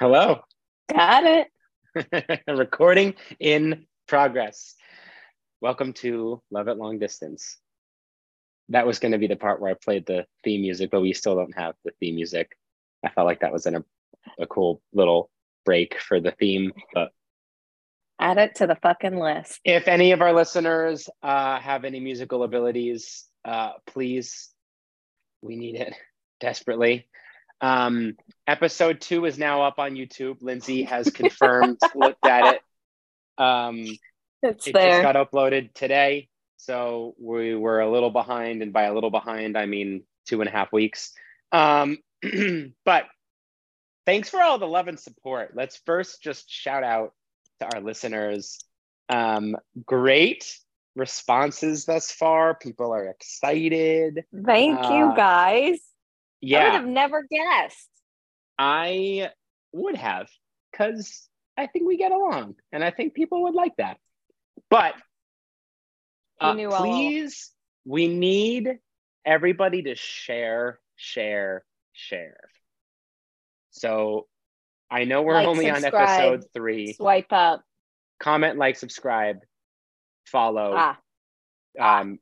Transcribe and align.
Hello. 0.00 0.40
Got 0.90 1.24
it. 1.94 2.40
Recording 2.48 3.16
in 3.38 3.84
progress. 4.08 4.74
Welcome 5.60 5.92
to 5.92 6.40
Love 6.50 6.68
at 6.68 6.78
Long 6.78 6.98
Distance. 6.98 7.58
That 8.70 8.86
was 8.86 8.98
going 8.98 9.12
to 9.12 9.18
be 9.18 9.26
the 9.26 9.36
part 9.36 9.60
where 9.60 9.70
I 9.70 9.74
played 9.74 10.06
the 10.06 10.24
theme 10.42 10.62
music, 10.62 10.90
but 10.90 11.02
we 11.02 11.12
still 11.12 11.36
don't 11.36 11.54
have 11.54 11.74
the 11.84 11.90
theme 12.00 12.14
music. 12.14 12.56
I 13.04 13.10
felt 13.10 13.26
like 13.26 13.40
that 13.40 13.52
was 13.52 13.66
in 13.66 13.74
a, 13.74 13.84
a 14.38 14.46
cool 14.46 14.80
little 14.94 15.28
break 15.66 16.00
for 16.00 16.18
the 16.18 16.32
theme. 16.32 16.72
But 16.94 17.10
Add 18.18 18.38
it 18.38 18.54
to 18.54 18.66
the 18.66 18.76
fucking 18.76 19.18
list. 19.18 19.60
if 19.66 19.86
any 19.86 20.12
of 20.12 20.22
our 20.22 20.32
listeners 20.32 21.10
uh, 21.22 21.60
have 21.60 21.84
any 21.84 22.00
musical 22.00 22.42
abilities, 22.42 23.26
uh, 23.44 23.72
please, 23.86 24.48
we 25.42 25.56
need 25.56 25.74
it 25.74 25.94
desperately. 26.40 27.06
Um, 27.60 28.16
episode 28.50 29.00
two 29.00 29.24
is 29.24 29.38
now 29.38 29.62
up 29.62 29.78
on 29.78 29.94
YouTube. 29.94 30.42
Lindsay 30.42 30.82
has 30.84 31.10
confirmed, 31.10 31.78
looked 31.94 32.26
at 32.26 32.56
it. 32.56 33.42
Um, 33.42 33.84
It's 34.42 34.66
it 34.66 34.74
there. 34.74 35.02
just 35.02 35.12
got 35.12 35.16
uploaded 35.16 35.72
today 35.74 36.28
so 36.60 37.14
we 37.18 37.54
were 37.54 37.80
a 37.80 37.90
little 37.90 38.10
behind 38.10 38.62
and 38.62 38.72
by 38.72 38.82
a 38.82 38.94
little 38.94 39.10
behind 39.10 39.56
i 39.56 39.66
mean 39.66 40.02
two 40.28 40.40
and 40.40 40.48
a 40.48 40.52
half 40.52 40.72
weeks 40.72 41.12
um, 41.52 41.98
but 42.84 43.06
thanks 44.06 44.28
for 44.28 44.40
all 44.42 44.58
the 44.58 44.68
love 44.68 44.86
and 44.88 45.00
support 45.00 45.52
let's 45.54 45.80
first 45.86 46.22
just 46.22 46.50
shout 46.50 46.84
out 46.84 47.12
to 47.60 47.74
our 47.74 47.80
listeners 47.80 48.58
um, 49.08 49.56
great 49.86 50.56
responses 50.96 51.86
thus 51.86 52.12
far 52.12 52.54
people 52.54 52.92
are 52.92 53.06
excited 53.06 54.24
Thank 54.44 54.78
you, 54.90 55.12
guys. 55.16 55.78
Yeah. 56.40 56.60
I 56.60 56.64
would 56.64 56.72
have 56.80 56.86
never 56.86 57.26
guessed. 57.30 57.89
I 58.62 59.30
would 59.72 59.96
have 59.96 60.28
because 60.70 61.26
i 61.56 61.66
think 61.66 61.86
we 61.86 61.96
get 61.96 62.12
along 62.12 62.54
and 62.72 62.84
i 62.84 62.90
think 62.90 63.14
people 63.14 63.44
would 63.44 63.54
like 63.54 63.74
that 63.78 63.96
but 64.68 64.94
Uh, 66.40 66.52
knew 66.54 66.70
all 66.70 66.80
please, 66.82 67.50
we 67.84 68.06
need 68.08 68.78
everybody 69.24 69.82
to 69.82 69.94
share, 69.94 70.78
share, 70.96 71.64
share. 71.92 72.40
So 73.72 74.26
I 74.90 75.04
know 75.04 75.22
we're 75.22 75.34
Like, 75.34 75.48
only 75.48 75.70
on 75.70 75.84
episode 75.84 76.44
three. 76.54 76.92
Swipe 76.94 77.32
up. 77.32 77.62
Comment, 78.20 78.56
like, 78.58 78.76
subscribe, 78.76 79.38
follow, 80.26 80.72
Ah, 80.76 80.98
ah. 81.78 82.00
um, 82.00 82.18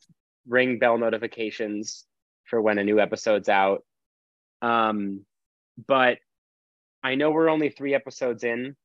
ring 0.46 0.78
bell 0.78 0.98
notifications 0.98 2.04
for 2.44 2.60
when 2.60 2.78
a 2.78 2.84
new 2.84 2.98
episode's 3.00 3.48
out. 3.48 3.84
Um, 4.62 5.24
but 5.86 6.18
I 7.02 7.14
know 7.14 7.30
we're 7.30 7.48
only 7.48 7.70
three 7.70 7.94
episodes 7.94 8.44
in, 8.44 8.76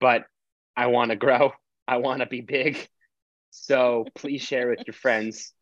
but 0.00 0.24
I 0.76 0.86
want 0.86 1.10
to 1.10 1.16
grow. 1.16 1.52
I 1.86 1.98
want 1.98 2.20
to 2.20 2.26
be 2.26 2.40
big. 2.40 2.88
So 3.50 4.06
please 4.14 4.42
share 4.42 4.70
with 4.70 4.86
your 4.86 4.94
friends. 4.94 5.52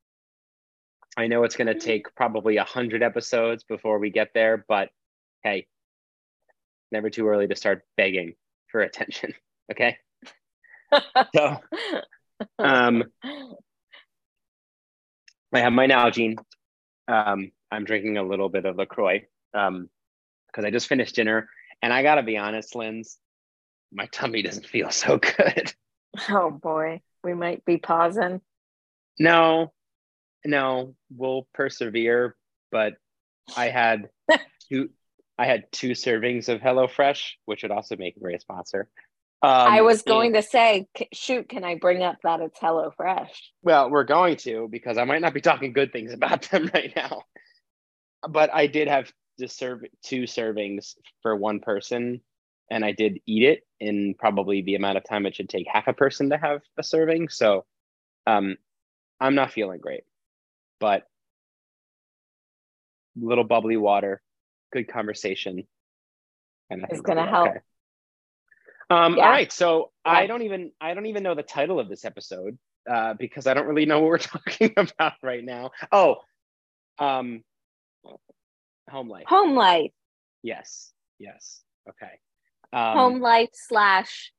I 1.16 1.26
know 1.26 1.42
it's 1.42 1.56
going 1.56 1.66
to 1.66 1.78
take 1.78 2.14
probably 2.14 2.56
a 2.56 2.64
hundred 2.64 3.02
episodes 3.02 3.64
before 3.64 3.98
we 3.98 4.10
get 4.10 4.28
there, 4.32 4.64
but 4.68 4.90
hey, 5.42 5.66
never 6.92 7.10
too 7.10 7.28
early 7.28 7.48
to 7.48 7.56
start 7.56 7.82
begging 7.96 8.34
for 8.68 8.80
attention. 8.80 9.34
Okay. 9.70 9.98
So 11.32 11.58
um, 12.58 13.04
I 13.22 13.54
have 15.60 15.72
my 15.72 15.86
Nalgene. 15.86 16.38
Um, 17.06 17.52
I'm 17.70 17.84
drinking 17.84 18.16
a 18.16 18.24
little 18.24 18.48
bit 18.48 18.64
of 18.64 18.74
LaCroix 18.74 19.28
um, 19.54 19.88
because 20.50 20.64
I 20.64 20.70
just 20.70 20.88
finished 20.88 21.14
dinner. 21.14 21.48
And 21.82 21.92
I 21.92 22.02
got 22.02 22.16
to 22.16 22.22
be 22.22 22.36
honest, 22.36 22.74
Linz, 22.74 23.18
my 23.92 24.06
tummy 24.12 24.42
doesn't 24.42 24.66
feel 24.66 24.90
so 24.90 25.18
good. 25.18 25.72
oh 26.28 26.50
boy, 26.50 27.00
we 27.22 27.34
might 27.34 27.64
be 27.64 27.76
pausing. 27.78 28.40
No, 29.18 29.72
no, 30.44 30.94
we'll 31.10 31.46
persevere. 31.54 32.36
But 32.72 32.94
I 33.56 33.68
had 33.68 34.08
two, 34.68 34.90
I 35.38 35.46
had 35.46 35.64
two 35.72 35.90
servings 35.90 36.48
of 36.48 36.60
HelloFresh, 36.60 37.32
which 37.46 37.62
would 37.62 37.72
also 37.72 37.96
make 37.96 38.16
a 38.16 38.20
great 38.20 38.40
sponsor. 38.40 38.88
Um, 39.42 39.50
I 39.50 39.80
was 39.80 40.02
going 40.02 40.36
and- 40.36 40.44
to 40.44 40.48
say, 40.48 40.86
shoot, 41.14 41.48
can 41.48 41.64
I 41.64 41.76
bring 41.76 42.02
up 42.02 42.18
that 42.22 42.40
it's 42.40 42.58
Hello 42.60 42.92
Fresh? 42.94 43.52
Well, 43.62 43.90
we're 43.90 44.04
going 44.04 44.36
to 44.38 44.68
because 44.70 44.98
I 44.98 45.04
might 45.04 45.22
not 45.22 45.32
be 45.32 45.40
talking 45.40 45.72
good 45.72 45.92
things 45.92 46.12
about 46.12 46.42
them 46.50 46.70
right 46.74 46.92
now. 46.94 47.22
But 48.28 48.50
I 48.52 48.66
did 48.66 48.86
have 48.88 49.10
to 49.40 49.48
serve 49.48 49.84
two 50.02 50.22
servings 50.22 50.94
for 51.22 51.34
one 51.36 51.60
person, 51.60 52.20
and 52.70 52.84
I 52.84 52.92
did 52.92 53.20
eat 53.26 53.44
it 53.44 53.66
in 53.80 54.14
probably 54.18 54.62
the 54.62 54.76
amount 54.76 54.98
of 54.98 55.04
time 55.04 55.26
it 55.26 55.34
should 55.34 55.48
take 55.48 55.66
half 55.70 55.88
a 55.88 55.92
person 55.92 56.30
to 56.30 56.38
have 56.38 56.62
a 56.78 56.82
serving. 56.82 57.28
So, 57.28 57.64
um, 58.26 58.56
I'm 59.20 59.34
not 59.34 59.52
feeling 59.52 59.80
great, 59.80 60.04
but 60.78 61.06
little 63.16 63.44
bubbly 63.44 63.76
water, 63.76 64.22
good 64.72 64.88
conversation, 64.88 65.66
and 66.70 66.84
I 66.84 66.94
Is 66.94 67.00
gonna 67.00 67.28
help. 67.28 67.48
okay. 67.50 67.58
Um, 68.88 69.16
Yeah. 69.16 69.24
All 69.24 69.30
right, 69.30 69.52
so 69.52 69.92
I 70.04 70.26
don't 70.26 70.42
even 70.42 70.72
I 70.80 70.94
don't 70.94 71.06
even 71.06 71.22
know 71.22 71.34
the 71.34 71.42
title 71.42 71.78
of 71.78 71.88
this 71.88 72.04
episode 72.04 72.58
uh, 72.88 73.14
because 73.14 73.46
I 73.46 73.54
don't 73.54 73.66
really 73.66 73.86
know 73.86 74.00
what 74.00 74.08
we're 74.08 74.18
talking 74.18 74.72
about 74.76 75.14
right 75.22 75.44
now. 75.44 75.70
Oh, 75.92 76.16
um, 76.98 77.44
home 78.90 79.08
life. 79.08 79.24
Home 79.26 79.54
life, 79.54 79.90
Yes, 80.42 80.92
yes. 81.18 81.62
Okay. 81.88 82.12
Um, 82.72 82.96
home 82.96 83.20
life 83.20 83.50
slash 83.52 84.32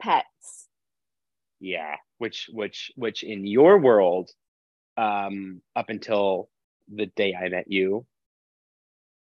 pets. 0.00 0.68
Yeah, 1.58 1.96
which 2.18 2.48
which 2.52 2.92
which 2.96 3.22
in 3.22 3.46
your 3.46 3.78
world, 3.78 4.30
um, 4.96 5.60
up 5.76 5.90
until 5.90 6.48
the 6.92 7.06
day 7.06 7.34
I 7.34 7.48
met 7.48 7.70
you, 7.70 8.06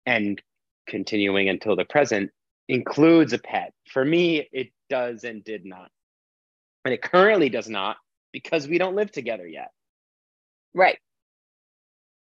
and 0.06 0.42
continuing 0.88 1.50
until 1.50 1.76
the 1.76 1.86
present, 1.86 2.32
includes 2.68 3.34
a 3.34 3.40
pet. 3.40 3.74
For 3.90 4.04
me, 4.04 4.48
it 4.52 4.70
does 4.90 5.24
and 5.24 5.44
did 5.44 5.66
not, 5.66 5.92
and 6.86 6.94
it 6.94 7.02
currently 7.02 7.50
does 7.50 7.70
not 7.70 7.98
because 8.32 8.68
we 8.68 8.80
don't 8.80 8.96
live 8.96 9.12
together 9.12 9.48
yet. 9.48 9.70
Right. 10.74 10.98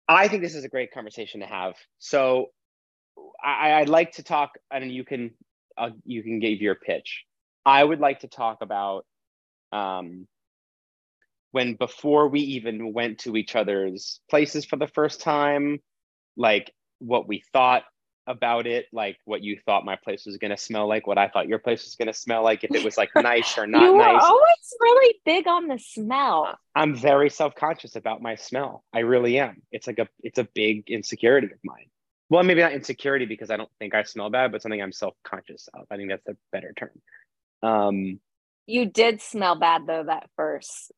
I 0.10 0.28
think 0.28 0.42
this 0.42 0.56
is 0.56 0.64
a 0.66 0.70
great 0.70 0.92
conversation 0.92 1.42
to 1.42 1.46
have. 1.46 1.76
So, 2.00 2.48
I, 3.44 3.74
I'd 3.74 3.90
like 3.90 4.14
to 4.14 4.24
talk, 4.24 4.52
and 4.72 4.92
you 4.92 5.04
can 5.04 5.32
uh, 5.78 5.92
you 6.06 6.24
can 6.24 6.40
give 6.40 6.62
your 6.62 6.76
pitch. 6.76 7.24
I 7.66 7.84
would 7.84 8.00
like 8.00 8.22
to 8.22 8.28
talk 8.28 8.58
about 8.62 9.06
um, 9.72 10.28
when 11.52 11.76
before 11.76 12.28
we 12.28 12.42
even 12.42 12.94
went 12.94 13.20
to 13.20 13.38
each 13.38 13.56
other's 13.56 14.20
places 14.30 14.66
for 14.66 14.76
the 14.76 14.88
first 14.88 15.22
time, 15.22 15.80
like 16.36 16.74
what 17.00 17.28
we 17.28 17.44
thought 17.54 17.84
about 18.30 18.68
it, 18.68 18.86
like 18.94 19.18
what 19.26 19.44
you 19.44 19.60
thought 19.66 19.84
my 19.84 19.96
place 19.96 20.26
was 20.26 20.38
going 20.38 20.52
to 20.52 20.58
smell 20.58 20.88
like, 20.88 21.08
what 21.08 21.18
I 21.18 21.28
thought 21.28 21.48
your 21.48 21.58
place 21.58 21.84
was 21.84 21.96
going 21.96 22.08
to 22.08 22.14
smell 22.14 22.44
like, 22.44 22.64
if 22.64 22.74
it 22.74 22.86
was 22.86 22.96
like 22.96 23.10
nice 23.16 23.58
or 23.58 23.66
not 23.68 23.80
nice. 23.80 23.88
you 23.90 23.94
were 23.96 24.06
always 24.06 24.74
really 24.80 25.16
big 25.26 25.48
on 25.48 25.68
the 25.68 25.80
smell. 25.80 26.58
I'm 26.76 26.96
very 26.96 27.30
self-conscious 27.32 27.96
about 27.96 28.22
my 28.22 28.36
smell. 28.36 28.84
I 28.94 29.00
really 29.00 29.40
am. 29.40 29.64
It's 29.72 29.88
like 29.88 29.98
a 29.98 30.08
it's 30.22 30.38
a 30.38 30.48
big 30.54 30.90
insecurity 30.92 31.48
of 31.48 31.60
mine. 31.64 31.88
Well, 32.30 32.44
maybe 32.44 32.62
not 32.62 32.74
insecurity 32.74 33.26
because 33.26 33.50
I 33.50 33.58
don't 33.58 33.72
think 33.80 33.96
I 33.96 34.04
smell 34.04 34.30
bad, 34.30 34.52
but 34.52 34.62
something 34.62 34.82
I'm 34.82 34.92
self-conscious 34.92 35.68
of. 35.74 35.88
I 35.90 35.98
think 35.98 36.12
that's 36.12 36.28
a 36.28 36.38
better 36.52 36.74
term. 36.78 37.02
Um 37.64 38.20
You 38.68 38.86
did 38.86 39.22
smell 39.22 39.56
bad 39.56 39.88
though 39.88 40.04
that 40.04 40.30
first. 40.36 40.92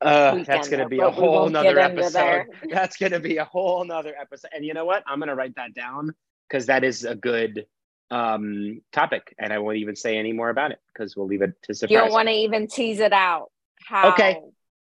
uh, 0.00 0.42
that's 0.42 0.68
gonna 0.68 0.88
be 0.88 0.98
a 0.98 1.12
whole 1.12 1.48
nother 1.48 1.78
episode. 1.78 2.46
That's 2.68 2.96
gonna 2.96 3.20
be 3.20 3.36
a 3.36 3.44
whole 3.44 3.84
nother 3.84 4.12
episode. 4.20 4.50
And 4.52 4.64
you 4.64 4.74
know 4.74 4.84
what? 4.84 5.04
I'm 5.06 5.20
gonna 5.20 5.36
write 5.36 5.54
that 5.54 5.74
down 5.74 6.12
because 6.52 6.66
that 6.66 6.84
is 6.84 7.04
a 7.04 7.14
good 7.14 7.66
um 8.10 8.82
topic, 8.92 9.34
and 9.38 9.52
I 9.52 9.58
won't 9.58 9.78
even 9.78 9.96
say 9.96 10.18
any 10.18 10.32
more 10.32 10.50
about 10.50 10.70
it 10.70 10.78
because 10.92 11.16
we'll 11.16 11.26
leave 11.26 11.42
it 11.42 11.54
to 11.64 11.74
surprise. 11.74 11.90
You 11.90 11.98
don't 11.98 12.12
want 12.12 12.28
to 12.28 12.34
even 12.34 12.66
tease 12.66 13.00
it 13.00 13.12
out. 13.12 13.50
How 13.86 14.12
Okay. 14.12 14.38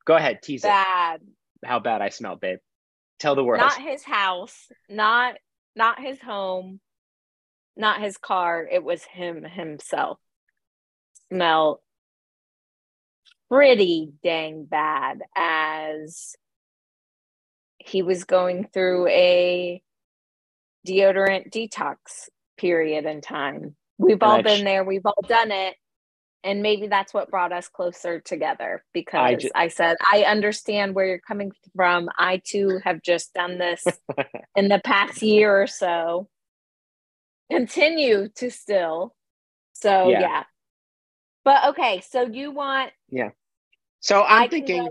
Go 0.06 0.16
ahead, 0.16 0.44
tease 0.44 0.62
bad. 0.62 1.22
it. 1.22 1.68
How 1.68 1.80
bad 1.80 2.02
I 2.04 2.10
smell, 2.10 2.36
babe. 2.36 2.60
Tell 3.20 3.34
the 3.34 3.44
world. 3.44 3.62
Not 3.62 3.82
his 3.82 4.04
house, 4.04 4.68
not 4.88 5.36
not 5.76 6.00
his 6.00 6.22
home, 6.22 6.80
not 7.76 8.00
his 8.00 8.18
car. 8.18 8.68
It 8.72 8.84
was 8.84 9.04
him 9.04 9.44
himself. 9.44 10.20
Smell 11.32 11.82
pretty 13.50 14.12
dang 14.24 14.66
bad 14.66 15.22
as 15.36 16.36
he 17.80 18.04
was 18.04 18.24
going 18.24 18.68
through 18.72 19.08
a 19.08 19.82
deodorant 20.86 21.52
detox 21.52 22.30
period 22.58 23.06
in 23.06 23.22
time. 23.22 23.76
We've 23.98 24.22
all 24.22 24.38
I 24.38 24.42
been 24.42 24.64
there, 24.66 24.84
we've 24.84 25.06
all 25.06 25.22
done 25.28 25.52
it. 25.52 25.76
And 26.44 26.62
maybe 26.62 26.86
that's 26.88 27.12
what 27.12 27.32
brought 27.32 27.52
us 27.52 27.68
closer 27.68 28.20
together 28.20 28.84
because 28.94 29.42
ju- 29.42 29.50
I 29.56 29.68
said, 29.70 29.98
I 30.02 30.26
understand 30.26 30.94
where 30.94 31.08
you're 31.08 31.18
coming 31.20 31.52
from. 31.76 32.08
I 32.20 32.40
too 32.46 32.80
have 32.84 33.02
just 33.02 33.34
done 33.34 33.58
this 33.58 33.84
in 34.56 34.68
the 34.68 34.80
past 34.84 35.24
year 35.24 35.60
or 35.64 35.66
so. 35.66 36.30
continue 37.50 38.28
to 38.36 38.52
still. 38.52 39.16
So 39.74 40.10
Yeah. 40.10 40.20
yeah. 40.22 40.44
But 41.44 41.70
okay, 41.70 42.02
so 42.08 42.22
you 42.28 42.52
want 42.52 42.92
Yeah. 43.10 43.30
So 44.02 44.22
I'm 44.24 44.44
I 44.44 44.48
thinking, 44.48 44.84
go- 44.84 44.90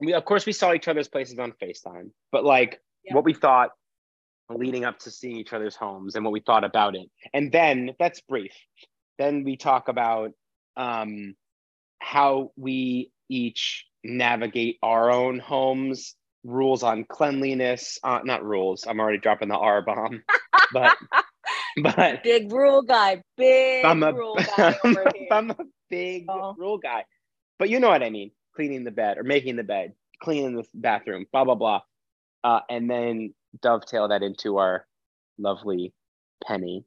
we 0.00 0.12
of 0.14 0.24
course 0.24 0.44
we 0.44 0.52
saw 0.52 0.72
each 0.72 0.88
other's 0.88 1.08
places 1.08 1.38
on 1.38 1.52
FaceTime, 1.52 2.10
but 2.32 2.44
like 2.44 2.80
what 3.10 3.24
we 3.24 3.34
thought 3.34 3.70
leading 4.56 4.84
up 4.84 4.98
to 5.00 5.10
seeing 5.10 5.36
each 5.36 5.52
other's 5.52 5.76
homes 5.76 6.14
and 6.14 6.24
what 6.24 6.32
we 6.32 6.40
thought 6.40 6.64
about 6.64 6.94
it. 6.94 7.08
And 7.32 7.52
then 7.52 7.92
that's 7.98 8.20
brief. 8.20 8.52
Then 9.18 9.44
we 9.44 9.56
talk 9.56 9.88
about 9.88 10.30
um, 10.76 11.34
how 12.00 12.52
we 12.56 13.10
each 13.28 13.86
navigate 14.04 14.78
our 14.82 15.10
own 15.10 15.38
homes, 15.38 16.16
rules 16.44 16.82
on 16.82 17.04
cleanliness, 17.04 17.98
uh, 18.02 18.20
not 18.24 18.44
rules. 18.44 18.84
I'm 18.86 19.00
already 19.00 19.18
dropping 19.18 19.48
the 19.48 19.56
R 19.56 19.82
bomb, 19.82 20.22
but 20.72 20.96
but 21.82 22.22
big 22.22 22.52
rule 22.52 22.82
guy, 22.82 23.22
big 23.36 23.84
I'm 23.84 24.02
a, 24.02 24.12
rule 24.12 24.36
guy 24.56 24.76
over 24.84 25.10
here. 25.14 25.28
I'm 25.30 25.50
a 25.50 25.56
big 25.90 26.26
Oh. 26.28 26.54
rule 26.58 26.78
guy. 26.78 27.04
But 27.58 27.68
you 27.70 27.80
know 27.80 27.88
what 27.88 28.02
I 28.02 28.10
mean. 28.10 28.32
Cleaning 28.56 28.84
the 28.84 28.90
bed 28.90 29.18
or 29.18 29.22
making 29.22 29.56
the 29.56 29.62
bed, 29.62 29.94
cleaning 30.22 30.54
the 30.56 30.64
bathroom, 30.74 31.26
blah, 31.32 31.44
blah, 31.44 31.54
blah. 31.54 31.80
Uh, 32.44 32.60
and 32.68 32.90
then 32.90 33.32
dovetail 33.60 34.08
that 34.08 34.22
into 34.22 34.58
our 34.58 34.86
lovely 35.38 35.92
penny. 36.44 36.84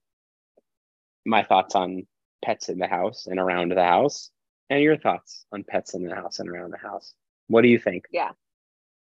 My 1.26 1.44
thoughts 1.44 1.76
on 1.76 2.06
pets 2.44 2.70
in 2.70 2.78
the 2.78 2.88
house 2.88 3.28
and 3.28 3.40
around 3.40 3.72
the 3.72 3.84
house, 3.84 4.32
and 4.70 4.82
your 4.82 4.98
thoughts 4.98 5.46
on 5.52 5.64
pets 5.64 5.94
in 5.94 6.04
the 6.04 6.16
house 6.16 6.40
and 6.40 6.50
around 6.50 6.72
the 6.72 6.78
house. 6.78 7.14
What 7.48 7.62
do 7.62 7.68
you 7.68 7.80
think? 7.80 8.06
Yeah. 8.12 8.32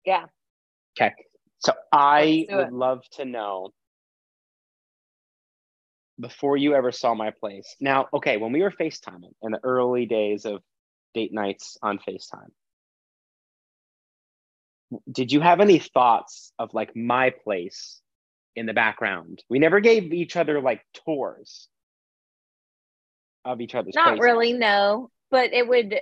Yeah. 0.05 0.25
Okay. 0.99 1.13
So 1.59 1.73
I 1.91 2.45
would 2.49 2.71
love 2.73 3.01
to 3.13 3.25
know 3.25 3.71
before 6.19 6.57
you 6.57 6.75
ever 6.75 6.91
saw 6.91 7.13
my 7.13 7.31
place. 7.31 7.75
Now, 7.79 8.07
okay, 8.13 8.37
when 8.37 8.51
we 8.51 8.61
were 8.61 8.71
FaceTiming 8.71 9.33
in 9.41 9.51
the 9.51 9.59
early 9.63 10.05
days 10.05 10.45
of 10.45 10.61
date 11.13 11.33
nights 11.33 11.77
on 11.81 11.99
FaceTime, 11.99 12.51
did 15.11 15.31
you 15.31 15.41
have 15.41 15.59
any 15.59 15.79
thoughts 15.79 16.51
of 16.59 16.73
like 16.73 16.95
my 16.95 17.29
place 17.29 18.01
in 18.55 18.65
the 18.65 18.73
background? 18.73 19.43
We 19.49 19.59
never 19.59 19.79
gave 19.79 20.13
each 20.13 20.35
other 20.35 20.61
like 20.61 20.81
tours 21.05 21.67
of 23.43 23.61
each 23.61 23.75
other's 23.75 23.95
Not 23.95 24.05
places. 24.05 24.23
really, 24.23 24.53
no. 24.53 25.09
But 25.31 25.53
it 25.53 25.67
would, 25.67 25.99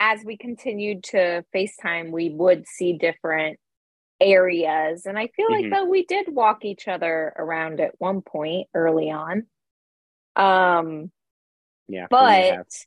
as 0.00 0.24
we 0.24 0.36
continued 0.36 1.04
to 1.04 1.44
FaceTime, 1.54 2.10
we 2.10 2.30
would 2.30 2.66
see 2.66 2.94
different 2.94 3.58
areas. 4.20 5.06
And 5.06 5.18
I 5.18 5.28
feel 5.28 5.50
like 5.50 5.70
though 5.70 5.84
we 5.84 6.04
did 6.04 6.26
walk 6.28 6.64
each 6.64 6.88
other 6.88 7.32
around 7.36 7.80
at 7.80 7.92
one 7.98 8.22
point 8.22 8.68
early 8.74 9.10
on. 9.10 9.46
Um, 10.36 11.10
Yeah. 11.88 12.06
we 12.10 12.16
may 12.16 12.48
have. 12.48 12.58
but 12.66 12.86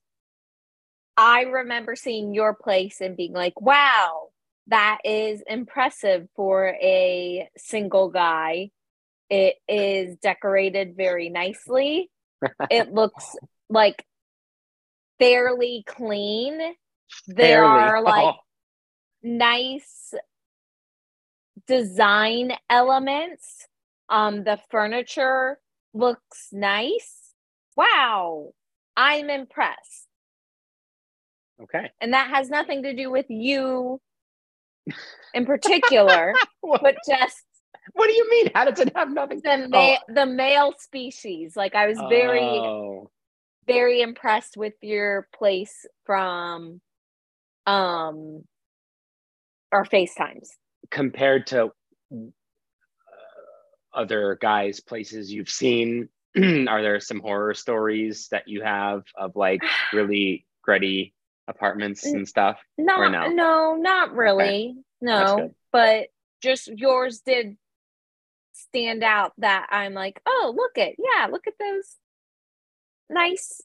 I 1.18 1.42
remember 1.44 1.96
seeing 1.96 2.34
your 2.34 2.54
place 2.54 3.02
and 3.02 3.16
being 3.16 3.34
like, 3.34 3.60
wow, 3.60 4.30
that 4.72 5.00
is 5.06 5.44
impressive 5.48 6.28
for 6.36 6.68
a 6.82 7.48
single 7.58 8.10
guy. 8.10 8.72
It 9.30 9.56
is 9.68 10.18
decorated 10.18 10.96
very 10.98 11.30
nicely. 11.30 12.10
it 12.72 12.94
looks 12.94 13.36
like 13.70 14.04
fairly 15.20 15.84
clean. 15.88 16.60
There 17.28 17.62
Barely. 17.62 17.82
are 17.82 18.02
like 18.04 18.36
Oh, 18.36 18.40
nice 19.24 20.14
design 21.68 22.54
elements. 22.70 23.68
Um, 24.10 24.44
the 24.44 24.60
furniture 24.70 25.60
looks 25.94 26.48
nice. 26.52 27.34
Wow, 27.78 28.52
I'm 28.98 29.30
impressed. 29.30 30.08
okay. 31.62 31.92
And 32.02 32.14
that 32.14 32.30
has 32.30 32.50
nothing 32.50 32.84
to 32.84 32.94
do 32.94 33.10
with 33.12 33.28
you 33.30 34.02
in 35.34 35.46
particular, 35.46 36.34
but 36.82 36.96
just 37.08 37.44
what 37.94 38.08
do 38.08 38.14
you 38.14 38.30
mean? 38.30 38.52
How 38.54 38.66
does 38.66 38.80
it 38.80 38.96
have 38.96 39.12
nothing? 39.12 39.42
the 39.44 39.68
ma- 39.70 39.98
the 40.08 40.26
male 40.26 40.74
species. 40.78 41.56
Like 41.56 41.76
I 41.76 41.88
was 41.88 41.98
very 42.10 42.42
Oh. 42.42 43.10
very 43.68 44.02
impressed 44.02 44.58
with 44.58 44.74
your 44.82 45.28
place 45.34 45.86
from 46.06 46.82
um 47.68 48.44
our 49.72 49.86
FaceTimes. 49.86 50.50
compared 50.90 51.48
to 51.48 51.66
uh, 51.66 52.18
other 53.94 54.38
guys 54.42 54.80
places 54.80 55.32
you've 55.32 55.50
seen 55.50 56.10
are 56.68 56.82
there 56.82 57.00
some 57.00 57.20
horror 57.20 57.54
stories 57.54 58.28
that 58.32 58.48
you 58.48 58.62
have 58.62 59.04
of 59.16 59.36
like 59.36 59.62
really 59.94 60.46
gritty 60.64 61.14
apartments 61.56 62.06
and 62.06 62.28
stuff 62.28 62.58
Not 62.78 63.12
no? 63.12 63.28
no, 63.28 63.76
not 63.76 64.14
really. 64.14 64.76
That's 65.02 65.32
No, 65.32 65.52
but 65.72 66.08
just 66.42 66.68
yours 66.68 67.22
did 67.26 67.58
stand 68.54 69.04
out 69.04 69.34
that 69.38 69.68
I'm 69.70 69.94
like, 69.94 70.22
oh, 70.26 70.54
look 70.56 70.78
at 70.78 70.96
yeah, 70.98 71.28
look 71.28 71.48
at 71.48 71.54
those 71.60 71.96
nice 73.10 73.62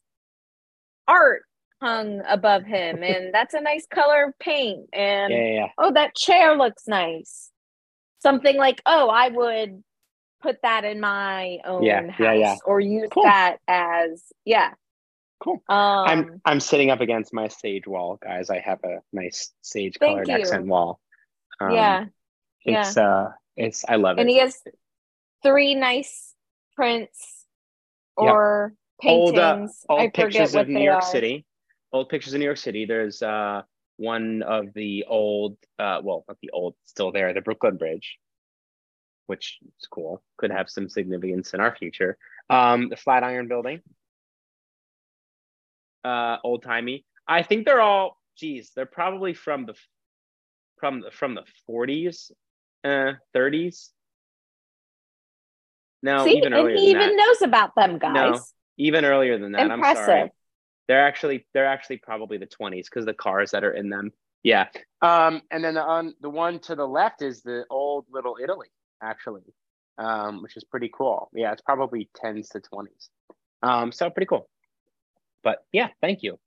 art 1.09 1.43
hung 1.81 2.23
above 2.27 2.65
him, 2.65 3.03
and 3.03 3.33
that's 3.35 3.55
a 3.55 3.61
nice 3.61 3.87
color 3.87 4.27
of 4.29 4.39
paint, 4.39 4.89
and 4.93 5.33
yeah, 5.33 5.39
yeah, 5.39 5.55
yeah. 5.55 5.69
oh, 5.79 5.93
that 5.93 6.15
chair 6.15 6.57
looks 6.57 6.87
nice. 6.87 7.51
Something 8.23 8.57
like, 8.57 8.83
oh, 8.87 9.09
I 9.09 9.29
would 9.29 9.83
put 10.43 10.63
that 10.63 10.85
in 10.85 11.01
my 11.01 11.59
own 11.65 11.85
house 12.09 12.61
or 12.65 12.81
use 12.81 13.09
Cool. 13.11 13.25
that 13.25 13.59
as 13.69 14.23
yeah. 14.45 14.73
Cool. 15.39 15.63
Um, 15.69 15.79
i'm 16.09 16.41
i'm 16.47 16.61
sitting 16.61 16.91
up 16.91 17.01
against 17.01 17.33
my 17.35 17.49
sage 17.49 17.87
wall 17.87 18.19
guys. 18.23 18.49
I 18.51 18.59
have 18.61 18.79
a 18.85 18.99
nice 19.13 19.53
sage 19.61 19.99
colored 19.99 20.31
accent 20.31 20.67
wall. 20.67 20.99
Um, 21.61 21.73
yeah, 21.73 22.05
it's 22.65 22.97
uh 22.97 23.33
it's 23.57 23.85
i 23.89 23.97
love 23.97 24.19
and 24.19 24.21
it. 24.21 24.23
And 24.23 24.31
he 24.31 24.39
has 24.39 24.63
three 25.43 25.75
nice 25.75 26.35
prints 26.75 27.45
Yep. 28.19 28.33
or 28.33 28.75
old 29.05 29.39
uh, 29.39 29.53
paintings. 29.57 29.85
old 29.91 30.15
pictures 30.15 30.55
of 30.55 30.69
new 30.69 30.81
york 30.83 31.03
are. 31.03 31.11
city. 31.11 31.45
Old 31.93 32.09
pictures 32.09 32.33
of 32.33 32.39
new 32.39 32.47
york 32.47 32.57
city. 32.57 32.87
There's 32.87 33.21
uh 33.21 33.63
one 33.99 34.43
of 34.43 34.73
the 34.75 35.05
old 35.07 35.59
uh 35.79 36.01
well 36.03 36.25
not 36.29 36.39
the 36.41 36.51
old 36.53 36.75
still 36.87 37.13
there 37.13 37.33
the 37.35 37.41
brooklyn 37.43 37.77
bridge 37.77 38.17
which 39.27 39.59
is 39.79 39.87
cool. 39.91 40.23
Could 40.39 40.51
have 40.53 40.71
some 40.71 40.89
significance 40.89 41.53
in 41.53 41.61
our 41.61 41.77
future. 41.77 42.17
Um 42.49 42.89
the 42.89 42.97
flatiron 42.97 43.49
building 43.49 43.83
uh 46.07 46.37
old 46.45 46.63
timey 46.63 47.05
i 47.27 47.43
think 47.43 47.65
they're 47.65 47.81
all 47.81 48.21
geez 48.37 48.71
they're 48.77 48.87
probably 48.87 49.35
from 49.35 49.67
the 49.67 49.75
from 50.79 51.01
the 51.01 51.11
from 51.11 51.35
the 51.35 51.43
40s 51.69 52.31
uh 52.85 53.13
30s 53.35 53.91
no 56.03 56.25
See, 56.25 56.37
even 56.39 56.53
and 56.53 56.69
he 56.71 56.75
than 56.75 57.03
even 57.03 57.17
that. 57.17 57.27
knows 57.27 57.43
about 57.43 57.75
them 57.75 57.99
guys. 57.99 58.13
No. 58.15 58.41
even 58.77 59.05
earlier 59.05 59.39
than 59.39 59.53
that. 59.53 59.63
I'm 59.63 59.73
Impressive. 59.73 60.05
sorry 60.05 60.33
they're 60.89 61.05
actually 61.05 61.47
they're 61.53 61.67
actually 61.67 61.97
probably 61.97 62.39
the 62.39 62.47
20s 62.47 62.85
because 62.85 63.07
the 63.07 63.15
cars 63.15 63.51
that 63.51 63.65
are 63.65 63.73
in 63.73 63.89
them. 63.89 64.13
Yeah. 64.45 64.67
Um 65.03 65.43
and 65.51 65.65
then 65.65 65.75
the 65.75 65.83
on 65.83 66.15
the 66.21 66.31
one 66.31 66.61
to 66.61 66.75
the 66.77 66.87
left 66.87 67.23
is 67.23 67.43
the 67.43 67.65
old 67.71 68.05
little 68.11 68.37
italy 68.43 68.69
actually 69.03 69.43
um 69.99 70.43
which 70.43 70.57
is 70.57 70.65
pretty 70.65 70.91
cool. 70.97 71.31
Yeah 71.35 71.53
it's 71.53 71.63
probably 71.63 72.09
10s 72.23 72.51
to 72.51 72.61
20s 72.61 73.09
um 73.63 73.91
so 73.91 74.11
pretty 74.11 74.27
cool 74.27 74.49
but 75.43 75.65
yeah 75.73 75.89
thank 76.01 76.23
you 76.23 76.39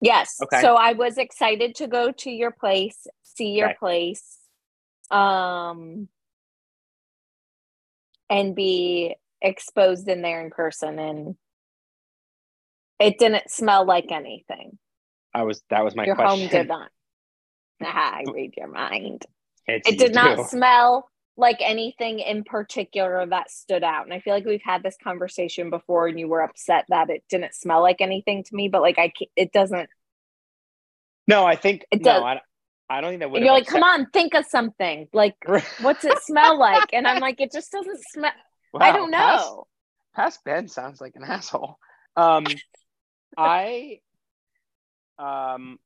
Yes. 0.00 0.36
Okay. 0.40 0.60
So 0.60 0.76
I 0.76 0.92
was 0.92 1.18
excited 1.18 1.74
to 1.76 1.88
go 1.88 2.12
to 2.12 2.30
your 2.30 2.52
place, 2.52 3.08
see 3.24 3.48
your 3.50 3.74
place, 3.74 4.38
um, 5.10 6.06
and 8.30 8.54
be 8.54 9.16
exposed 9.42 10.06
in 10.08 10.22
there 10.22 10.40
in 10.44 10.50
person. 10.50 11.00
And 11.00 11.34
it 13.00 13.18
didn't 13.18 13.50
smell 13.50 13.84
like 13.86 14.12
anything. 14.12 14.78
i 15.34 15.42
was 15.42 15.62
that 15.70 15.82
was 15.84 15.96
my 15.96 16.04
your 16.04 16.14
question 16.14 16.42
home 16.42 16.48
did 16.48 16.68
not. 16.68 16.90
I 17.82 18.24
read 18.32 18.54
your 18.56 18.68
mind. 18.68 19.26
It's- 19.66 19.82
It 19.86 19.92
you 19.94 19.98
did 19.98 20.14
not 20.14 20.48
smell 20.48 21.10
like 21.38 21.58
anything 21.62 22.18
in 22.18 22.42
particular 22.44 23.24
that 23.24 23.50
stood 23.50 23.84
out. 23.84 24.04
And 24.04 24.12
I 24.12 24.18
feel 24.20 24.34
like 24.34 24.44
we've 24.44 24.60
had 24.62 24.82
this 24.82 24.96
conversation 25.02 25.70
before, 25.70 26.08
and 26.08 26.18
you 26.18 26.28
were 26.28 26.42
upset 26.42 26.84
that 26.90 27.08
it 27.08 27.22
didn't 27.30 27.54
smell 27.54 27.80
like 27.80 28.00
anything 28.02 28.42
to 28.44 28.54
me. 28.54 28.68
But 28.68 28.82
like, 28.82 28.98
I, 28.98 29.12
it 29.36 29.52
doesn't. 29.52 29.88
no 31.26 31.46
i 31.46 31.56
think 31.56 31.86
It 31.90 32.00
no 32.02 32.12
does- 32.12 32.22
I, 32.22 32.40
I 32.90 33.00
don't 33.00 33.10
think 33.12 33.20
that 33.20 33.30
would 33.30 33.42
you're 33.42 33.52
like, 33.52 33.66
come 33.66 33.82
on, 33.82 34.06
think 34.10 34.34
of 34.34 34.46
something. 34.46 35.08
Like, 35.12 35.36
what's 35.80 36.04
it 36.04 36.18
smell 36.22 36.58
like? 36.58 36.88
And 36.94 37.06
I'm 37.06 37.20
like, 37.20 37.38
it 37.40 37.52
just 37.52 37.70
doesn't 37.70 38.00
smell. 38.12 38.32
I 38.74 38.92
don't 38.92 39.10
know. 39.10 39.66
past 40.16 40.40
ben 40.44 40.68
sounds 40.68 41.00
like 41.00 41.12
an 41.16 41.22
asshole 41.24 41.78
um 42.16 42.44
i 43.38 44.00
um 45.18 45.78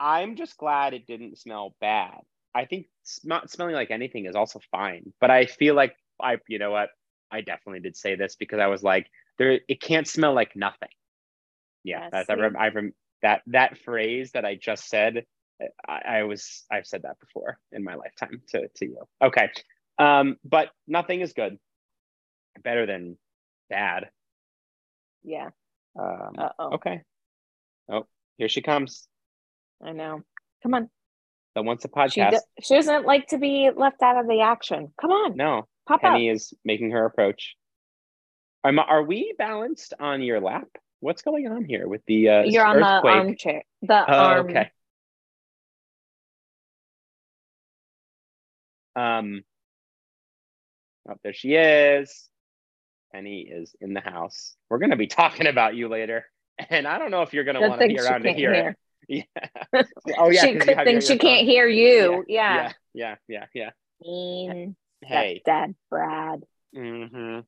i'm 0.00 0.36
just 0.36 0.56
glad 0.56 0.94
it 0.94 1.06
didn't 1.06 1.36
smell 1.38 1.74
bad 1.80 2.20
i 2.56 2.64
think 2.64 2.86
not 3.24 3.50
smelling 3.50 3.74
like 3.74 3.90
anything 3.90 4.26
is 4.26 4.34
also 4.34 4.60
fine 4.70 5.12
but 5.20 5.30
i 5.30 5.46
feel 5.46 5.74
like 5.74 5.94
i 6.20 6.36
you 6.48 6.58
know 6.58 6.70
what 6.70 6.90
I 7.30 7.40
definitely 7.40 7.80
did 7.80 7.96
say 7.96 8.14
this 8.14 8.36
because 8.36 8.58
I 8.60 8.66
was 8.66 8.82
like, 8.82 9.10
there, 9.38 9.60
it 9.68 9.80
can't 9.80 10.06
smell 10.06 10.34
like 10.34 10.56
nothing. 10.56 10.88
Yeah, 11.84 12.08
Yes, 12.12 12.26
that's 12.26 12.30
I, 12.30 12.64
I 12.66 12.68
rem- 12.68 12.94
that 13.22 13.42
that 13.48 13.78
phrase 13.78 14.32
that 14.32 14.44
I 14.44 14.56
just 14.56 14.88
said. 14.88 15.24
I, 15.88 16.18
I 16.18 16.22
was 16.24 16.64
I've 16.70 16.86
said 16.86 17.02
that 17.02 17.18
before 17.18 17.58
in 17.72 17.82
my 17.82 17.94
lifetime 17.94 18.42
to 18.48 18.68
to 18.76 18.86
you. 18.86 19.02
Okay, 19.22 19.50
um, 19.98 20.36
but 20.44 20.68
nothing 20.86 21.20
is 21.20 21.32
good. 21.32 21.58
Better 22.62 22.86
than 22.86 23.16
bad. 23.70 24.10
Yeah. 25.22 25.50
Um, 25.98 26.34
okay. 26.60 27.02
Oh, 27.90 28.06
here 28.36 28.48
she 28.48 28.62
comes. 28.62 29.08
I 29.82 29.92
know. 29.92 30.22
Come 30.62 30.74
on. 30.74 30.90
The 31.56 31.62
once 31.62 31.84
a 31.86 31.88
She 32.10 32.20
podcast. 32.20 32.30
do- 32.32 32.38
she 32.62 32.74
doesn't 32.74 33.06
like 33.06 33.28
to 33.28 33.38
be 33.38 33.70
left 33.74 34.02
out 34.02 34.18
of 34.20 34.28
the 34.28 34.42
action. 34.42 34.92
Come 35.00 35.10
on. 35.10 35.36
no, 35.36 35.66
Pop 35.88 36.02
Penny 36.02 36.28
up. 36.28 36.36
is 36.36 36.52
making 36.66 36.90
her 36.90 37.06
approach. 37.06 37.56
Am, 38.62 38.78
are 38.78 39.02
we 39.02 39.34
balanced 39.38 39.94
on 39.98 40.20
your 40.20 40.38
lap? 40.40 40.68
What's 41.00 41.22
going 41.22 41.48
on 41.48 41.64
here 41.64 41.88
with 41.88 42.02
the 42.06 42.28
uh, 42.28 42.42
You're 42.44 42.64
on 42.66 42.76
the 42.78 42.86
earthquake? 42.96 43.14
armchair. 43.14 43.62
The 43.82 43.94
Oh, 44.00 44.14
arm. 44.18 44.50
okay. 44.50 44.70
Um. 48.94 49.42
Oh, 51.08 51.14
there 51.22 51.32
she 51.32 51.54
is. 51.54 52.28
Penny 53.12 53.42
is 53.50 53.74
in 53.80 53.94
the 53.94 54.00
house. 54.00 54.56
We're 54.68 54.78
gonna 54.78 54.96
be 54.96 55.06
talking 55.06 55.46
about 55.46 55.74
you 55.74 55.88
later, 55.88 56.26
and 56.70 56.86
I 56.86 56.98
don't 56.98 57.10
know 57.10 57.22
if 57.22 57.32
you're 57.32 57.44
gonna 57.44 57.66
want 57.66 57.80
to 57.80 57.88
be 57.88 57.98
around 57.98 58.22
to 58.24 58.32
hear, 58.32 58.52
hear. 58.54 58.68
it. 58.70 58.76
Yeah. 59.08 59.22
Oh 60.18 60.30
yeah. 60.30 60.40
she 60.42 60.46
'cause 60.46 60.54
you 60.54 60.58
could 60.60 60.76
have 60.76 60.84
think 60.84 61.02
she 61.02 61.18
can't 61.18 61.46
hear 61.46 61.66
you. 61.66 62.24
Yeah. 62.28 62.72
Yeah. 62.94 63.14
Yeah. 63.28 63.44
Yeah. 63.44 63.46
Yeah. 63.54 63.70
Mean. 64.02 64.76
Hey. 65.02 65.42
Dad, 65.44 65.74
Brad. 65.90 66.42
hmm 66.74 67.40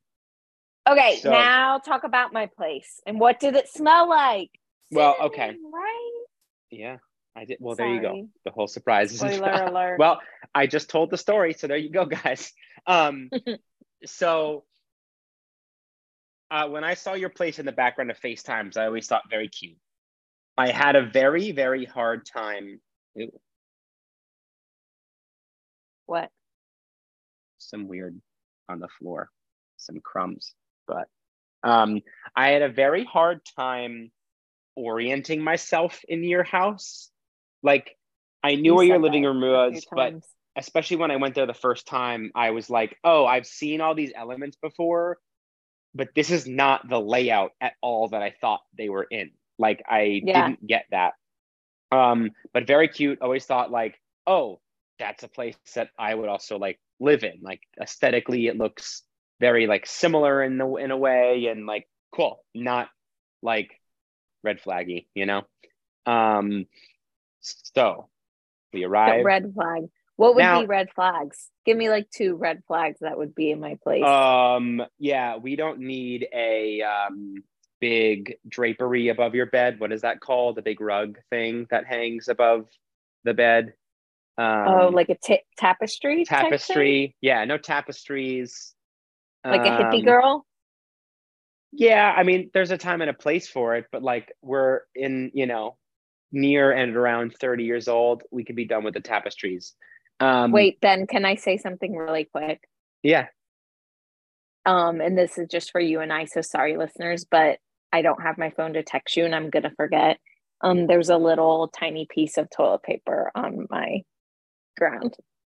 Okay, 0.89 1.17
So- 1.17 1.31
now 1.31 1.79
talk 1.79 2.05
about 2.05 2.33
my 2.33 2.47
place. 2.47 3.01
And 3.07 3.19
what 3.21 3.41
did 3.41 3.57
it 3.57 3.69
smell 3.69 4.09
like? 4.09 4.51
Well, 4.91 5.17
okay. 5.23 5.49
Right? 5.73 6.25
Yeah. 6.71 6.97
I 7.37 7.45
did. 7.45 7.59
Well, 7.61 7.75
there 7.77 7.89
you 7.93 8.01
go. 8.01 8.29
The 8.45 8.51
whole 8.51 8.67
surprise 8.69 9.17
Spoiler 9.17 9.65
alert. 9.65 9.99
well 9.99 10.21
i 10.55 10.67
just 10.67 10.89
told 10.91 11.11
the 11.11 11.19
story 11.19 11.53
so 11.53 11.67
there 11.67 11.77
you 11.77 11.91
go 11.91 12.07
guys 12.07 12.53
um 12.87 13.29
so 14.07 14.65
uh, 16.51 16.67
when 16.69 16.85
i 16.85 16.95
saw 16.95 17.13
your 17.15 17.29
place 17.29 17.59
in 17.59 17.67
the 17.67 17.73
background 17.73 18.11
of 18.11 18.17
facetimes 18.19 18.77
i 18.77 18.87
always 18.87 19.07
thought 19.07 19.23
very 19.31 19.49
cute 19.49 19.77
i 20.59 20.71
had 20.71 20.97
a 20.97 21.07
very 21.07 21.53
very 21.53 21.85
hard 21.87 22.27
time 22.27 22.81
Ew, 23.15 23.31
what? 26.07 26.31
some 27.59 27.89
weird 27.89 28.21
on 28.69 28.81
the 28.81 28.89
floor 28.99 29.31
some 29.77 30.01
crumbs 30.01 30.55
but 30.87 31.09
um 31.65 32.01
i 32.37 32.49
had 32.51 32.63
a 32.63 32.69
very 32.69 33.05
hard 33.05 33.41
time 33.57 34.11
orienting 34.77 35.43
myself 35.43 36.01
in 36.09 36.23
your 36.25 36.45
house 36.45 37.11
like 37.63 37.97
i 38.43 38.55
knew 38.55 38.73
You 38.73 38.75
where 38.77 38.85
your 38.87 38.99
living 38.99 39.25
room 39.25 39.41
was 39.41 39.87
but 39.91 40.11
times. 40.11 40.27
especially 40.57 40.97
when 40.99 41.11
I 41.11 41.17
went 41.17 41.35
there 41.35 41.47
the 41.47 41.55
first 41.55 41.87
time, 41.87 42.33
I 42.35 42.51
was 42.51 42.69
like, 42.69 42.97
oh, 43.05 43.27
I've 43.27 43.47
seen 43.47 43.81
all 43.81 43.95
these 43.95 44.13
elements 44.17 44.57
before, 44.61 45.19
but 45.95 46.09
this 46.17 46.31
is 46.31 46.47
not 46.49 46.89
the 46.89 47.01
layout 47.01 47.53
at 47.61 47.75
all 47.81 48.09
that 48.09 48.23
I 48.23 48.35
thought 48.41 48.61
they 48.77 48.89
were 48.89 49.07
in. 49.11 49.31
Like 49.59 49.83
I 49.89 50.21
Yeah. 50.25 50.49
didn't 50.49 50.67
get 50.67 50.87
that. 50.91 51.15
Um, 51.91 52.31
but 52.53 52.67
very 52.67 52.89
cute. 52.89 53.21
Always 53.23 53.45
thought 53.47 53.71
like, 53.71 54.01
oh, 54.27 54.61
that's 54.99 55.23
a 55.23 55.29
place 55.29 55.57
that 55.75 55.91
I 55.99 56.15
would 56.15 56.29
also 56.29 56.59
like 56.59 56.79
live 57.01 57.25
in. 57.25 57.41
Like 57.43 57.63
aesthetically, 57.81 58.47
it 58.47 58.57
looks 58.59 59.03
very 59.41 59.67
like 59.67 59.87
similar 59.87 60.43
in 60.43 60.59
the 60.59 60.67
in 60.77 60.91
a 60.91 60.97
way, 60.97 61.47
and 61.47 61.67
like 61.67 61.89
cool, 62.13 62.45
not 62.55 62.89
like 63.43 63.81
red 64.43 64.61
flaggy, 64.61 65.07
you 65.15 65.27
know. 65.27 65.43
Um, 66.07 66.67
so 67.41 68.09
we 68.73 68.83
But 68.83 68.89
arrived. 68.89 69.25
red 69.25 69.55
flag. 69.55 69.85
What 70.17 70.35
would 70.35 70.41
Now- 70.43 70.61
be 70.61 70.67
red 70.67 70.91
flags? 70.93 71.49
Give 71.65 71.77
me 71.77 71.89
like 71.91 72.11
two 72.11 72.35
red 72.35 72.63
flags 72.67 72.99
that 73.01 73.17
would 73.17 73.35
be 73.35 73.51
in 73.51 73.61
my 73.61 73.77
place. 73.83 74.03
Um, 74.05 74.83
yeah, 74.99 75.37
we 75.37 75.55
don't 75.55 75.81
need 75.81 76.27
a 76.33 76.83
um 76.83 77.45
big 77.81 78.37
drapery 78.49 79.09
above 79.09 79.35
your 79.35 79.47
bed. 79.47 79.81
What 79.81 79.93
is 79.93 80.03
that 80.03 80.21
called? 80.21 80.57
The 80.57 80.63
big 80.63 80.81
rug 80.81 81.19
thing 81.31 81.67
that 81.71 81.87
hangs 81.87 82.29
above 82.29 82.67
the 83.25 83.35
bed. 83.35 83.75
Um, 84.37 84.69
oh, 84.69 84.89
like 84.89 85.09
a 85.09 85.17
ta- 85.17 85.43
tapestry? 85.57 86.25
tapestry. 86.25 87.17
Yeah, 87.21 87.45
no 87.45 87.59
tapestries. 87.59 88.75
Like 89.45 89.67
a 89.67 89.71
hippie 89.71 89.99
Um, 90.01 90.05
girl? 90.05 90.47
Yeah, 91.73 92.13
I 92.17 92.23
mean, 92.23 92.51
there's 92.55 92.71
a 92.71 92.79
time 92.79 93.01
and 93.01 93.11
a 93.11 93.15
place 93.15 93.49
for 93.49 93.77
it, 93.77 93.87
but 93.93 94.03
like 94.03 94.33
we're 94.43 94.81
in, 94.95 95.31
you 95.35 95.47
know, 95.47 95.77
near 96.33 96.73
and 96.73 96.97
around 96.97 97.35
30 97.41 97.65
years 97.65 97.89
old, 97.89 98.23
we 98.31 98.45
could 98.45 98.57
be 98.57 98.65
done 98.65 98.85
with 98.85 98.95
the 98.95 99.01
tapestries. 99.01 99.75
Um, 100.21 100.51
Wait, 100.53 100.81
Ben, 100.81 101.07
can 101.07 101.25
I 101.25 101.35
say 101.37 101.57
something 101.59 101.95
really 101.95 102.25
quick? 102.25 102.61
yeah, 103.03 103.27
Um, 104.67 105.01
and 105.01 105.17
this 105.17 105.39
is 105.39 105.49
just 105.49 105.71
for 105.71 105.81
you 105.81 106.01
and 106.01 106.13
I, 106.13 106.25
so 106.25 106.41
sorry, 106.41 106.77
listeners, 106.77 107.25
but 107.25 107.59
I 107.93 108.03
don't 108.03 108.23
have 108.23 108.39
my 108.39 108.51
phone 108.51 108.75
to 108.75 108.83
text 108.83 109.17
you 109.17 109.25
and 109.25 109.35
I'm 109.35 109.51
gonna 109.51 109.73
forget. 109.77 110.19
Um, 110.61 110.87
there's 110.87 111.09
a 111.09 111.17
little 111.17 111.69
tiny 111.69 112.07
piece 112.09 112.37
of 112.37 112.49
toilet 112.51 112.83
paper 112.83 113.31
on 113.35 113.67
my 113.71 114.03
ground 114.77 115.15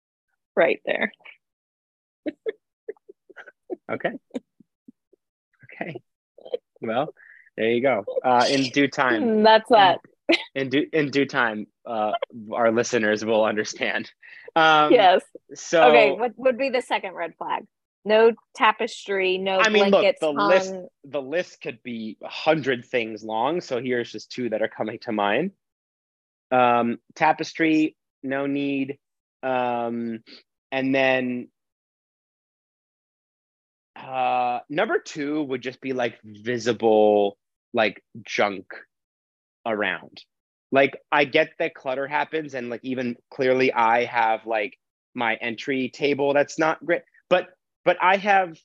right 0.55 0.79
there. 0.85 1.11
Okay. 3.91 4.11
Okay. 5.73 6.01
Well, 6.81 7.13
there 7.57 7.71
you 7.71 7.81
go. 7.81 8.05
Uh, 8.23 8.45
in 8.49 8.69
due 8.69 8.87
time, 8.87 9.43
That's 9.43 9.69
that. 9.69 9.99
in 10.53 10.69
due 10.69 10.87
in 10.93 11.09
due 11.09 11.25
time, 11.25 11.67
uh, 11.85 12.11
our 12.53 12.71
listeners 12.71 13.25
will 13.25 13.43
understand. 13.43 14.11
Um, 14.55 14.93
yes. 14.93 15.21
So 15.55 15.89
okay, 15.89 16.11
what 16.11 16.33
would 16.37 16.57
be 16.57 16.69
the 16.69 16.81
second 16.81 17.13
red 17.13 17.33
flag? 17.37 17.65
No 18.05 18.31
tapestry, 18.55 19.37
no 19.37 19.59
I 19.59 19.69
mean, 19.69 19.89
look, 19.89 20.19
the 20.19 20.33
hung. 20.33 20.49
list 20.49 20.73
the 21.03 21.21
list 21.21 21.61
could 21.61 21.83
be 21.83 22.17
a 22.23 22.29
hundred 22.29 22.85
things 22.85 23.23
long. 23.23 23.61
So 23.61 23.81
here's 23.81 24.11
just 24.11 24.31
two 24.31 24.49
that 24.49 24.61
are 24.61 24.69
coming 24.69 24.99
to 24.99 25.11
mind. 25.11 25.51
Um, 26.51 26.99
tapestry, 27.15 27.95
no 28.23 28.45
need. 28.45 28.97
Um, 29.43 30.23
and 30.71 30.95
then 30.95 31.49
uh, 33.95 34.59
number 34.69 34.99
two 34.99 35.43
would 35.43 35.61
just 35.61 35.81
be 35.81 35.93
like 35.93 36.19
visible, 36.23 37.37
like 37.73 38.01
junk 38.25 38.65
around. 39.65 40.23
Like 40.71 40.97
I 41.11 41.25
get 41.25 41.49
that 41.59 41.73
clutter 41.75 42.07
happens, 42.07 42.53
and 42.53 42.69
like 42.69 42.81
even 42.83 43.17
clearly 43.29 43.73
I 43.73 44.05
have 44.05 44.45
like 44.45 44.77
my 45.15 45.35
entry 45.35 45.89
table 45.89 46.33
that's 46.33 46.57
not 46.57 46.83
great, 46.85 47.01
but 47.29 47.47
but 47.85 47.97
I 48.01 48.17
have 48.17 48.57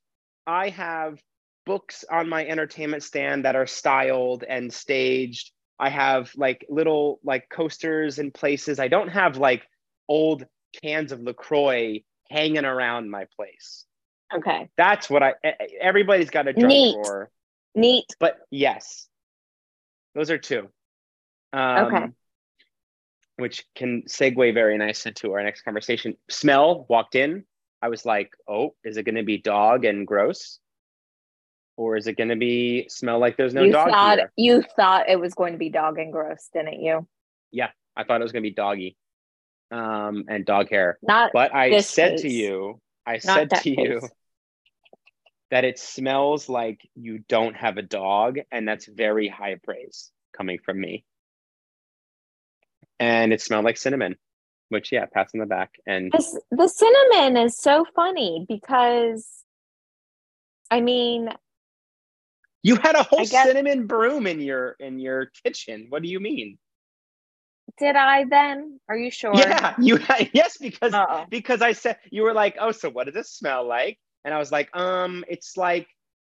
I 0.46 0.70
have 0.70 1.20
books 1.66 2.04
on 2.10 2.28
my 2.28 2.46
entertainment 2.46 3.02
stand 3.02 3.44
that 3.44 3.56
are 3.56 3.66
styled 3.66 4.44
and 4.44 4.72
staged. 4.72 5.50
I 5.78 5.88
have 5.88 6.32
like 6.36 6.66
little 6.68 7.20
like 7.24 7.48
coasters 7.48 8.18
in 8.18 8.30
places. 8.30 8.78
I 8.78 8.88
don't 8.88 9.08
have 9.08 9.36
like 9.36 9.66
old 10.08 10.44
cans 10.82 11.12
of 11.12 11.20
LaCroix 11.20 12.02
hanging 12.30 12.64
around 12.64 13.10
my 13.10 13.26
place. 13.36 13.84
Okay. 14.34 14.68
That's 14.76 15.08
what 15.08 15.22
I 15.22 15.34
everybody's 15.80 16.30
got 16.30 16.48
a 16.48 16.52
junk 16.52 16.66
Neat. 16.66 16.94
drawer. 16.94 17.30
Neat. 17.74 18.06
But 18.20 18.38
yes. 18.50 19.08
Those 20.14 20.30
are 20.30 20.38
two. 20.38 20.68
Um, 21.52 21.86
Okay. 21.86 22.06
Which 23.36 23.64
can 23.74 24.02
segue 24.02 24.54
very 24.54 24.78
nice 24.78 25.06
into 25.06 25.32
our 25.32 25.42
next 25.42 25.62
conversation. 25.62 26.16
Smell 26.30 26.86
walked 26.88 27.16
in. 27.16 27.44
I 27.82 27.88
was 27.88 28.04
like, 28.06 28.30
oh, 28.48 28.74
is 28.84 28.96
it 28.96 29.04
going 29.04 29.16
to 29.16 29.22
be 29.22 29.38
dog 29.38 29.84
and 29.84 30.06
gross? 30.06 30.58
Or 31.76 31.96
is 31.96 32.06
it 32.06 32.16
going 32.16 32.28
to 32.28 32.36
be 32.36 32.88
smell 32.88 33.18
like 33.18 33.36
there's 33.36 33.54
no 33.54 33.62
you 33.62 33.72
dog 33.72 33.90
thought 33.90 34.18
here? 34.18 34.30
you 34.36 34.62
thought 34.76 35.08
it 35.08 35.18
was 35.18 35.34
going 35.34 35.52
to 35.52 35.58
be 35.58 35.70
dog 35.70 35.98
and 35.98 36.12
gross, 36.12 36.48
didn't 36.52 36.80
you? 36.80 37.06
Yeah, 37.50 37.70
I 37.96 38.04
thought 38.04 38.20
it 38.20 38.24
was 38.24 38.32
going 38.32 38.44
to 38.44 38.48
be 38.48 38.54
doggy 38.54 38.96
um, 39.70 40.24
and 40.28 40.46
dog 40.46 40.70
hair. 40.70 40.98
Not 41.02 41.32
But 41.32 41.54
I 41.54 41.80
said 41.80 42.18
to 42.18 42.28
you, 42.28 42.80
I 43.06 43.14
not 43.14 43.22
said 43.22 43.50
to 43.50 43.70
you 43.70 44.00
that 45.50 45.64
it 45.64 45.78
smells 45.78 46.48
like 46.48 46.80
you 46.94 47.20
don't 47.28 47.56
have 47.56 47.76
a 47.76 47.82
dog. 47.82 48.38
And 48.50 48.66
that's 48.66 48.86
very 48.86 49.28
high 49.28 49.56
praise 49.62 50.10
coming 50.36 50.58
from 50.64 50.80
me. 50.80 51.04
And 52.98 53.32
it 53.32 53.40
smelled 53.40 53.64
like 53.64 53.76
cinnamon, 53.76 54.16
which, 54.74 54.92
yeah, 54.92 55.06
pats 55.06 55.32
on 55.34 55.40
the 55.40 55.46
back. 55.46 55.70
And 55.86 56.12
This, 56.12 56.38
the 56.50 56.68
cinnamon 56.68 57.36
is 57.42 57.56
so 57.56 57.86
funny 57.96 58.44
because, 58.46 59.26
I 60.70 60.80
mean, 60.82 61.30
you 62.62 62.76
had 62.76 62.96
a 62.96 63.02
whole 63.02 63.24
guess- 63.24 63.46
cinnamon 63.46 63.86
broom 63.86 64.26
in 64.26 64.40
your 64.40 64.76
in 64.80 64.98
your 64.98 65.30
kitchen. 65.42 65.86
What 65.88 66.02
do 66.02 66.08
you 66.08 66.20
mean? 66.20 66.58
did 67.78 67.96
I 67.96 68.24
then? 68.24 68.78
Are 68.88 68.96
you 68.96 69.10
sure? 69.10 69.34
Yeah, 69.34 69.74
you 69.80 69.96
had, 70.08 70.30
yes, 70.32 70.58
because 70.58 70.92
Uh-oh. 70.94 71.24
because 71.28 71.60
I 71.62 71.72
said 71.72 71.96
you 72.10 72.22
were 72.22 72.32
like, 72.34 72.56
oh, 72.60 72.70
so 72.70 72.88
what 72.90 73.06
does 73.06 73.16
it 73.16 73.26
smell 73.26 73.66
like? 73.66 73.98
And 74.24 74.32
I 74.32 74.38
was 74.38 74.52
like, 74.52 74.68
um, 74.76 75.24
it's 75.28 75.56
like 75.56 75.88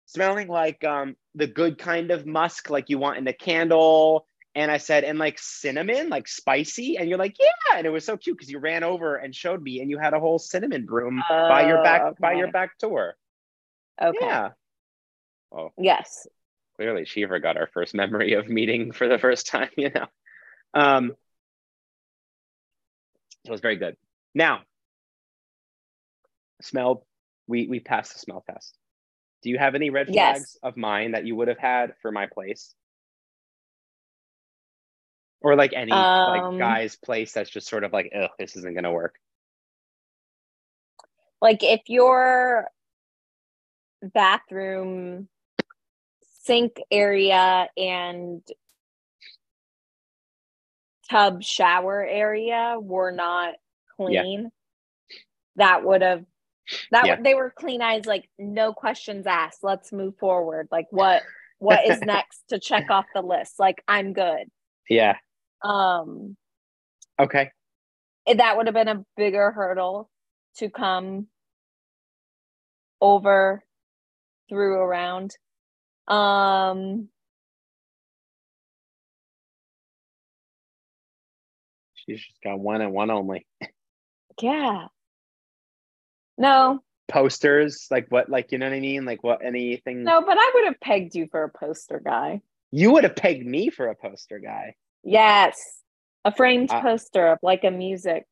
smelling 0.06 0.48
like 0.48 0.84
um 0.84 1.16
the 1.34 1.46
good 1.46 1.78
kind 1.78 2.10
of 2.10 2.26
musk, 2.26 2.70
like 2.70 2.90
you 2.90 2.98
want 2.98 3.18
in 3.18 3.26
a 3.26 3.32
candle. 3.32 4.26
And 4.54 4.70
I 4.70 4.76
said, 4.76 5.04
and 5.04 5.18
like 5.18 5.38
cinnamon, 5.38 6.10
like 6.10 6.28
spicy. 6.28 6.98
And 6.98 7.08
you're 7.08 7.18
like, 7.18 7.36
yeah. 7.40 7.78
And 7.78 7.86
it 7.86 7.90
was 7.90 8.04
so 8.04 8.16
cute 8.16 8.36
because 8.36 8.50
you 8.50 8.58
ran 8.58 8.82
over 8.84 9.16
and 9.16 9.34
showed 9.34 9.62
me, 9.62 9.80
and 9.80 9.90
you 9.90 9.98
had 9.98 10.12
a 10.12 10.20
whole 10.20 10.38
cinnamon 10.38 10.84
broom 10.84 11.22
by 11.48 11.62
your 11.62 11.78
back 11.82 12.02
Oh, 12.02 12.14
by 12.20 12.32
your 12.34 12.48
back 12.48 12.78
door. 12.78 13.14
Okay. 14.00 14.26
Yeah. 14.26 14.50
Oh, 15.52 15.70
Yes. 15.78 16.26
clearly 16.76 17.04
she 17.04 17.24
forgot 17.26 17.56
our 17.56 17.68
first 17.72 17.94
memory 17.94 18.34
of 18.34 18.48
meeting 18.48 18.92
for 18.92 19.08
the 19.08 19.18
first 19.18 19.46
time, 19.46 19.70
you 19.76 19.90
know. 19.90 20.06
Um 20.74 21.12
it 23.44 23.50
was 23.50 23.60
very 23.60 23.76
good. 23.76 23.96
Now, 24.34 24.62
smell, 26.60 27.06
we 27.46 27.66
we 27.66 27.80
passed 27.80 28.12
the 28.14 28.18
smell 28.18 28.44
test. 28.48 28.76
Do 29.42 29.50
you 29.50 29.58
have 29.58 29.74
any 29.74 29.90
red 29.90 30.08
Yes. 30.08 30.38
flags 30.38 30.56
of 30.62 30.76
mine 30.76 31.12
that 31.12 31.26
you 31.26 31.34
would 31.36 31.48
have 31.48 31.58
had 31.58 31.94
for 32.00 32.12
my 32.12 32.26
place? 32.26 32.74
Or 35.42 35.56
like 35.56 35.72
any 35.74 35.92
like 35.92 36.42
Um, 36.42 36.58
guy's 36.58 36.96
place 36.96 37.32
that's 37.32 37.50
just 37.50 37.68
sort 37.68 37.84
of 37.84 37.92
like, 37.92 38.12
oh, 38.14 38.28
this 38.38 38.56
isn't 38.56 38.74
gonna 38.74 38.92
work. 38.92 39.18
Like 41.40 41.62
if 41.62 41.80
your 41.88 42.70
bathroom 44.02 45.28
sink 46.44 46.80
area 46.90 47.68
and 47.76 48.42
tub 51.10 51.42
shower 51.42 52.04
area 52.04 52.76
were 52.80 53.12
not 53.12 53.54
clean, 53.96 54.50
that 55.56 55.84
would 55.84 56.02
have 56.02 56.24
that 56.90 57.06
Yeah. 57.06 57.16
they 57.20 57.34
were 57.34 57.50
clean 57.50 57.82
eyes 57.82 58.06
like 58.06 58.28
no 58.38 58.72
questions 58.72 59.26
asked. 59.26 59.64
Let's 59.64 59.92
move 59.92 60.16
forward. 60.18 60.68
Like 60.70 60.86
what 60.90 61.22
what 61.58 61.84
is 61.86 62.00
next 62.02 62.44
to 62.48 62.58
check 62.58 62.90
off 62.90 63.06
the 63.14 63.22
list? 63.22 63.58
Like 63.58 63.82
I'm 63.88 64.12
good. 64.12 64.50
Yeah. 64.88 65.16
Um 65.64 66.36
Okay. 67.20 67.50
that 68.26 68.56
would 68.56 68.66
have 68.66 68.74
been 68.74 68.88
a 68.88 69.04
bigger 69.16 69.50
hurdle 69.50 70.10
to 70.56 70.70
come 70.70 71.26
over 73.00 73.62
through 74.48 74.74
around 74.74 75.36
um 76.08 77.08
She's 81.94 82.18
just 82.20 82.42
got 82.42 82.58
one 82.58 82.80
and 82.80 82.92
one 82.92 83.10
only. 83.10 83.46
yeah 84.40 84.86
no 86.38 86.80
Posters, 87.08 87.88
like 87.90 88.06
what, 88.08 88.30
like 88.30 88.52
you 88.52 88.58
know 88.58 88.68
what 88.70 88.74
I 88.74 88.80
mean? 88.80 89.04
Like 89.04 89.22
what 89.22 89.44
anything 89.44 90.02
no 90.02 90.22
but 90.22 90.36
i 90.38 90.50
would 90.54 90.64
have 90.64 90.80
pegged 90.80 91.14
you 91.14 91.28
for 91.30 91.42
a 91.44 91.50
poster 91.50 92.00
guy 92.02 92.40
you 92.70 92.90
would 92.92 93.04
have 93.04 93.14
pegged 93.16 93.44
me 93.46 93.68
for 93.68 93.88
a 93.88 93.94
poster 93.94 94.38
guy. 94.38 94.74
Yes 95.04 95.80
a 96.24 96.32
framed 96.34 96.70
Uh, 96.70 96.80
poster 96.80 97.26
of 97.28 97.38
like 97.42 97.64
a 97.64 97.70
music 97.70 98.24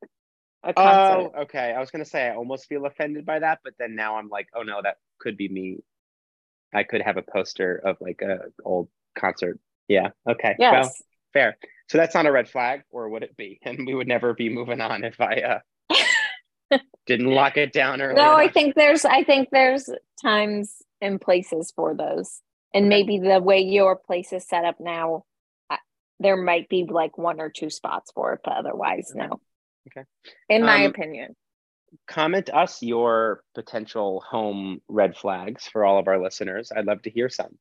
a 0.63 0.75
concert 0.75 1.33
Oh, 1.37 1.43
okay. 1.43 1.73
I 1.73 1.81
was 1.81 1.91
gonna 1.91 2.05
say 2.05 2.29
I 2.29 2.35
almost 2.35 2.67
feel 2.69 2.85
offended 2.87 3.25
by 3.25 3.39
that, 3.39 3.61
but 3.65 3.75
then 3.79 3.97
now 3.97 4.17
I'm 4.17 4.29
like, 4.29 4.49
oh 4.55 4.63
no, 4.63 4.81
that 4.83 4.99
could 5.19 5.37
be 5.37 5.49
me. 5.49 5.79
I 6.75 6.83
could 6.85 7.01
have 7.03 7.17
a 7.17 7.23
poster 7.23 7.81
of 7.83 7.97
like 8.01 8.21
a 8.23 8.41
old 8.65 8.89
concert. 9.19 9.59
Yeah. 9.89 10.11
Okay. 10.29 10.57
yes 10.59 10.73
Well, 10.73 10.95
fair. 11.33 11.57
So 11.89 11.99
that's 11.99 12.15
not 12.15 12.27
a 12.27 12.31
red 12.33 12.49
flag, 12.49 12.83
or 12.91 13.09
would 13.09 13.23
it 13.23 13.37
be? 13.37 13.59
And 13.65 13.87
we 13.87 13.95
would 13.95 14.07
never 14.07 14.35
be 14.35 14.49
moving 14.51 14.81
on 14.81 15.03
if 15.03 15.21
I 15.21 15.35
uh 15.41 16.79
didn't 17.07 17.27
lock 17.31 17.57
it 17.57 17.73
down 17.73 18.01
early. 18.01 18.15
no 18.17 18.37
i 18.37 18.49
think 18.49 18.75
there's 18.77 19.05
i 19.05 19.25
think 19.25 19.49
there's 19.51 19.89
times 20.23 20.83
and 21.01 21.21
places 21.21 21.73
for 21.75 21.95
those 21.95 22.41
and 22.75 22.89
maybe 22.89 23.19
the 23.19 23.41
way 23.41 23.61
your 23.61 23.97
place 23.97 24.33
is 24.33 24.47
set 24.47 24.65
up 24.65 24.77
now 24.79 25.25
there 26.21 26.37
might 26.37 26.69
be 26.69 26.85
like 26.89 27.19
one 27.19 27.41
or 27.41 27.51
two 27.51 27.71
spots 27.71 28.13
for 28.15 28.35
it 28.35 28.41
but 28.45 28.55
otherwise 28.55 29.13
Okay. 29.17 29.27
no 29.27 29.41
Okay. 29.89 30.07
in 30.49 30.63
my 30.65 30.85
Um, 30.85 30.91
opinion 30.91 31.35
comment 32.07 32.49
us 32.51 32.83
your 32.83 33.43
potential 33.55 34.23
home 34.29 34.81
red 34.87 35.17
flags 35.17 35.67
for 35.67 35.85
all 35.85 35.99
of 35.99 36.07
our 36.07 36.23
listeners. 36.23 36.71
I'd 36.71 36.85
love 36.87 37.03
to 37.03 37.11
hear 37.11 37.29
some. 37.29 37.59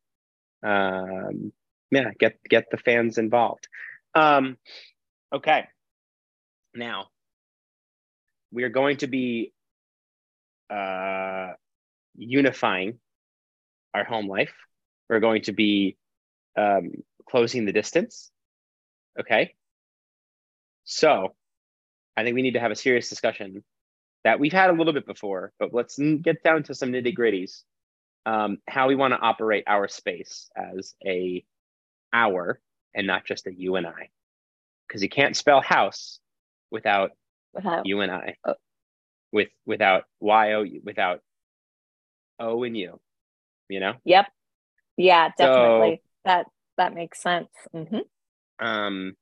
Um, 0.61 1.51
yeah, 1.89 2.11
get 2.19 2.37
get 2.47 2.65
the 2.69 2.77
fans 2.77 3.17
involved. 3.17 3.67
Um, 4.13 4.57
okay, 5.33 5.67
now 6.75 7.07
we 8.51 8.63
are 8.65 8.69
going 8.69 8.97
to 8.97 9.07
be 9.07 9.51
uh, 10.69 11.53
unifying 12.15 12.99
our 13.95 14.03
home 14.03 14.27
life. 14.27 14.53
We're 15.09 15.21
going 15.21 15.41
to 15.43 15.53
be 15.53 15.97
um, 16.55 16.91
closing 17.27 17.65
the 17.65 17.73
distance. 17.73 18.29
Okay, 19.19 19.55
so 20.85 21.35
I 22.15 22.23
think 22.23 22.35
we 22.35 22.41
need 22.41 22.53
to 22.53 22.59
have 22.59 22.71
a 22.71 22.75
serious 22.75 23.09
discussion 23.09 23.63
that 24.23 24.39
we've 24.39 24.53
had 24.53 24.69
a 24.69 24.73
little 24.73 24.93
bit 24.93 25.05
before, 25.05 25.51
but 25.59 25.73
let's 25.73 25.97
get 26.21 26.43
down 26.43 26.63
to 26.63 26.73
some 26.75 26.91
nitty 26.91 27.15
gritties. 27.17 27.63
Um, 28.25 28.57
how 28.67 28.87
we 28.87 28.95
want 28.95 29.13
to 29.13 29.19
operate 29.19 29.63
our 29.67 29.87
space 29.87 30.49
as 30.55 30.93
a 31.05 31.43
our 32.13 32.59
and 32.93 33.07
not 33.07 33.25
just 33.25 33.47
a 33.47 33.53
you 33.53 33.75
and 33.75 33.87
I, 33.87 34.09
because 34.87 35.01
you 35.03 35.09
can't 35.09 35.35
spell 35.35 35.61
house 35.61 36.19
without 36.71 37.11
without 37.53 37.85
you 37.85 38.01
and 38.01 38.11
I, 38.11 38.35
Oh. 38.45 38.55
with 39.31 39.49
without 39.65 40.03
y 40.19 40.53
o 40.53 40.65
without 40.83 41.21
o 42.39 42.63
and 42.63 42.75
you, 42.77 42.99
you 43.69 43.79
know. 43.79 43.93
Yep. 44.05 44.27
Yeah, 44.97 45.29
So- 45.37 45.45
definitely. 45.45 46.01
that 46.25 46.45
that 46.77 46.93
makes 46.93 47.21
sense. 47.21 47.49
hmm 47.73 47.99
Um, 48.59 49.15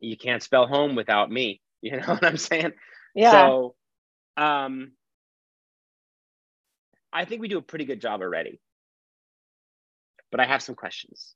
you 0.00 0.16
can't 0.16 0.42
spell 0.42 0.66
home 0.66 0.94
without 0.94 1.30
me. 1.30 1.60
You 1.82 1.98
know 1.98 2.06
what 2.06 2.24
I'm 2.24 2.38
saying? 2.38 2.72
Yeah. 3.14 3.30
So, 3.30 3.74
um, 4.36 4.92
I 7.12 7.26
think 7.26 7.42
we 7.42 7.48
do 7.48 7.58
a 7.58 7.62
pretty 7.62 7.84
good 7.84 8.00
job 8.00 8.22
already. 8.22 8.60
But 10.32 10.40
I 10.40 10.46
have 10.46 10.62
some 10.62 10.74
questions. 10.74 11.34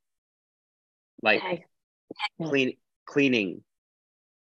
Like 1.22 1.40
Okay. 1.40 1.64
clean 2.42 2.76
cleaning. 3.04 3.62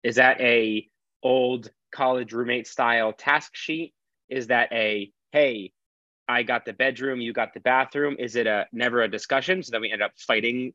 Is 0.02 0.14
that 0.14 0.40
a 0.40 0.88
old 1.22 1.70
college 1.92 2.33
roommate 2.33 2.66
style 2.66 3.12
task 3.12 3.54
sheet? 3.54 3.92
Is 4.28 4.46
that 4.46 4.72
a 4.72 5.12
hey, 5.33 5.72
I 6.28 6.44
got 6.44 6.64
the 6.64 6.72
bedroom, 6.72 7.20
you 7.20 7.33
got 7.33 7.52
the 7.52 7.61
bathroom? 7.61 8.16
Is 8.18 8.37
it 8.37 8.46
a 8.46 8.66
never 8.72 9.02
a 9.02 9.09
discussion? 9.09 9.62
So 9.62 9.72
then 9.72 9.83
we 9.83 9.90
end 9.90 10.02
up 10.02 10.12
fighting 10.16 10.72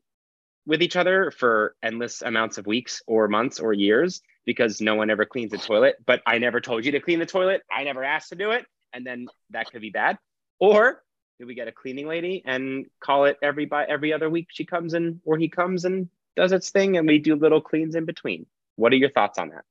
with 0.66 0.82
each 0.82 0.96
other 0.96 1.30
for 1.30 1.76
endless 1.82 2.22
amounts 2.22 2.58
of 2.58 2.66
weeks 2.66 3.02
or 3.06 3.28
months 3.28 3.60
or 3.60 3.72
years 3.72 4.20
because 4.44 4.80
no 4.80 4.94
one 4.96 5.10
ever 5.10 5.24
cleans 5.24 5.52
the 5.52 5.58
toilet. 5.58 5.96
But 6.04 6.22
I 6.26 6.38
never 6.38 6.60
told 6.60 6.84
you 6.84 6.92
to 6.92 7.00
clean 7.00 7.18
the 7.18 7.26
toilet. 7.26 7.62
I 7.70 7.84
never 7.84 8.02
asked 8.04 8.30
to 8.30 8.36
do 8.36 8.50
it. 8.50 8.66
And 8.92 9.06
then 9.06 9.28
that 9.50 9.70
could 9.70 9.80
be 9.80 9.90
bad. 9.90 10.18
Or 10.58 11.02
do 11.38 11.46
we 11.46 11.54
get 11.54 11.68
a 11.68 11.72
cleaning 11.72 12.08
lady 12.08 12.42
and 12.44 12.86
call 13.00 13.26
it 13.26 13.36
every 13.42 13.66
by 13.66 13.84
every 13.84 14.12
other 14.12 14.28
week 14.28 14.48
she 14.50 14.64
comes 14.64 14.94
in 14.94 15.20
or 15.24 15.36
he 15.36 15.48
comes 15.48 15.84
and 15.84 16.08
does 16.34 16.52
its 16.52 16.70
thing 16.70 16.96
and 16.96 17.06
we 17.06 17.18
do 17.18 17.34
little 17.36 17.60
cleans 17.60 17.94
in 17.94 18.04
between? 18.04 18.46
What 18.76 18.92
are 18.92 18.96
your 18.96 19.10
thoughts 19.10 19.38
on 19.38 19.50
that? 19.50 19.64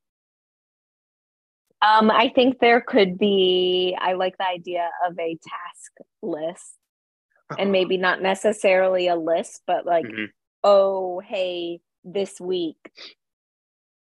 Um, 1.81 2.09
I 2.09 2.29
think 2.29 2.59
there 2.59 2.81
could 2.81 3.17
be, 3.17 3.95
I 3.99 4.13
like 4.13 4.37
the 4.37 4.47
idea 4.47 4.89
of 5.07 5.19
a 5.19 5.35
task 5.35 5.91
list 6.21 6.77
and 7.59 7.71
maybe 7.71 7.97
not 7.97 8.21
necessarily 8.21 9.07
a 9.07 9.15
list, 9.15 9.61
but 9.67 9.85
like, 9.85 10.05
Mhm. 10.05 10.31
Oh, 10.65 11.19
hey, 11.19 11.79
this 12.03 12.41
week 12.41 12.91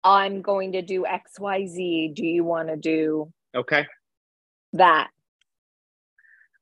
I'm 0.03 0.41
going 0.41 0.73
to 0.73 0.81
do 0.81 1.05
XYZ. 1.05 2.15
Do 2.15 2.25
you 2.25 2.43
want 2.43 2.67
to 2.69 2.75
do 2.75 3.31
Okay. 3.55 3.85
that? 4.73 5.09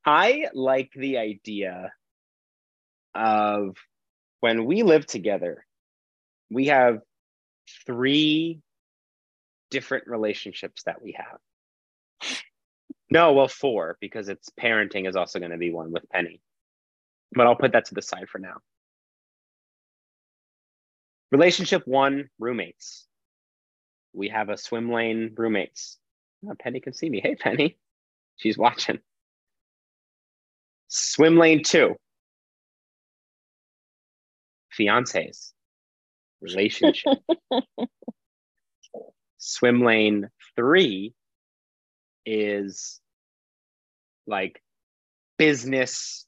I 0.06 0.48
like 0.54 0.92
the 0.94 1.18
idea 1.18 1.94
of 3.16 3.76
when 4.42 4.66
we 4.66 4.84
live 4.84 5.08
together, 5.08 5.66
we 6.52 6.68
have 6.68 7.00
three 7.88 8.60
different 9.72 10.08
relationships 10.08 10.84
that 10.84 11.02
we 11.02 11.18
have. 11.18 11.40
No, 13.10 13.34
well, 13.34 13.48
four, 13.48 13.98
because 14.02 14.30
it's 14.30 14.50
parenting 14.60 15.08
is 15.08 15.16
also 15.16 15.40
going 15.40 15.52
to 15.52 15.58
be 15.58 15.72
one 15.72 15.92
with 15.92 16.08
Penny. 16.10 16.42
But 17.32 17.48
I'll 17.48 17.56
put 17.56 17.72
that 17.72 17.86
to 17.86 17.96
the 17.96 18.02
side 18.02 18.28
for 18.30 18.40
now. 18.40 18.58
Relationship 21.32 21.84
one 21.86 22.30
roommates. 22.40 23.08
We 24.14 24.30
have 24.30 24.50
a 24.50 24.58
swim 24.58 24.92
lane 24.92 25.34
roommates. 25.36 25.98
Oh, 26.48 26.54
Penny 26.60 26.80
can 26.80 26.94
see 26.94 27.10
me. 27.10 27.20
Hey, 27.20 27.36
Penny. 27.36 27.78
She's 28.38 28.58
watching. 28.58 29.00
Swim 30.88 31.38
lane 31.38 31.64
two. 31.64 31.96
Fiancés. 34.78 35.54
Relationship. 36.42 37.18
Swim 39.38 39.82
lane 39.84 40.30
three 40.56 41.14
is 42.26 43.00
like 44.28 44.62
business. 45.38 46.26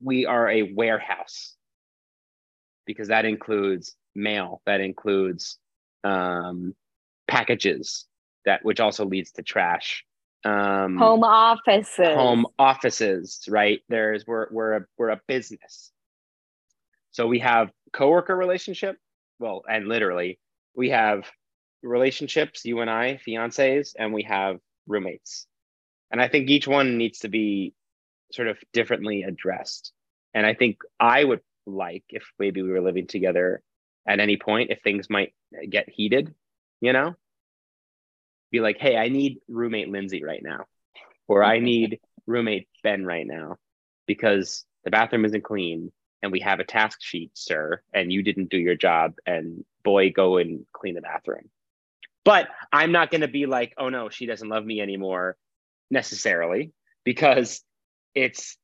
We 0.00 0.26
are 0.26 0.48
a 0.48 0.62
warehouse 0.74 1.56
because 2.86 3.08
that 3.08 3.24
includes 3.24 3.96
mail, 4.14 4.60
that 4.66 4.80
includes 4.80 5.58
um, 6.04 6.74
packages, 7.28 8.06
that 8.44 8.64
which 8.64 8.80
also 8.80 9.04
leads 9.04 9.32
to 9.32 9.42
trash. 9.42 10.04
Um, 10.44 10.98
Home 10.98 11.24
offices. 11.24 12.14
home 12.14 12.46
offices, 12.58 13.40
right? 13.48 13.80
There's 13.88 14.26
we're 14.26 14.48
we're 14.50 14.72
a 14.76 14.80
we're 14.98 15.08
a 15.10 15.20
business. 15.26 15.90
So 17.12 17.26
we 17.26 17.38
have 17.38 17.70
coworker 17.92 18.36
relationship, 18.36 18.96
well, 19.38 19.62
and 19.68 19.86
literally 19.86 20.38
we 20.76 20.90
have 20.90 21.24
relationships, 21.82 22.64
you 22.64 22.80
and 22.80 22.90
I, 22.90 23.18
fiancés, 23.26 23.94
and 23.98 24.12
we 24.12 24.24
have 24.24 24.58
roommates. 24.86 25.46
And 26.10 26.20
I 26.20 26.28
think 26.28 26.50
each 26.50 26.66
one 26.68 26.98
needs 26.98 27.20
to 27.20 27.28
be 27.28 27.72
sort 28.32 28.48
of 28.48 28.58
differently 28.72 29.22
addressed. 29.22 29.92
And 30.34 30.44
I 30.44 30.54
think 30.54 30.78
I 30.98 31.24
would 31.24 31.40
like 31.66 32.04
if 32.08 32.24
maybe 32.38 32.62
we 32.62 32.70
were 32.70 32.80
living 32.80 33.06
together 33.06 33.62
at 34.06 34.20
any 34.20 34.36
point, 34.36 34.70
if 34.70 34.82
things 34.82 35.08
might 35.08 35.34
get 35.68 35.88
heated, 35.88 36.34
you 36.80 36.92
know, 36.92 37.14
be 38.50 38.60
like, 38.60 38.78
hey, 38.78 38.96
I 38.96 39.08
need 39.08 39.38
roommate 39.48 39.88
Lindsay 39.88 40.22
right 40.22 40.42
now, 40.42 40.66
or 41.26 41.42
I 41.42 41.58
need 41.60 42.00
roommate 42.26 42.68
Ben 42.82 43.04
right 43.04 43.26
now 43.26 43.56
because 44.06 44.64
the 44.84 44.90
bathroom 44.90 45.24
isn't 45.24 45.44
clean 45.44 45.92
and 46.22 46.32
we 46.32 46.40
have 46.40 46.60
a 46.60 46.64
task 46.64 46.98
sheet, 47.02 47.32
sir, 47.34 47.82
and 47.92 48.12
you 48.12 48.22
didn't 48.22 48.50
do 48.50 48.56
your 48.56 48.76
job. 48.76 49.14
And 49.26 49.64
boy, 49.82 50.10
go 50.10 50.38
and 50.38 50.64
clean 50.72 50.94
the 50.94 51.02
bathroom. 51.02 51.50
But 52.24 52.48
I'm 52.72 52.92
not 52.92 53.10
going 53.10 53.20
to 53.20 53.28
be 53.28 53.44
like, 53.44 53.74
oh 53.76 53.90
no, 53.90 54.08
she 54.08 54.24
doesn't 54.24 54.48
love 54.48 54.64
me 54.64 54.80
anymore 54.80 55.36
necessarily 55.90 56.72
because 57.04 57.62
it's, 58.14 58.56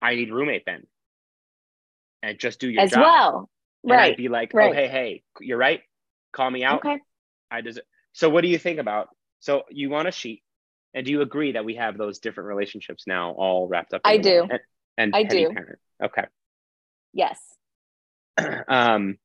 I 0.00 0.14
need 0.14 0.32
roommate 0.32 0.64
Ben. 0.64 0.86
And 2.24 2.38
just 2.38 2.58
do 2.58 2.70
your 2.70 2.82
as 2.82 2.90
job. 2.92 3.00
well. 3.00 3.50
And 3.84 3.92
I'd 3.92 3.96
Right. 3.96 4.16
be 4.16 4.28
like, 4.28 4.54
right. 4.54 4.70
oh, 4.70 4.72
hey, 4.72 4.88
hey, 4.88 5.22
you're 5.40 5.58
right. 5.58 5.82
Call 6.32 6.50
me 6.50 6.64
out. 6.64 6.78
Okay. 6.84 6.98
I 7.50 7.60
deserve. 7.60 7.84
So 8.12 8.30
what 8.30 8.40
do 8.40 8.48
you 8.48 8.58
think 8.58 8.78
about? 8.78 9.08
So 9.40 9.64
you 9.70 9.90
want 9.90 10.08
a 10.08 10.10
sheet, 10.10 10.42
and 10.94 11.04
do 11.04 11.12
you 11.12 11.20
agree 11.20 11.52
that 11.52 11.64
we 11.66 11.74
have 11.74 11.98
those 11.98 12.18
different 12.18 12.48
relationships 12.48 13.04
now 13.06 13.32
all 13.32 13.68
wrapped 13.68 13.92
up? 13.92 14.00
I 14.04 14.16
do. 14.16 14.40
one? 14.42 14.50
And, 14.52 14.60
and 14.96 15.16
I 15.16 15.22
do. 15.24 15.50
parent. 15.52 15.78
Okay. 16.02 16.24
Yes. 17.12 17.38
um, 18.68 19.18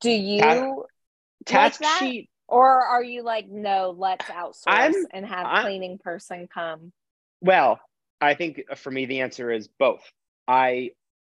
Do 0.00 0.10
you 0.10 0.40
Ta- 0.40 1.52
task 1.52 1.80
that? 1.80 1.96
sheet. 2.00 2.28
or 2.48 2.84
are 2.84 3.02
you 3.02 3.22
like 3.22 3.48
no, 3.48 3.94
let's 3.96 4.26
outsource 4.26 4.62
I'm- 4.66 5.06
and 5.12 5.24
have 5.24 5.46
I- 5.46 5.62
cleaning 5.62 5.98
person 5.98 6.48
come? 6.52 6.92
Well, 7.40 7.80
I 8.20 8.34
think 8.34 8.62
for 8.76 8.90
me 8.90 9.06
the 9.06 9.20
answer 9.22 9.50
is 9.50 9.68
both. 9.68 10.02
I 10.46 10.90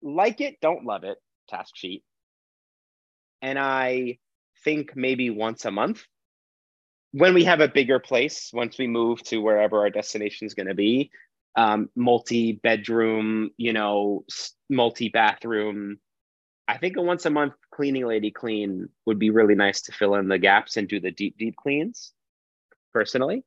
like 0.03 0.41
it, 0.41 0.57
don't 0.61 0.85
love 0.85 1.03
it. 1.03 1.17
Task 1.49 1.75
sheet, 1.75 2.03
and 3.41 3.57
I 3.57 4.19
think 4.63 4.95
maybe 4.95 5.29
once 5.29 5.65
a 5.65 5.71
month 5.71 6.05
when 7.11 7.33
we 7.33 7.43
have 7.43 7.61
a 7.61 7.67
bigger 7.67 7.99
place 7.99 8.49
once 8.53 8.77
we 8.77 8.87
move 8.87 9.21
to 9.23 9.37
wherever 9.37 9.79
our 9.79 9.89
destination 9.89 10.47
is 10.47 10.53
going 10.53 10.67
to 10.67 10.73
be 10.73 11.11
um, 11.55 11.89
multi 11.95 12.53
bedroom 12.53 13.51
you 13.57 13.71
know 13.71 14.25
multi 14.69 15.09
bathroom 15.09 15.99
i 16.67 16.77
think 16.77 16.97
a 16.97 17.01
once 17.01 17.25
a 17.25 17.29
month 17.29 17.53
cleaning 17.71 18.07
lady 18.07 18.31
clean 18.31 18.89
would 19.05 19.19
be 19.19 19.29
really 19.29 19.55
nice 19.55 19.81
to 19.81 19.91
fill 19.91 20.15
in 20.15 20.27
the 20.27 20.39
gaps 20.39 20.77
and 20.77 20.87
do 20.87 20.99
the 20.99 21.11
deep 21.11 21.37
deep 21.37 21.55
cleans 21.55 22.13
personally 22.91 23.43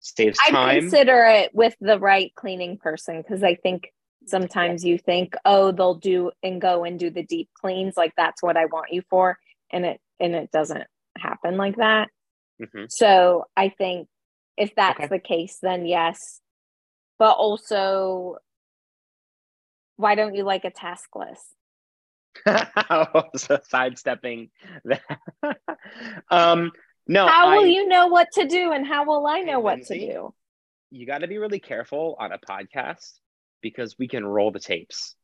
saves 0.00 0.38
time. 0.38 0.56
I 0.56 0.80
consider 0.80 1.24
it 1.24 1.54
with 1.54 1.74
the 1.80 1.98
right 1.98 2.34
cleaning 2.34 2.78
person 2.78 3.20
because 3.20 3.42
I 3.42 3.54
think 3.54 3.92
sometimes 4.26 4.84
you 4.84 4.98
think, 4.98 5.34
oh, 5.44 5.72
they'll 5.72 5.94
do 5.94 6.30
and 6.42 6.60
go 6.60 6.84
and 6.84 6.98
do 6.98 7.10
the 7.10 7.22
deep 7.24 7.48
cleans, 7.54 7.96
like 7.96 8.12
that's 8.16 8.42
what 8.42 8.56
I 8.56 8.66
want 8.66 8.92
you 8.92 9.02
for, 9.10 9.38
and 9.70 9.84
it 9.84 10.00
and 10.18 10.34
it 10.34 10.50
doesn't 10.50 10.86
happen 11.16 11.56
like 11.56 11.76
that. 11.76 12.08
Mhm. 12.60 12.86
So 12.90 13.46
I 13.56 13.70
think 13.70 14.08
if 14.56 14.74
that's 14.74 14.98
Okay. 15.00 15.06
the 15.08 15.18
case, 15.18 15.58
then 15.62 15.86
yes. 15.86 16.40
But 17.18 17.32
also, 17.32 18.36
why 19.96 20.14
don't 20.14 20.34
you 20.34 20.44
like 20.44 20.64
a 20.64 20.70
task 20.70 21.08
list? 21.14 21.44
so 23.36 23.58
sidestepping 23.68 24.50
that 24.84 25.02
um 26.30 26.70
no 27.08 27.26
how 27.26 27.50
will 27.56 27.64
I- 27.64 27.68
you 27.68 27.88
know 27.88 28.06
what 28.06 28.28
to 28.34 28.46
do, 28.46 28.72
and 28.72 28.86
how 28.86 29.04
will 29.04 29.26
I 29.26 29.40
know 29.40 29.60
what 29.60 29.82
to 29.84 29.98
do? 29.98 30.34
you 30.92 31.06
got 31.06 31.18
to 31.18 31.28
be 31.28 31.38
really 31.38 31.60
careful 31.60 32.16
on 32.18 32.32
a 32.32 32.38
podcast 32.38 33.12
because 33.60 33.98
we 33.98 34.08
can 34.08 34.24
roll 34.24 34.50
the 34.50 34.60
tapes. 34.60 35.14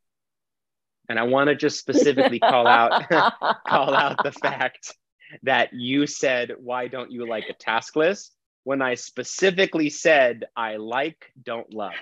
And 1.08 1.18
I 1.18 1.24
want 1.24 1.48
to 1.48 1.54
just 1.54 1.78
specifically 1.78 2.40
call 2.40 2.66
out 2.66 3.08
call 3.68 3.94
out 3.94 4.22
the 4.24 4.32
fact 4.32 4.94
that 5.42 5.72
you 5.72 6.06
said 6.06 6.52
why 6.58 6.88
don't 6.88 7.12
you 7.12 7.28
like 7.28 7.48
a 7.48 7.54
task 7.54 7.94
list 7.96 8.32
when 8.64 8.82
I 8.82 8.94
specifically 8.94 9.90
said 9.90 10.44
I 10.56 10.76
like 10.76 11.30
don't 11.40 11.72
love. 11.72 11.92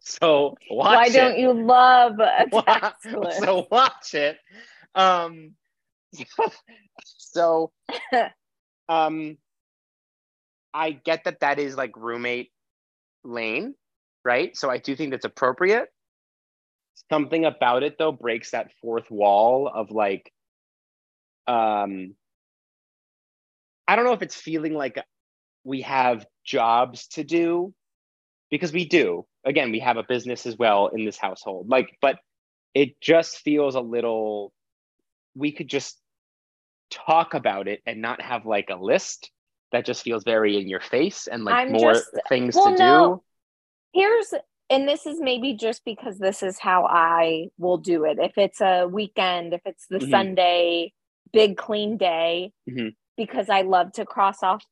So 0.00 0.56
watch 0.70 0.94
Why 0.96 1.06
it. 1.08 1.12
don't 1.12 1.38
you 1.38 1.52
love 1.52 2.18
a 2.20 2.46
task 2.62 3.04
list? 3.12 3.40
so 3.40 3.66
watch 3.70 4.14
it. 4.14 4.38
Um, 4.94 5.52
so, 7.04 7.72
um, 8.88 9.36
I 10.72 10.90
get 10.92 11.24
that 11.24 11.40
that 11.40 11.58
is 11.58 11.76
like 11.76 11.96
roommate 11.96 12.52
lane, 13.24 13.74
right? 14.26 14.56
So 14.56 14.68
I 14.68 14.78
do 14.78 14.96
think 14.96 15.12
that's 15.12 15.24
appropriate. 15.24 15.88
Something 17.10 17.44
about 17.44 17.84
it 17.84 17.96
though 17.98 18.12
breaks 18.12 18.50
that 18.50 18.72
fourth 18.82 19.10
wall 19.10 19.70
of 19.72 19.90
like, 19.90 20.32
um, 21.46 22.14
I 23.86 23.94
don't 23.94 24.04
know 24.04 24.12
if 24.12 24.22
it's 24.22 24.34
feeling 24.34 24.74
like 24.74 24.98
we 25.62 25.82
have 25.82 26.26
jobs 26.44 27.06
to 27.08 27.22
do 27.22 27.72
because 28.50 28.72
we 28.72 28.84
do. 28.88 29.26
Again, 29.44 29.70
we 29.70 29.78
have 29.78 29.96
a 29.96 30.02
business 30.02 30.44
as 30.44 30.56
well 30.58 30.88
in 30.88 31.04
this 31.04 31.16
household. 31.16 31.68
Like, 31.68 31.96
but 32.02 32.18
it 32.74 33.00
just 33.00 33.38
feels 33.38 33.76
a 33.76 33.80
little 33.80 34.52
we 35.36 35.52
could 35.52 35.68
just 35.68 36.00
talk 36.90 37.34
about 37.34 37.68
it 37.68 37.80
and 37.86 38.02
not 38.02 38.20
have 38.20 38.44
like 38.44 38.70
a 38.70 38.76
list 38.76 39.30
that 39.70 39.84
just 39.84 40.02
feels 40.02 40.24
very 40.24 40.56
in 40.56 40.68
your 40.68 40.80
face 40.80 41.26
and 41.26 41.44
like 41.44 41.54
I'm 41.54 41.72
more 41.72 41.92
just- 41.92 42.10
things 42.28 42.56
well, 42.56 42.72
to 42.72 42.78
no. 42.78 43.22
Here's 43.96 44.32
and 44.68 44.88
this 44.88 45.06
is 45.06 45.20
maybe 45.20 45.54
just 45.54 45.84
because 45.84 46.18
this 46.18 46.42
is 46.42 46.58
how 46.58 46.86
I 46.86 47.48
will 47.56 47.78
do 47.78 48.04
it. 48.04 48.18
If 48.20 48.36
it's 48.36 48.60
a 48.60 48.86
weekend, 48.86 49.54
if 49.54 49.60
it's 49.64 49.86
the 49.88 49.98
Mhm. 49.98 50.10
Sunday 50.10 50.92
big 51.32 51.56
clean 51.56 51.96
day, 51.96 52.52
Mhm. 52.68 52.96
because 53.16 53.48
I 53.48 53.62
love 53.62 53.92
to 53.92 54.04
cross 54.04 54.42
off 54.42 54.64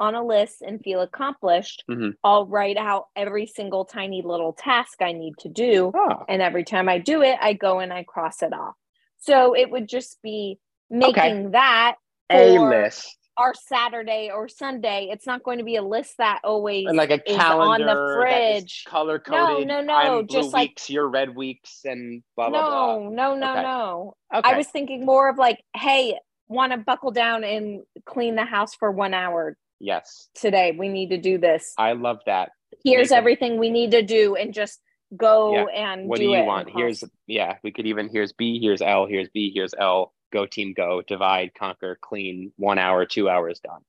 on 0.00 0.14
a 0.14 0.24
list 0.24 0.62
and 0.62 0.82
feel 0.82 1.02
accomplished, 1.02 1.84
Mhm. 1.88 2.14
I'll 2.24 2.46
write 2.46 2.78
out 2.78 3.08
every 3.14 3.46
single 3.46 3.84
tiny 3.84 4.22
little 4.22 4.54
task 4.54 5.02
I 5.02 5.12
need 5.12 5.36
to 5.38 5.48
do. 5.48 5.92
Oh, 5.94 6.24
And 6.28 6.40
every 6.42 6.64
time 6.64 6.88
I 6.88 6.98
do 6.98 7.22
it, 7.22 7.38
I 7.40 7.52
go 7.52 7.80
and 7.80 7.92
I 7.92 8.02
cross 8.02 8.42
it 8.42 8.52
off. 8.52 8.76
So 9.18 9.54
it 9.54 9.70
would 9.70 9.88
just 9.88 10.20
be 10.22 10.58
making 10.90 11.50
that 11.52 11.96
a 12.30 12.58
list 12.58 13.18
our 13.36 13.54
Saturday 13.54 14.30
or 14.34 14.48
Sunday. 14.48 15.08
It's 15.10 15.26
not 15.26 15.42
going 15.42 15.58
to 15.58 15.64
be 15.64 15.76
a 15.76 15.82
list 15.82 16.18
that 16.18 16.40
always 16.44 16.86
and 16.86 16.96
like 16.96 17.10
a 17.10 17.18
calendar 17.18 17.88
on 17.88 17.96
the 17.96 18.22
fridge. 18.22 18.84
color 18.86 19.18
coded. 19.18 19.66
no, 19.66 19.80
no, 19.82 19.94
I'm 19.94 20.26
blue 20.26 20.40
just 20.42 20.52
like- 20.52 20.70
weeks, 20.70 20.90
your 20.90 21.08
red 21.08 21.34
weeks, 21.34 21.80
and 21.84 22.22
blah 22.36 22.50
blah 22.50 22.60
no, 22.60 23.08
no, 23.10 23.34
no, 23.34 23.52
Okay. 23.52 23.62
no. 23.62 24.14
Okay. 24.34 24.50
I 24.52 24.56
was 24.56 24.68
thinking 24.68 25.04
more 25.04 25.28
of 25.28 25.36
like, 25.38 25.60
hey, 25.76 26.18
want 26.48 26.72
to 26.72 26.78
buckle 26.78 27.10
down 27.10 27.42
and 27.44 27.82
clean 28.06 28.36
the 28.36 28.44
house 28.44 28.74
for 28.74 28.90
one 28.92 29.14
hour 29.14 29.56
yes, 29.80 30.28
today. 30.34 30.72
We 30.78 30.88
need 30.88 31.10
to 31.10 31.18
do 31.18 31.38
this. 31.38 31.72
I 31.78 31.92
love 31.92 32.18
that. 32.26 32.50
Here's 32.84 33.10
make 33.10 33.18
everything 33.18 33.58
we 33.58 33.70
need 33.70 33.90
to 33.92 34.02
do, 34.02 34.36
and 34.36 34.54
just 34.54 34.80
go 35.16 35.52
Yeah. 35.54 35.64
and 35.92 36.08
What 36.08 36.18
do 36.18 36.24
do 36.24 36.30
you 36.30 36.36
it 36.36 36.44
want? 36.44 36.70
Here's 36.70 37.02
yeah, 37.26 37.56
we 37.64 37.72
could 37.72 37.86
even 37.86 38.08
here's 38.08 38.32
B, 38.32 38.58
here's 38.60 38.80
L, 38.82 39.06
here's 39.06 39.28
B, 39.28 39.50
here's 39.54 39.74
L. 39.78 40.12
Go 40.34 40.46
team, 40.46 40.74
go 40.76 41.00
divide, 41.00 41.52
conquer, 41.54 41.96
clean. 42.02 42.52
One 42.56 42.76
hour, 42.76 43.06
two 43.06 43.28
hours 43.30 43.60
done. 43.60 43.82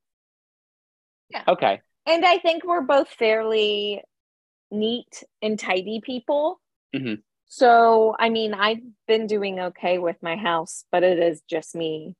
Yeah. 1.31 1.43
Okay. 1.47 1.81
And 2.05 2.23
I 2.23 2.37
think 2.37 2.63
we're 2.63 2.81
both 2.83 3.09
fairly 3.09 4.03
neat 4.69 5.23
and 5.41 5.57
tidy 5.57 6.01
people. 6.03 6.61
Mhm. 6.95 7.23
So, 7.47 8.15
I 8.19 8.29
mean, 8.29 8.53
I've 8.53 8.81
been 9.07 9.25
doing 9.25 9.59
okay 9.59 9.97
with 9.97 10.17
my 10.21 10.35
house, 10.35 10.85
but 10.91 11.01
it 11.03 11.17
is 11.17 11.41
just 11.49 11.73
me 11.75 12.13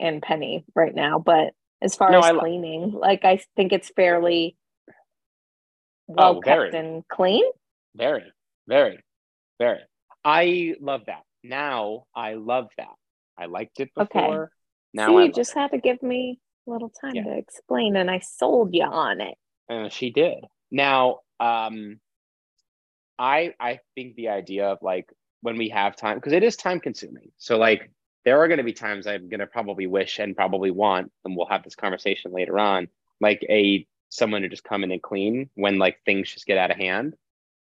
and 0.00 0.20
Penny 0.20 0.64
right 0.74 0.94
now. 0.94 1.20
But 1.20 1.54
as 1.80 1.94
far 1.94 2.10
No, 2.10 2.18
as 2.18 2.24
I 2.24 2.32
li- 2.32 2.40
cleaning, 2.40 2.90
like 2.90 3.24
I 3.24 3.38
think 3.54 3.72
it's 3.72 3.90
fairly 3.90 4.56
well 6.08 6.38
Oh, 6.38 6.40
very. 6.40 6.70
kept 6.72 6.84
and 6.84 7.06
clean. 7.06 7.44
Very, 7.94 8.24
very, 8.66 8.98
very. 9.60 9.80
I 10.24 10.74
love 10.80 11.02
that. 11.06 11.22
Now 11.44 12.06
I 12.16 12.34
love 12.34 12.68
that. 12.78 12.94
I 13.38 13.46
liked 13.46 13.80
it 13.80 13.90
Okay. 14.00 14.20
before. 14.20 14.50
Now 14.92 15.08
so 15.08 15.18
I 15.18 15.26
you 15.26 15.32
just 15.32 15.50
it. 15.50 15.58
had 15.58 15.70
to 15.72 15.78
give 15.78 16.02
me 16.02 16.40
a 16.66 16.70
little 16.70 16.90
time 16.90 17.14
Yeah. 17.14 17.24
to 17.24 17.36
explain, 17.36 17.96
and 17.96 18.10
I 18.10 18.20
sold 18.20 18.74
you 18.74 18.84
on 18.84 19.20
it. 19.20 19.36
And 19.68 19.92
she 19.92 20.10
did. 20.10 20.44
Now, 20.70 21.20
um, 21.40 22.00
I 23.18 23.54
I 23.60 23.80
think 23.94 24.16
the 24.16 24.28
idea 24.28 24.66
of 24.68 24.78
like 24.82 25.08
when 25.40 25.56
we 25.56 25.68
have 25.70 25.96
time 25.96 26.16
because 26.16 26.32
it 26.32 26.42
is 26.42 26.56
time 26.56 26.80
consuming. 26.80 27.30
So 27.38 27.58
like 27.58 27.90
there 28.24 28.40
are 28.40 28.48
going 28.48 28.58
to 28.58 28.64
be 28.64 28.72
times 28.72 29.06
I'm 29.06 29.28
going 29.28 29.40
to 29.40 29.46
probably 29.46 29.86
wish 29.86 30.18
and 30.18 30.34
probably 30.36 30.70
want, 30.70 31.12
and 31.24 31.36
we'll 31.36 31.46
have 31.46 31.62
this 31.62 31.74
conversation 31.76 32.32
later 32.32 32.58
on, 32.58 32.88
like 33.20 33.44
a 33.48 33.86
someone 34.08 34.42
to 34.42 34.48
just 34.48 34.64
come 34.64 34.84
in 34.84 34.92
and 34.92 35.02
clean 35.02 35.50
when 35.54 35.78
like 35.78 35.98
things 36.04 36.32
just 36.32 36.46
get 36.46 36.58
out 36.58 36.70
of 36.70 36.76
hand. 36.76 37.14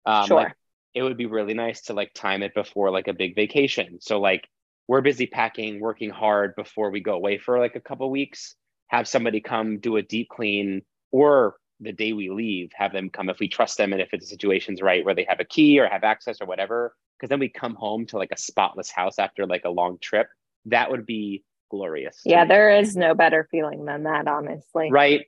Um, 0.06 0.26
Sure. 0.26 0.36
Like, 0.38 0.52
it 0.94 1.02
would 1.02 1.16
be 1.16 1.26
really 1.26 1.54
nice 1.54 1.82
to 1.82 1.94
like 1.94 2.12
time 2.14 2.42
it 2.42 2.54
before 2.54 2.90
like 2.90 3.08
a 3.08 3.12
big 3.12 3.36
vacation. 3.36 3.98
So 4.00 4.20
like 4.20 4.48
we're 4.90 5.02
busy 5.02 5.24
packing, 5.24 5.78
working 5.78 6.10
hard 6.10 6.56
before 6.56 6.90
we 6.90 6.98
go 6.98 7.14
away 7.14 7.38
for 7.38 7.60
like 7.60 7.76
a 7.76 7.80
couple 7.80 8.10
weeks. 8.10 8.56
Have 8.88 9.06
somebody 9.06 9.40
come 9.40 9.78
do 9.78 9.98
a 9.98 10.02
deep 10.02 10.28
clean, 10.28 10.82
or 11.12 11.54
the 11.78 11.92
day 11.92 12.12
we 12.12 12.28
leave, 12.28 12.72
have 12.74 12.92
them 12.92 13.08
come 13.08 13.28
if 13.28 13.38
we 13.38 13.46
trust 13.46 13.78
them 13.78 13.92
and 13.92 14.02
if 14.02 14.10
the 14.10 14.20
situation's 14.20 14.82
right, 14.82 15.04
where 15.04 15.14
they 15.14 15.24
have 15.28 15.38
a 15.38 15.44
key 15.44 15.78
or 15.78 15.86
have 15.86 16.02
access 16.02 16.40
or 16.40 16.46
whatever. 16.48 16.96
Because 17.16 17.28
then 17.28 17.38
we 17.38 17.48
come 17.48 17.76
home 17.76 18.04
to 18.06 18.16
like 18.16 18.32
a 18.32 18.36
spotless 18.36 18.90
house 18.90 19.20
after 19.20 19.46
like 19.46 19.64
a 19.64 19.70
long 19.70 19.96
trip. 20.00 20.26
That 20.66 20.90
would 20.90 21.06
be 21.06 21.44
glorious. 21.70 22.22
Yeah, 22.24 22.44
there 22.44 22.70
is 22.70 22.96
no 22.96 23.14
better 23.14 23.46
feeling 23.48 23.84
than 23.84 24.02
that, 24.02 24.26
honestly. 24.26 24.90
right 24.90 25.24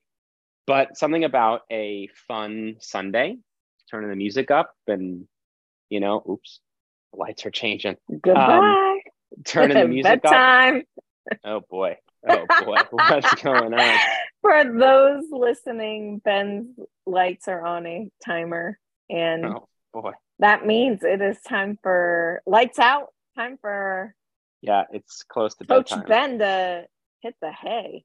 but 0.67 0.97
something 0.97 1.23
about 1.25 1.61
a 1.71 2.09
fun 2.29 2.77
sunday 2.81 3.37
turning 3.91 4.11
the 4.11 4.17
music 4.17 4.51
up 4.51 4.75
and 4.87 5.27
you 5.89 6.01
know 6.01 6.23
oops 6.29 6.61
the 7.13 7.19
lights 7.21 7.47
are 7.47 7.51
changing 7.51 7.97
Goodbye. 8.23 8.59
Um, 8.59 9.01
turning 9.45 9.77
the 9.77 9.89
music 9.89 10.23
Bedtime. 10.23 10.83
oh 11.45 11.63
boy 11.71 11.97
oh 12.29 12.47
boy 12.65 12.77
what's 12.91 13.35
going 13.43 13.75
on 13.75 13.99
For 14.41 14.65
those 14.65 15.25
listening, 15.31 16.19
Ben's 16.19 16.77
lights 17.07 17.47
are 17.47 17.65
on 17.65 17.87
a 17.87 18.09
timer, 18.25 18.79
and 19.09 19.45
oh 19.47 19.69
boy 19.93 20.13
that 20.41 20.67
means 20.67 21.05
it 21.05 21.21
is 21.21 21.41
time 21.43 21.79
for 21.83 22.43
lights 22.47 22.79
out. 22.79 23.09
Time 23.37 23.57
for 23.61 24.15
yeah 24.61 24.85
it's 24.93 25.23
close 25.23 25.55
to 25.57 25.65
Coach 25.65 25.91
bedtime 25.91 26.09
Ben 26.09 26.39
to 26.41 26.87
hit 27.21 27.35
the 27.41 27.53
hay. 27.53 28.05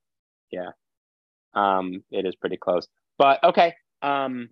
Yeah. 0.51 0.71
Um 1.53 2.03
it 2.11 2.25
is 2.25 2.35
pretty 2.35 2.57
close 2.57 2.87
but 3.17 3.43
okay 3.43 3.73
um 4.01 4.49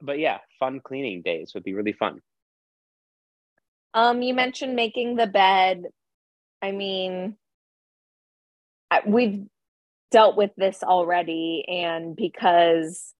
but 0.00 0.18
yeah 0.18 0.38
fun 0.58 0.80
cleaning 0.80 1.22
days 1.22 1.52
would 1.54 1.64
be 1.64 1.74
really 1.74 1.92
fun 1.92 2.20
Um, 3.96 4.20
you 4.20 4.34
mentioned 4.34 4.76
making 4.76 5.16
the 5.16 5.26
bed. 5.26 5.84
I 6.60 6.70
mean, 6.70 7.36
we've 9.06 9.46
dealt 10.10 10.36
with 10.36 10.50
this 10.58 10.82
already, 10.82 11.64
and 11.66 12.14
because 12.14 13.14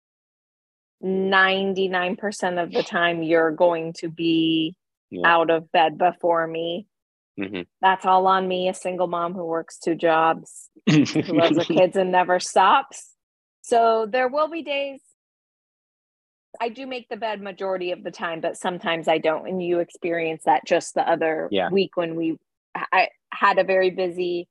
99% 1.02 2.62
of 2.62 2.72
the 2.72 2.82
time 2.82 3.22
you're 3.22 3.52
going 3.52 3.94
to 4.00 4.08
be 4.10 4.74
Yeah. 5.10 5.22
out 5.24 5.48
of 5.50 5.72
bed 5.72 5.96
before 5.96 6.46
me, 6.46 6.86
hmm 7.38 7.62
that's 7.80 8.04
all 8.04 8.26
on 8.26 8.46
me, 8.46 8.68
a 8.68 8.74
single 8.74 9.06
mom 9.06 9.32
who 9.32 9.44
works 9.44 9.78
two 9.78 9.94
jobs, 9.94 10.68
who 10.90 11.22
loves 11.22 11.56
her 11.56 11.64
kids 11.64 11.96
and 11.96 12.12
never 12.12 12.38
stops. 12.38 13.14
So 13.62 14.06
there 14.10 14.28
will 14.28 14.48
be 14.48 14.62
days 14.62 15.00
I 16.60 16.68
do 16.68 16.86
make 16.86 17.08
the 17.08 17.16
bed 17.16 17.40
majority 17.40 17.92
of 17.92 18.02
the 18.02 18.10
time, 18.10 18.40
but 18.40 18.56
sometimes 18.56 19.08
I 19.08 19.18
don't. 19.18 19.48
And 19.48 19.62
you 19.62 19.80
experience 19.80 20.44
that 20.44 20.64
just 20.66 20.94
the 20.94 21.08
other 21.08 21.48
Yeah. 21.50 21.70
week 21.70 21.96
when 21.96 22.14
we 22.16 22.38
I 22.92 23.08
had 23.32 23.58
a 23.58 23.64
very 23.64 23.90
busy 23.90 24.48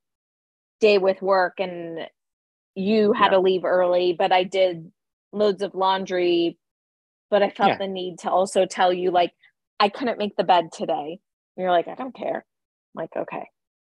day 0.80 0.98
with 0.98 1.22
work 1.22 1.60
and 1.60 2.08
you 2.74 3.12
had 3.12 3.26
Yeah. 3.26 3.30
to 3.30 3.38
leave 3.40 3.64
early, 3.64 4.12
but 4.12 4.32
I 4.32 4.42
did 4.44 4.90
loads 5.32 5.62
of 5.62 5.74
laundry. 5.74 6.58
But 7.30 7.42
I 7.42 7.50
felt 7.50 7.70
Yeah. 7.70 7.78
the 7.78 7.88
need 7.88 8.18
to 8.20 8.30
also 8.30 8.66
tell 8.66 8.92
you 8.92 9.10
like 9.10 9.32
I 9.80 9.88
couldn't 9.88 10.18
make 10.18 10.36
the 10.36 10.44
bed 10.44 10.72
today. 10.72 11.20
And 11.56 11.62
you're 11.62 11.70
like, 11.70 11.88
I 11.88 11.94
don't 11.94 12.14
care. 12.14 12.44
I'm 12.94 13.02
like, 13.02 13.16
okay. 13.16 13.48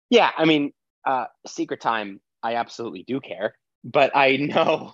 Yeah, 0.10 0.32
I 0.38 0.46
mean, 0.46 0.74
uh, 1.06 1.26
secret 1.46 1.82
time, 1.82 2.22
I 2.44 2.56
absolutely 2.56 3.04
do 3.04 3.20
care, 3.20 3.56
but 3.84 4.16
I 4.16 4.38
know 4.38 4.94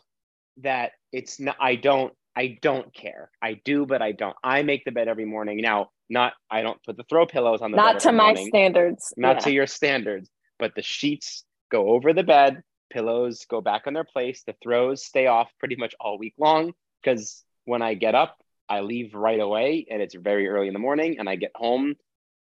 that 0.57 0.93
it's 1.11 1.39
not, 1.39 1.55
I 1.59 1.75
don't, 1.75 2.13
I 2.35 2.57
don't 2.61 2.93
care. 2.93 3.29
I 3.41 3.61
do, 3.63 3.85
but 3.85 4.01
I 4.01 4.11
don't. 4.11 4.35
I 4.43 4.63
make 4.63 4.85
the 4.85 4.91
bed 4.91 5.07
every 5.07 5.25
morning. 5.25 5.61
Now, 5.61 5.89
not, 6.09 6.33
I 6.49 6.61
don't 6.61 6.81
put 6.83 6.97
the 6.97 7.03
throw 7.03 7.25
pillows 7.25 7.61
on 7.61 7.71
the 7.71 7.77
bed 7.77 7.83
Not 7.83 7.99
to 8.01 8.11
my 8.11 8.25
morning, 8.25 8.47
standards. 8.47 9.13
not 9.17 9.37
yeah. 9.37 9.39
to 9.41 9.51
your 9.51 9.67
standards, 9.67 10.29
but 10.59 10.73
the 10.75 10.81
sheets 10.81 11.43
go 11.71 11.89
over 11.89 12.13
the 12.13 12.23
bed, 12.23 12.61
pillows 12.91 13.45
go 13.49 13.61
back 13.61 13.83
on 13.87 13.93
their 13.93 14.03
place, 14.03 14.43
the 14.45 14.55
throws 14.63 15.05
stay 15.05 15.27
off 15.27 15.49
pretty 15.59 15.75
much 15.75 15.95
all 15.99 16.17
week 16.17 16.33
long 16.37 16.73
because 17.01 17.43
when 17.65 17.81
I 17.81 17.93
get 17.93 18.15
up, 18.15 18.37
I 18.69 18.81
leave 18.81 19.13
right 19.13 19.39
away 19.39 19.85
and 19.89 20.01
it's 20.01 20.15
very 20.15 20.47
early 20.47 20.67
in 20.67 20.73
the 20.73 20.79
morning 20.79 21.17
and 21.19 21.27
I 21.27 21.35
get 21.35 21.51
home, 21.55 21.95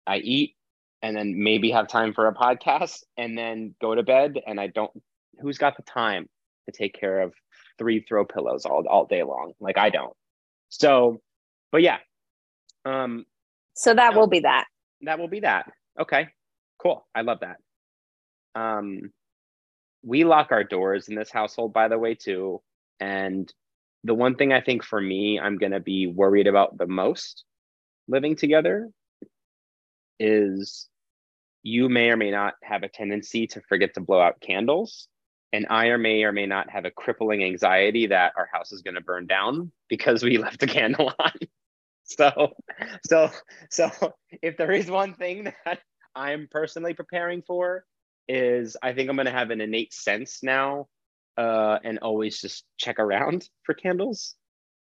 I 0.06 0.18
eat 0.18 0.54
and 1.02 1.16
then 1.16 1.42
maybe 1.42 1.70
have 1.70 1.88
time 1.88 2.14
for 2.14 2.26
a 2.26 2.34
podcast 2.34 3.02
and 3.16 3.36
then 3.36 3.74
go 3.80 3.94
to 3.94 4.02
bed 4.02 4.40
and 4.46 4.58
I 4.58 4.68
don't 4.68 4.90
who's 5.40 5.58
got 5.58 5.76
the 5.76 5.82
time 5.82 6.28
to 6.66 6.72
take 6.72 6.98
care 6.98 7.20
of 7.20 7.32
three 7.78 8.00
throw 8.00 8.24
pillows 8.24 8.64
all, 8.64 8.84
all 8.88 9.06
day 9.06 9.22
long 9.22 9.52
like 9.60 9.78
I 9.78 9.90
don't. 9.90 10.14
So, 10.68 11.20
but 11.72 11.82
yeah. 11.82 11.98
Um 12.84 13.24
So 13.74 13.94
that 13.94 14.14
will 14.14 14.26
be 14.26 14.40
that. 14.40 14.66
that 15.02 15.18
will 15.18 15.28
be 15.28 15.40
that. 15.40 15.70
Okay, 16.00 16.28
cool. 16.78 17.06
I 17.14 17.22
love 17.22 17.40
that. 17.40 17.56
Um, 18.54 19.12
we 20.02 20.24
lock 20.24 20.48
our 20.50 20.64
doors 20.64 21.08
in 21.08 21.14
this 21.14 21.30
household, 21.30 21.72
by 21.72 21.88
the 21.88 21.98
way, 21.98 22.14
too. 22.14 22.62
And 23.00 23.52
the 24.04 24.14
one 24.14 24.36
thing 24.36 24.52
I 24.52 24.60
think 24.60 24.84
for 24.84 25.00
me, 25.00 25.38
I'm 25.38 25.58
going 25.58 25.72
to 25.72 25.80
be 25.80 26.06
worried 26.06 26.46
about 26.46 26.78
the 26.78 26.86
most 26.86 27.44
living 28.08 28.36
together 28.36 28.88
is 30.18 30.88
you 31.62 31.88
may 31.88 32.10
or 32.10 32.16
may 32.16 32.30
not 32.30 32.54
have 32.62 32.82
a 32.82 32.88
tendency 32.88 33.46
to 33.48 33.60
forget 33.68 33.94
to 33.94 34.00
blow 34.00 34.20
out 34.20 34.40
candles. 34.40 35.08
And 35.56 35.66
I 35.70 35.86
or 35.86 35.96
may 35.96 36.22
or 36.22 36.32
may 36.32 36.44
not 36.44 36.68
have 36.68 36.84
a 36.84 36.90
crippling 36.90 37.42
anxiety 37.42 38.08
that 38.08 38.34
our 38.36 38.46
house 38.52 38.72
is 38.72 38.82
going 38.82 38.96
to 38.96 39.00
burn 39.00 39.26
down 39.26 39.72
because 39.88 40.22
we 40.22 40.36
left 40.46 40.62
a 40.62 40.66
candle 40.66 41.12
on. 41.18 41.32
So, 42.08 42.52
so, 43.08 43.30
so 43.68 43.90
if 44.40 44.56
there 44.56 44.70
is 44.70 44.88
one 44.88 45.14
thing 45.14 45.52
that 45.64 45.80
I'm 46.14 46.46
personally 46.48 46.94
preparing 46.94 47.42
for, 47.42 47.84
is 48.28 48.76
I 48.80 48.92
think 48.92 49.10
I'm 49.10 49.16
going 49.16 49.26
to 49.26 49.32
have 49.32 49.50
an 49.50 49.60
innate 49.60 49.92
sense 49.92 50.38
now, 50.40 50.86
uh, 51.36 51.78
and 51.82 51.98
always 51.98 52.40
just 52.40 52.64
check 52.76 53.00
around 53.00 53.48
for 53.64 53.74
candles, 53.74 54.36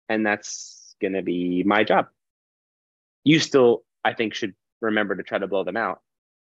and 0.08 0.24
that's 0.24 0.94
going 1.00 1.14
to 1.14 1.22
be 1.22 1.64
my 1.64 1.82
job. 1.82 2.06
You 3.24 3.40
still, 3.40 3.82
I 4.04 4.14
think, 4.14 4.34
should 4.34 4.54
remember 4.80 5.16
to 5.16 5.24
try 5.24 5.38
to 5.38 5.48
blow 5.48 5.64
them 5.64 5.76
out, 5.76 6.02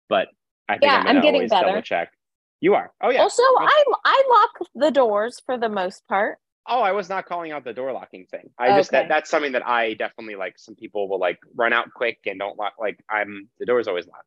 but 0.09 0.27
I 0.67 0.79
think 0.79 0.91
Yeah, 0.91 0.99
I'm, 0.99 1.07
I'm 1.07 1.21
getting 1.21 1.35
always 1.35 1.49
better. 1.49 1.67
double 1.67 1.81
check. 1.81 2.11
You 2.59 2.73
are. 2.75 2.91
Oh 3.01 3.09
yeah. 3.11 3.21
Also, 3.21 3.43
I 3.43 3.83
I 4.03 4.23
lock 4.29 4.67
the 4.75 4.91
doors 4.91 5.41
for 5.45 5.57
the 5.57 5.69
most 5.69 6.07
part. 6.07 6.39
Oh, 6.69 6.81
I 6.81 6.91
was 6.91 7.07
not 7.07 7.25
calling 7.25 7.51
out 7.51 7.63
the 7.63 7.71
door 7.73 7.93
locking 7.93 8.25
thing. 8.25 8.49
I 8.57 8.77
just 8.77 8.91
that 8.91 9.07
that's 9.07 9.29
something 9.29 9.53
that 9.53 9.65
I 9.65 9.93
definitely 9.93 10.35
like. 10.35 10.57
Some 10.57 10.75
people 10.75 11.07
will 11.07 11.19
like 11.19 11.39
run 11.55 11.71
out 11.71 11.93
quick 11.93 12.19
and 12.25 12.39
don't 12.39 12.57
lock. 12.57 12.73
Like 12.79 12.99
I'm 13.09 13.47
the 13.59 13.65
door's 13.65 13.87
always 13.87 14.07
locked. 14.07 14.25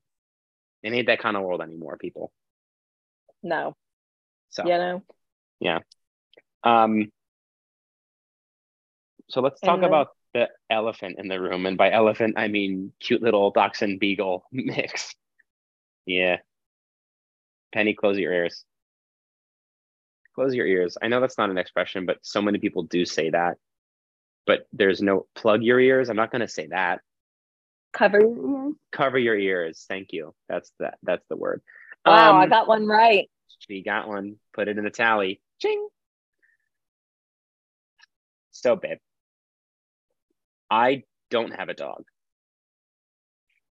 It 0.83 0.93
ain't 0.93 1.09
that 1.09 1.19
kind 1.21 1.37
of 1.37 1.43
world 1.43 1.61
anymore, 1.61 1.97
people. 1.99 2.33
No, 3.43 3.75
So 4.51 4.63
you 4.65 4.71
know. 4.71 5.03
Yeah. 5.59 5.81
Um, 6.65 7.11
so 9.29 9.41
let's 9.41 9.61
talk 9.61 9.81
then- 9.81 9.89
about 9.89 10.09
the 10.33 10.49
elephant 10.71 11.17
in 11.19 11.27
the 11.29 11.41
room, 11.41 11.67
and 11.67 11.77
by 11.77 11.91
elephant 11.91 12.35
I 12.39 12.49
mean 12.49 12.93
cute 13.01 13.21
little 13.23 13.51
dachshund 13.51 13.99
beagle 13.99 14.45
mix. 14.53 15.15
Yeah, 16.07 16.37
Penny, 17.73 17.95
close 17.95 18.19
your 18.19 18.33
ears. 18.33 18.65
Close 20.35 20.55
your 20.55 20.67
ears. 20.67 20.97
I 21.01 21.09
know 21.09 21.21
that's 21.21 21.39
not 21.39 21.51
an 21.51 21.59
expression, 21.59 22.07
but 22.07 22.19
so 22.23 22.41
many 22.41 22.59
people 22.59 22.85
do 22.85 23.05
say 23.05 23.31
that. 23.31 23.57
But 24.47 24.67
there's 24.73 25.03
no 25.03 25.27
plug 25.35 25.63
your 25.63 25.79
ears. 25.81 26.09
I'm 26.09 26.17
not 26.17 26.31
going 26.31 26.41
to 26.41 26.49
say 26.49 26.69
that. 26.69 27.01
Cover. 27.93 28.21
Your 28.21 28.67
ears. 28.67 28.75
Cover 28.93 29.19
your 29.19 29.39
ears. 29.39 29.85
Thank 29.89 30.13
you. 30.13 30.35
That's 30.49 30.73
that. 30.79 30.99
That's 31.03 31.25
the 31.29 31.37
word. 31.37 31.63
Wow, 32.07 32.37
I 32.37 32.45
Um, 32.45 32.51
got 32.51 32.69
one 32.69 32.87
right. 32.87 33.29
She 33.69 33.83
got 33.83 34.09
one. 34.09 34.37
Put 34.55 34.69
it 34.69 34.79
in 34.79 34.85
the 34.85 34.91
tally. 34.91 35.41
Ching. 35.61 35.89
So, 38.53 38.77
babe, 38.77 38.99
I 40.71 41.05
don't 41.31 41.53
have 41.53 41.69
a 41.69 41.75
dog. 41.75 42.05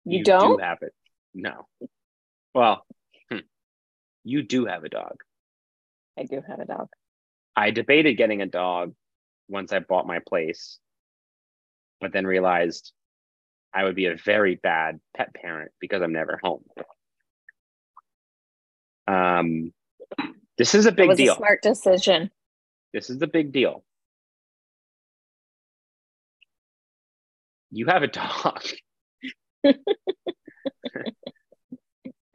You, 0.05 0.19
do 0.19 0.31
don't? 0.31 0.61
have 0.61 0.79
it. 0.81 0.93
No. 1.33 1.67
Well. 2.53 2.85
You 4.23 4.43
do 4.43 4.65
have 4.65 4.83
a 4.83 4.89
dog. 4.89 5.15
I 6.17 6.23
do 6.23 6.41
have 6.47 6.59
a 6.59 6.65
dog. 6.65 6.89
I 7.55 7.71
debated 7.71 8.17
getting 8.17 8.41
a 8.41 8.45
dog 8.45 8.93
once 9.49 9.73
I 9.73 9.79
bought 9.79 10.07
my 10.07 10.19
place, 10.19 10.79
but 11.99 12.13
then 12.13 12.25
realized 12.25 12.91
I 13.73 13.83
would 13.83 13.95
be 13.95 14.07
a 14.07 14.15
very 14.15 14.55
bad 14.55 14.99
pet 15.15 15.33
parent 15.33 15.71
because 15.79 16.01
I'm 16.01 16.13
never 16.13 16.39
home. 16.43 16.63
Um, 19.07 19.73
this 20.57 20.75
is 20.75 20.85
a 20.85 20.91
big 20.91 21.15
deal. 21.15 21.33
a 21.33 21.37
smart 21.37 21.61
decision. 21.61 22.29
this 22.93 23.09
is 23.09 23.17
the 23.17 23.27
big 23.27 23.51
deal. 23.51 23.83
You 27.71 27.85
have 27.87 28.03
a 28.03 28.07
dog. 28.07 28.61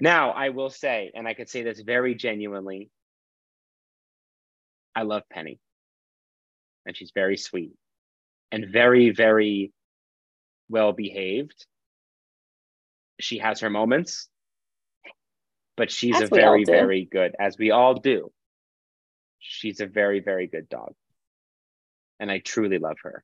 now, 0.00 0.30
I 0.30 0.50
will 0.50 0.70
say, 0.70 1.10
and 1.14 1.26
I 1.26 1.34
could 1.34 1.48
say 1.48 1.62
this 1.62 1.80
very 1.80 2.14
genuinely 2.14 2.90
I 4.96 5.02
love 5.02 5.22
Penny. 5.30 5.60
And 6.86 6.96
she's 6.96 7.12
very 7.14 7.36
sweet 7.36 7.72
and 8.50 8.66
very, 8.72 9.10
very 9.10 9.72
well 10.70 10.92
behaved. 10.92 11.66
She 13.20 13.38
has 13.38 13.60
her 13.60 13.70
moments, 13.70 14.28
but 15.76 15.90
she's 15.90 16.16
As 16.16 16.30
a 16.30 16.34
very, 16.34 16.64
very 16.64 17.04
good, 17.04 17.34
as 17.38 17.58
we 17.58 17.70
all 17.70 17.94
do. 17.94 18.32
She's 19.38 19.80
a 19.80 19.86
very, 19.86 20.20
very 20.20 20.46
good 20.46 20.68
dog. 20.68 20.94
And 22.18 22.30
I 22.30 22.38
truly 22.38 22.78
love 22.78 22.96
her. 23.02 23.22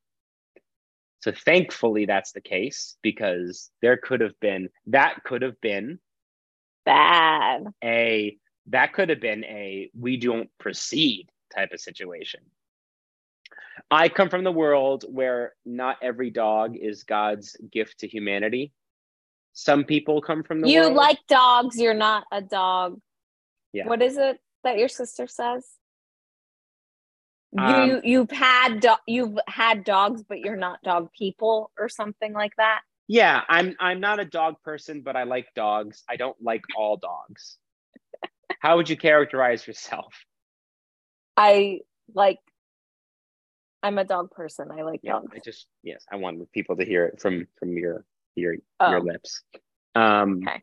So 1.20 1.32
thankfully, 1.32 2.04
that's 2.04 2.32
the 2.32 2.40
case 2.40 2.96
because 3.00 3.70
there 3.80 3.96
could 3.96 4.20
have 4.20 4.38
been, 4.40 4.68
that 4.88 5.24
could 5.24 5.42
have 5.42 5.58
been 5.62 6.00
Bad. 6.84 7.66
a, 7.82 8.36
that 8.66 8.92
could 8.92 9.08
have 9.08 9.20
been 9.20 9.44
a 9.44 9.90
we 9.98 10.16
don't 10.16 10.48
proceed 10.58 11.28
type 11.54 11.72
of 11.72 11.80
situation. 11.80 12.40
I 13.90 14.08
come 14.08 14.28
from 14.28 14.44
the 14.44 14.52
world 14.52 15.04
where 15.08 15.54
not 15.64 15.96
every 16.02 16.30
dog 16.30 16.76
is 16.76 17.04
God's 17.04 17.56
gift 17.70 18.00
to 18.00 18.08
humanity. 18.08 18.72
Some 19.54 19.84
people 19.84 20.20
come 20.22 20.42
from 20.42 20.60
the 20.60 20.68
You 20.68 20.82
world. 20.82 20.94
like 20.94 21.18
dogs, 21.28 21.78
you're 21.78 21.92
not 21.94 22.24
a 22.32 22.40
dog. 22.40 23.00
Yeah. 23.72 23.86
What 23.86 24.00
is 24.02 24.16
it 24.16 24.38
that 24.64 24.78
your 24.78 24.88
sister 24.88 25.26
says? 25.26 25.66
Um, 27.58 27.86
you 27.88 28.00
you've 28.02 28.30
had 28.30 28.80
do- 28.80 28.94
you've 29.06 29.38
had 29.46 29.84
dogs, 29.84 30.22
but 30.22 30.40
you're 30.40 30.56
not 30.56 30.82
dog 30.82 31.10
people, 31.12 31.70
or 31.78 31.88
something 31.90 32.32
like 32.32 32.56
that. 32.56 32.80
Yeah, 33.08 33.42
I'm 33.48 33.74
I'm 33.80 34.00
not 34.00 34.20
a 34.20 34.24
dog 34.24 34.56
person, 34.62 35.02
but 35.02 35.16
I 35.16 35.24
like 35.24 35.46
dogs. 35.54 36.02
I 36.08 36.16
don't 36.16 36.36
like 36.40 36.62
all 36.76 36.96
dogs. 36.96 37.58
How 38.60 38.76
would 38.76 38.88
you 38.88 38.96
characterize 38.96 39.66
yourself? 39.66 40.14
I 41.36 41.80
like. 42.14 42.38
I'm 43.82 43.98
a 43.98 44.04
dog 44.04 44.30
person. 44.30 44.70
I 44.70 44.82
like 44.82 45.00
Yeah, 45.02 45.14
dogs. 45.14 45.32
I 45.34 45.40
just 45.44 45.66
yes, 45.82 46.04
I 46.10 46.16
wanted 46.16 46.50
people 46.52 46.76
to 46.76 46.84
hear 46.84 47.06
it 47.06 47.20
from 47.20 47.46
from 47.58 47.76
your 47.76 48.04
your 48.36 48.56
Oh. 48.80 48.90
your 48.90 49.00
lips. 49.00 49.42
Um 49.94 50.40
Okay. 50.46 50.62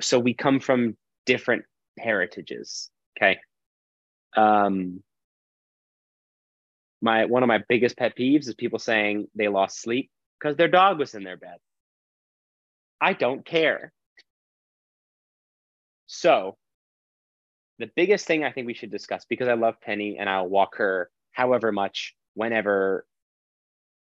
so 0.00 0.18
we 0.18 0.34
come 0.34 0.58
from 0.58 0.96
different 1.24 1.64
heritages, 1.98 2.90
okay? 3.16 3.38
Um 4.36 5.02
my 7.00 7.26
one 7.26 7.44
of 7.44 7.46
my 7.46 7.62
biggest 7.68 7.96
pet 7.96 8.16
peeves 8.18 8.48
is 8.48 8.54
people 8.54 8.78
saying 8.80 9.28
they 9.34 9.48
lost 9.48 9.80
sleep 9.80 10.10
because 10.40 10.56
their 10.56 10.68
dog 10.68 10.98
was 10.98 11.14
in 11.14 11.24
their 11.24 11.36
bed. 11.36 11.56
I 13.00 13.12
don't 13.12 13.44
care. 13.44 13.92
So, 16.06 16.56
the 17.78 17.90
biggest 17.94 18.26
thing 18.26 18.44
I 18.44 18.52
think 18.52 18.66
we 18.66 18.74
should 18.74 18.90
discuss 18.90 19.24
because 19.28 19.48
I 19.48 19.54
love 19.54 19.74
Penny 19.80 20.16
and 20.18 20.28
I'll 20.30 20.48
walk 20.48 20.76
her 20.76 21.10
however 21.32 21.72
much, 21.72 22.14
whenever, 22.34 23.06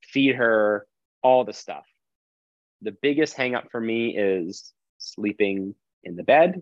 feed 0.02 0.36
her, 0.36 0.88
all 1.21 1.43
the 1.43 1.54
stuff. 1.54 1.86
The 2.82 2.95
biggest 3.02 3.36
hang 3.36 3.56
up 3.56 3.65
for 3.71 3.82
me 3.82 4.15
is 4.17 4.74
sleeping 4.98 5.76
in 6.04 6.15
the 6.15 6.24
bed 6.24 6.62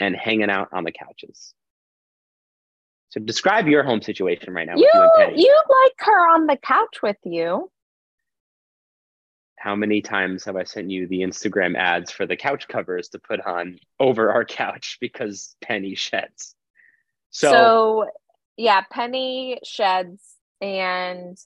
and 0.00 0.16
hanging 0.16 0.50
out 0.50 0.68
on 0.72 0.84
the 0.84 0.92
couches. 0.92 1.54
So, 3.10 3.20
describe 3.20 3.68
your 3.68 3.82
home 3.84 4.00
situation 4.00 4.54
right 4.54 4.66
now 4.66 4.74
You 4.76 4.84
with 4.84 4.94
you 4.94 5.02
and 5.18 5.30
Penny. 5.32 5.42
you 5.42 5.62
like 5.84 5.92
her 5.98 6.34
on 6.34 6.46
the 6.46 6.56
couch 6.56 7.02
with 7.02 7.18
you. 7.24 7.70
How 9.62 9.76
many 9.76 10.02
times 10.02 10.44
have 10.46 10.56
I 10.56 10.64
sent 10.64 10.90
you 10.90 11.06
the 11.06 11.20
Instagram 11.20 11.76
ads 11.76 12.10
for 12.10 12.26
the 12.26 12.36
couch 12.36 12.66
covers 12.66 13.10
to 13.10 13.20
put 13.20 13.40
on 13.46 13.78
over 14.00 14.32
our 14.32 14.44
couch 14.44 14.98
because 15.00 15.54
Penny 15.62 15.94
sheds? 15.94 16.56
So, 17.30 17.52
So, 17.52 18.06
yeah, 18.56 18.80
Penny 18.90 19.60
sheds, 19.62 20.20
and 20.60 21.38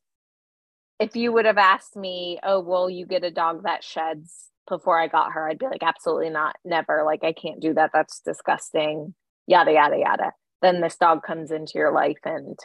if 0.99 1.15
you 1.15 1.31
would 1.31 1.45
have 1.45 1.59
asked 1.59 1.95
me, 1.95 2.39
"Oh, 2.43 2.61
will 2.61 2.89
you 2.89 3.05
get 3.05 3.23
a 3.23 3.31
dog 3.31 3.65
that 3.65 3.85
sheds?" 3.85 4.45
before 4.67 4.99
I 4.99 5.09
got 5.09 5.33
her, 5.33 5.47
I'd 5.47 5.59
be 5.59 5.67
like, 5.67 5.83
"Absolutely 5.83 6.31
not, 6.31 6.57
never. 6.65 7.03
Like, 7.05 7.23
I 7.23 7.35
can't 7.35 7.61
do 7.61 7.75
that. 7.75 7.91
That's 7.93 8.21
disgusting." 8.21 9.15
Yada 9.47 9.73
yada 9.73 9.99
yada. 9.99 10.33
Then 10.63 10.81
this 10.81 10.97
dog 10.97 11.23
comes 11.23 11.51
into 11.51 11.73
your 11.75 11.93
life, 11.93 12.19
and 12.25 12.59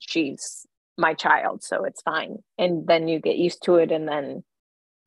she's 0.00 0.66
my 0.98 1.14
child, 1.14 1.64
so 1.64 1.84
it's 1.84 2.02
fine. 2.02 2.36
And 2.58 2.86
then 2.86 3.08
you 3.08 3.20
get 3.20 3.36
used 3.36 3.62
to 3.64 3.76
it, 3.76 3.90
and 3.90 4.06
then, 4.06 4.44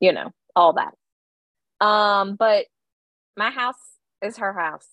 you 0.02 0.12
know, 0.12 0.32
all 0.56 0.74
that. 0.74 0.94
Um, 1.86 2.36
but 2.36 2.66
my 3.38 3.52
house 3.52 3.76
is 4.22 4.38
her 4.38 4.52
house. 4.52 4.88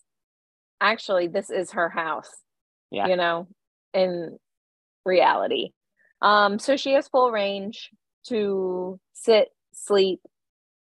Actually, 0.81 1.27
this 1.27 1.51
is 1.51 1.73
her 1.73 1.89
house 1.89 2.31
Yeah. 2.93 3.09
you 3.09 3.17
know, 3.17 3.49
in 3.93 4.39
reality. 5.05 5.71
Um, 6.23 6.59
so 6.61 6.77
she 6.77 6.93
has 6.93 7.09
full 7.09 7.33
range 7.33 7.91
to 8.29 9.01
sit, 9.15 9.49
sleep, 9.73 10.21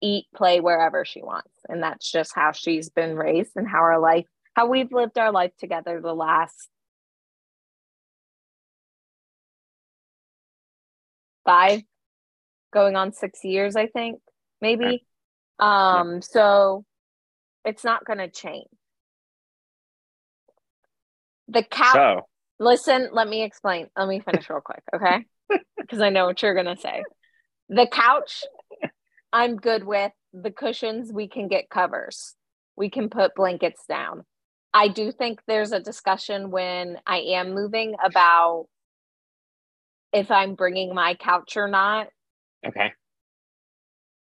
eat, 0.01 0.25
play 0.36 0.60
wherever 0.60 1.06
she 1.06 1.21
wants. 1.21 1.51
And 1.69 1.82
that's 1.82 2.12
just 2.12 2.34
how 2.36 2.51
she's 2.51 2.89
been 2.89 3.15
raised 3.15 3.51
and 3.56 3.67
how 3.67 3.80
our 3.80 3.99
life, 3.99 4.25
how 4.56 4.67
we've 4.67 4.91
lived 4.91 5.17
our 5.17 5.32
life 5.32 5.51
together 5.58 6.01
the 6.01 6.13
last 6.13 6.69
five, 11.45 11.82
going 12.73 12.95
on 12.95 13.13
six 13.13 13.43
years, 13.43 13.75
I 13.75 13.88
think, 13.88 14.19
maybe. 14.62 15.03
Um, 15.60 16.21
so 16.21 16.86
it's 17.65 17.84
not 17.84 18.06
gonna 18.06 18.30
change. 18.30 18.67
The 21.47 21.63
couch 21.63 21.93
so 21.93 22.27
Listen, 22.60 23.10
let 23.12 23.27
me 23.27 23.43
explain. 23.43 23.88
Let 23.95 24.08
me 24.08 24.19
finish 24.19 24.49
real 24.49 24.62
quick, 24.62 24.84
okay? 24.93 25.25
Because 25.77 26.01
I 26.01 26.10
know 26.10 26.25
what 26.25 26.41
you're 26.41 26.53
going 26.53 26.75
to 26.75 26.82
say. 26.82 27.03
The 27.69 27.88
couch, 27.89 28.43
I'm 29.34 29.56
good 29.56 29.86
with. 29.86 30.12
The 30.34 30.51
cushions, 30.51 31.13
we 31.13 31.30
can 31.30 31.47
get 31.47 31.69
covers. 31.69 32.36
We 32.75 32.89
can 32.89 33.10
put 33.10 33.36
blankets 33.36 33.84
down. 33.88 34.25
I 34.73 34.89
do 34.89 35.13
think 35.13 35.39
there's 35.47 35.71
a 35.71 35.80
discussion 35.80 36.51
when 36.51 36.97
I 37.06 37.19
am 37.19 37.53
moving 37.53 37.95
about 38.03 38.65
if 40.12 40.30
I'm 40.30 40.56
bringing 40.56 40.93
my 40.93 41.15
couch 41.15 41.56
or 41.56 41.69
not. 41.69 42.08
Okay. 42.67 42.93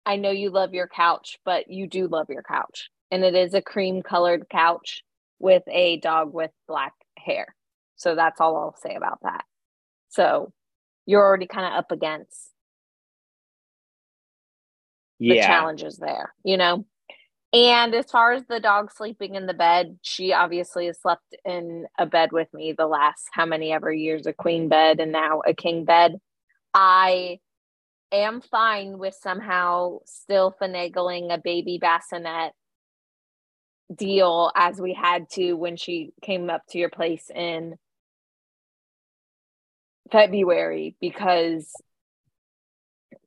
I 0.06 0.16
know 0.16 0.30
you 0.30 0.50
love 0.50 0.74
your 0.74 0.88
couch, 0.88 1.38
but 1.44 1.70
you 1.70 1.86
do 1.86 2.08
love 2.08 2.28
your 2.30 2.42
couch. 2.42 2.90
And 3.10 3.24
it 3.24 3.34
is 3.34 3.54
a 3.54 3.62
cream 3.62 4.02
colored 4.02 4.46
couch 4.50 5.02
with 5.38 5.62
a 5.68 5.98
dog 5.98 6.32
with 6.32 6.50
black 6.66 6.94
hair. 7.18 7.54
So 7.96 8.14
that's 8.14 8.40
all 8.40 8.56
I'll 8.56 8.76
say 8.76 8.94
about 8.94 9.18
that. 9.22 9.44
So 10.08 10.52
you're 11.06 11.24
already 11.24 11.46
kind 11.46 11.66
of 11.66 11.78
up 11.78 11.92
against 11.92 12.50
the 15.18 15.36
Yeah. 15.36 15.46
challenges 15.46 15.98
there, 15.98 16.34
you 16.44 16.56
know? 16.56 16.86
And 17.52 17.94
as 17.94 18.10
far 18.10 18.32
as 18.32 18.44
the 18.46 18.60
dog 18.60 18.92
sleeping 18.92 19.34
in 19.34 19.46
the 19.46 19.54
bed, 19.54 19.98
she 20.02 20.32
obviously 20.32 20.86
has 20.86 21.00
slept 21.00 21.34
in 21.44 21.86
a 21.98 22.06
bed 22.06 22.30
with 22.32 22.52
me 22.54 22.72
the 22.72 22.86
last 22.86 23.28
how 23.32 23.44
many 23.44 23.72
ever 23.72 23.92
years, 23.92 24.26
a 24.26 24.32
queen 24.32 24.68
bed 24.68 25.00
and 25.00 25.10
now 25.10 25.42
a 25.44 25.52
king 25.52 25.84
bed. 25.84 26.20
I 26.72 27.40
am 28.12 28.40
fine 28.40 28.98
with 28.98 29.14
somehow 29.14 29.98
still 30.06 30.54
finagling 30.60 31.32
a 31.32 31.38
baby 31.38 31.78
bassinet 31.80 32.52
deal 33.94 34.52
as 34.54 34.80
we 34.80 34.94
had 34.94 35.28
to 35.30 35.54
when 35.54 35.76
she 35.76 36.12
came 36.22 36.50
up 36.50 36.62
to 36.68 36.78
your 36.78 36.90
place 36.90 37.30
in 37.34 37.76
February 40.10 40.96
because 41.00 41.72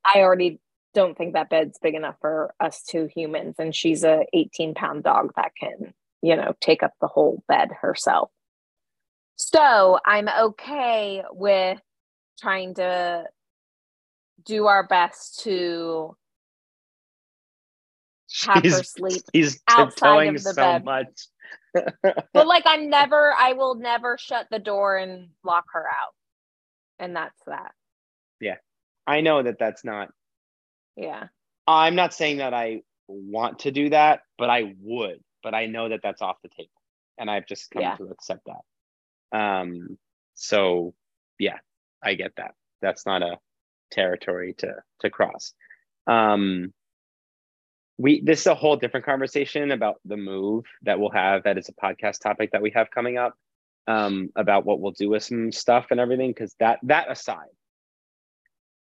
I 0.05 0.19
already 0.19 0.59
don't 0.93 1.17
think 1.17 1.33
that 1.33 1.49
bed's 1.49 1.79
big 1.79 1.95
enough 1.95 2.15
for 2.21 2.53
us 2.59 2.83
two 2.83 3.07
humans 3.13 3.55
and 3.57 3.75
she's 3.75 4.03
a 4.03 4.25
18 4.33 4.73
pound 4.73 5.03
dog 5.03 5.31
that 5.35 5.51
can 5.59 5.93
you 6.21 6.35
know 6.35 6.53
take 6.61 6.83
up 6.83 6.93
the 7.01 7.07
whole 7.07 7.43
bed 7.47 7.69
herself. 7.81 8.29
So 9.35 9.99
i'm 10.05 10.29
okay 10.29 11.23
with 11.31 11.79
trying 12.39 12.75
to 12.75 13.25
do 14.45 14.67
our 14.67 14.85
best 14.87 15.41
to 15.43 16.15
have 18.45 18.63
her 18.63 18.83
sleep 18.83 19.21
He's 19.31 19.61
outside 19.67 20.27
of 20.27 20.43
the 20.43 20.53
so 20.53 20.55
bed. 20.55 20.85
much. 20.85 21.27
but 21.73 22.23
like 22.47 22.63
i'm 22.67 22.89
never 22.89 23.33
i 23.37 23.53
will 23.53 23.75
never 23.75 24.17
shut 24.17 24.47
the 24.51 24.59
door 24.59 24.97
and 24.97 25.29
lock 25.43 25.65
her 25.73 25.85
out 25.87 26.13
and 26.99 27.15
that's 27.15 27.41
that 27.47 27.71
Yeah. 28.39 28.57
I 29.07 29.21
know 29.21 29.41
that 29.43 29.57
that's 29.59 29.83
not. 29.83 30.09
yeah 30.95 31.27
I'm 31.67 31.95
not 31.95 32.13
saying 32.13 32.37
that 32.37 32.53
I 32.53 32.81
want 33.07 33.59
to 33.59 33.71
do 33.71 33.89
that, 33.89 34.21
but 34.37 34.49
I 34.49 34.75
would. 34.81 35.21
But 35.41 35.53
I 35.53 35.65
know 35.65 35.89
that 35.89 36.01
that's 36.03 36.21
off 36.21 36.37
the 36.41 36.49
table, 36.49 36.69
and 37.17 37.29
I've 37.29 37.45
just 37.47 37.69
come 37.71 37.81
Yeah. 37.81 37.95
to 37.97 38.05
accept 38.09 38.45
that. 38.45 39.37
Um, 39.37 39.97
so 40.35 40.93
yeah, 41.39 41.57
I 42.03 42.13
get 42.15 42.35
that. 42.37 42.53
That's 42.81 43.05
not 43.05 43.21
a 43.23 43.39
territory 43.91 44.55
to 44.59 44.75
to 45.01 45.09
cross. 45.09 45.53
Um, 46.07 46.73
we 47.97 48.21
this 48.21 48.41
is 48.41 48.47
a 48.47 48.55
whole 48.55 48.75
different 48.75 49.05
conversation 49.05 49.71
about 49.71 49.95
the 50.05 50.17
move 50.17 50.65
that 50.83 50.99
we'll 50.99 51.11
have. 51.11 51.43
That 51.43 51.57
is 51.57 51.69
a 51.69 51.73
podcast 51.73 52.19
topic 52.19 52.51
that 52.51 52.61
we 52.61 52.71
have 52.71 52.89
coming 52.91 53.17
up 53.17 53.35
um, 53.87 54.29
about 54.35 54.65
what 54.65 54.79
we'll 54.79 54.91
do 54.91 55.09
with 55.09 55.23
some 55.23 55.51
stuff 55.51 55.87
and 55.91 55.99
everything. 55.99 56.31
Because 56.31 56.55
that 56.59 56.79
that 56.83 57.11
aside, 57.11 57.53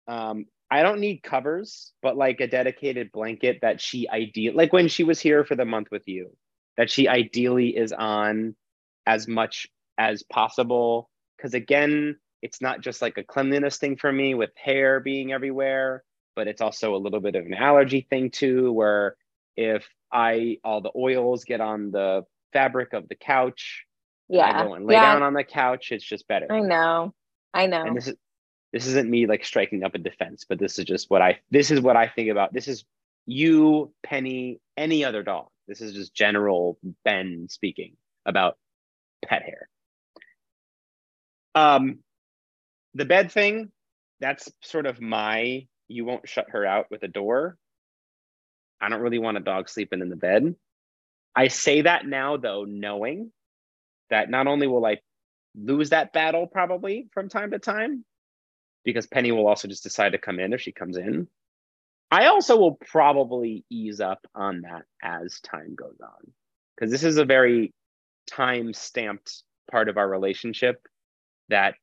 um, 0.09 0.46
I 0.70 0.82
don't 0.82 1.00
need 1.00 1.22
covers, 1.22 1.92
but 2.03 2.16
like 2.16 2.40
a 2.40 2.46
dedicated 2.46 3.12
blanket 3.12 3.59
that 3.62 3.80
she 3.80 4.09
ideal 4.09 4.55
like 4.55 4.72
when 4.72 4.88
she 4.88 5.05
was 5.05 5.20
here 5.20 5.44
for 5.44 5.57
the 5.57 5.66
month 5.66 5.88
with 5.90 6.09
you, 6.09 6.30
that 6.78 6.90
she 6.90 7.09
ideally 7.09 7.76
is 7.76 7.92
on 7.92 8.57
as 9.07 9.28
much 9.28 9.66
as 9.98 10.22
possible. 10.22 11.11
Because 11.36 11.55
again, 11.55 12.16
it's 12.43 12.61
not 12.61 12.80
just 12.80 13.01
like 13.01 13.16
a 13.18 13.22
cleanliness 13.24 13.78
thing 13.78 13.97
for 13.97 14.12
me 14.12 14.34
with 14.34 14.51
hair 14.57 15.01
being 15.01 15.32
everywhere, 15.32 16.03
but 16.34 16.49
it's 16.49 16.61
also 16.61 16.95
a 16.95 16.99
little 16.99 17.20
bit 17.20 17.36
of 17.36 17.47
an 17.47 17.55
allergy 17.55 18.07
thing 18.11 18.30
too, 18.30 18.72
where 18.72 19.16
if 19.57 19.88
I 20.12 20.59
all 20.64 20.80
the 20.80 20.90
oils 20.97 21.45
get 21.45 21.61
on 21.61 21.90
the 21.93 22.24
fabric 22.53 22.93
of 22.93 23.09
the 23.09 23.14
couch, 23.14 23.86
Yeah. 24.28 24.61
I 24.61 24.64
go 24.64 24.74
and 24.74 24.86
lay 24.86 24.95
yeah. 24.95 25.12
down 25.12 25.22
on 25.22 25.34
the 25.34 25.45
couch, 25.45 25.93
it's 25.93 26.05
just 26.05 26.26
better. 26.28 26.51
I 26.51 26.61
know. 26.61 27.14
I 27.55 27.66
know. 27.66 27.84
And 27.84 27.97
this 27.97 28.09
is 28.09 28.16
this 28.72 28.86
isn't 28.86 29.09
me 29.09 29.26
like 29.26 29.45
striking 29.45 29.84
up 29.84 29.95
a 29.95 29.99
defense, 29.99 30.47
but 30.49 30.59
this 30.59 30.78
is 30.78 30.84
just 30.86 31.11
what 31.11 31.22
I 31.22 31.40
this 31.51 31.70
is 31.70 31.80
what 31.80 31.97
I 31.97 32.09
think 32.09 32.30
about. 32.30 32.53
This 32.53 32.68
is 32.68 32.84
you, 33.26 33.93
Penny, 34.03 34.61
any 34.76 35.05
other 35.05 35.22
dog. 35.22 35.49
This 35.68 35.80
is 35.80 35.95
just 35.95 36.12
general 36.14 36.78
Ben 37.05 37.47
speaking 37.49 37.97
about 38.26 38.59
pet 39.24 39.43
hair. 39.43 39.68
Um 41.55 41.99
the 42.95 43.05
bed 43.05 43.32
thing, 43.32 43.70
that's 44.20 44.51
sort 44.61 44.86
of 44.86 45.01
my 45.01 45.66
you 45.88 46.05
won't 46.05 46.28
shut 46.28 46.51
her 46.51 46.64
out 46.64 46.86
with 46.90 47.03
a 47.03 47.09
door. 47.09 47.57
I 48.80 48.88
don't 48.88 49.01
really 49.01 49.18
want 49.18 49.36
a 49.36 49.40
dog 49.40 49.68
sleeping 49.68 50.01
in 50.01 50.09
the 50.09 50.16
bed. 50.16 50.55
I 51.34 51.49
say 51.49 51.82
that 51.82 52.07
now 52.07 52.36
though, 52.36 52.64
knowing 52.64 53.32
that 54.11 54.30
not 54.30 54.47
only 54.47 54.66
will 54.66 54.84
I 54.84 54.99
lose 55.55 55.90
that 55.90 56.12
battle 56.12 56.47
probably 56.47 57.09
from 57.12 57.28
time 57.28 57.51
to 57.51 57.59
time, 57.59 58.05
because 58.84 59.07
Penny 59.07 59.32
will 59.32 59.47
also 59.47 59.68
just 59.68 59.82
decide 59.82 60.12
to 60.12 60.18
come 60.18 60.40
in 60.40 60.53
if 60.53 60.61
she 60.61 60.72
comes 60.72 60.97
in. 60.97 61.28
I 62.11 62.26
also 62.26 62.59
will 62.59 62.74
probably 62.74 63.64
ease 63.70 64.01
up 64.01 64.26
on 64.34 64.62
that 64.62 64.82
as 65.03 65.40
time 65.40 65.74
goes 65.74 65.97
on, 66.03 66.32
because 66.74 66.90
this 66.90 67.05
is 67.05 67.16
a 67.16 67.24
very 67.24 67.72
time 68.26 68.72
stamped 68.74 69.43
part 69.70 69.88
of 69.88 69.97
our 69.97 70.09
relationship 70.09 70.86
that 71.49 71.74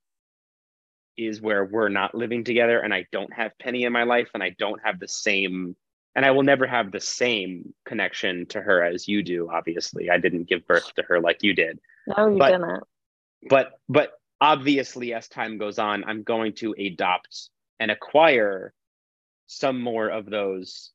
is 1.27 1.41
where 1.41 1.65
we're 1.65 1.89
not 1.89 2.15
living 2.15 2.43
together 2.43 2.79
and 2.79 2.93
I 2.93 3.05
don't 3.11 3.33
have 3.33 3.57
Penny 3.59 3.83
in 3.83 3.93
my 3.93 4.03
life 4.03 4.29
and 4.33 4.41
I 4.41 4.55
don't 4.57 4.81
have 4.83 4.99
the 4.99 5.07
same 5.07 5.75
and 6.15 6.25
I 6.25 6.31
will 6.31 6.43
never 6.43 6.65
have 6.65 6.91
the 6.91 6.99
same 6.99 7.73
connection 7.85 8.45
to 8.47 8.61
her 8.61 8.83
as 8.83 9.07
you 9.07 9.21
do 9.23 9.49
obviously. 9.51 10.09
I 10.09 10.17
didn't 10.17 10.47
give 10.49 10.65
birth 10.67 10.93
to 10.95 11.03
her 11.03 11.19
like 11.19 11.43
you 11.43 11.53
did. 11.53 11.79
no, 12.07 12.29
you 12.29 12.37
but- 12.37 12.51
didn't. 12.51 12.83
But 13.49 13.71
but 13.87 14.11
obviously 14.41 15.13
as 15.13 15.27
time 15.27 15.57
goes 15.57 15.79
on 15.79 16.03
I'm 16.05 16.23
going 16.23 16.53
to 16.55 16.73
adopt 16.73 17.49
and 17.79 17.91
acquire 17.91 18.73
some 19.47 19.81
more 19.81 20.09
of 20.09 20.25
those 20.25 20.91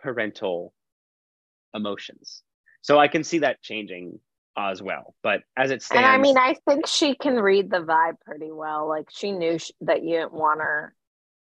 parental 0.00 0.72
emotions. 1.74 2.42
So 2.82 2.98
I 2.98 3.08
can 3.08 3.24
see 3.24 3.40
that 3.40 3.62
changing 3.62 4.20
as 4.56 4.82
well. 4.82 5.14
But 5.22 5.42
as 5.56 5.70
it 5.70 5.82
stands 5.82 6.04
And 6.04 6.06
I 6.06 6.18
mean, 6.18 6.38
I 6.38 6.56
think 6.68 6.86
she 6.86 7.14
can 7.14 7.34
read 7.34 7.70
the 7.70 7.78
vibe 7.78 8.20
pretty 8.24 8.50
well. 8.50 8.88
Like 8.88 9.08
she 9.10 9.32
knew 9.32 9.58
sh- 9.58 9.72
that 9.82 10.02
you 10.02 10.16
didn't 10.16 10.32
want 10.32 10.60
her 10.60 10.94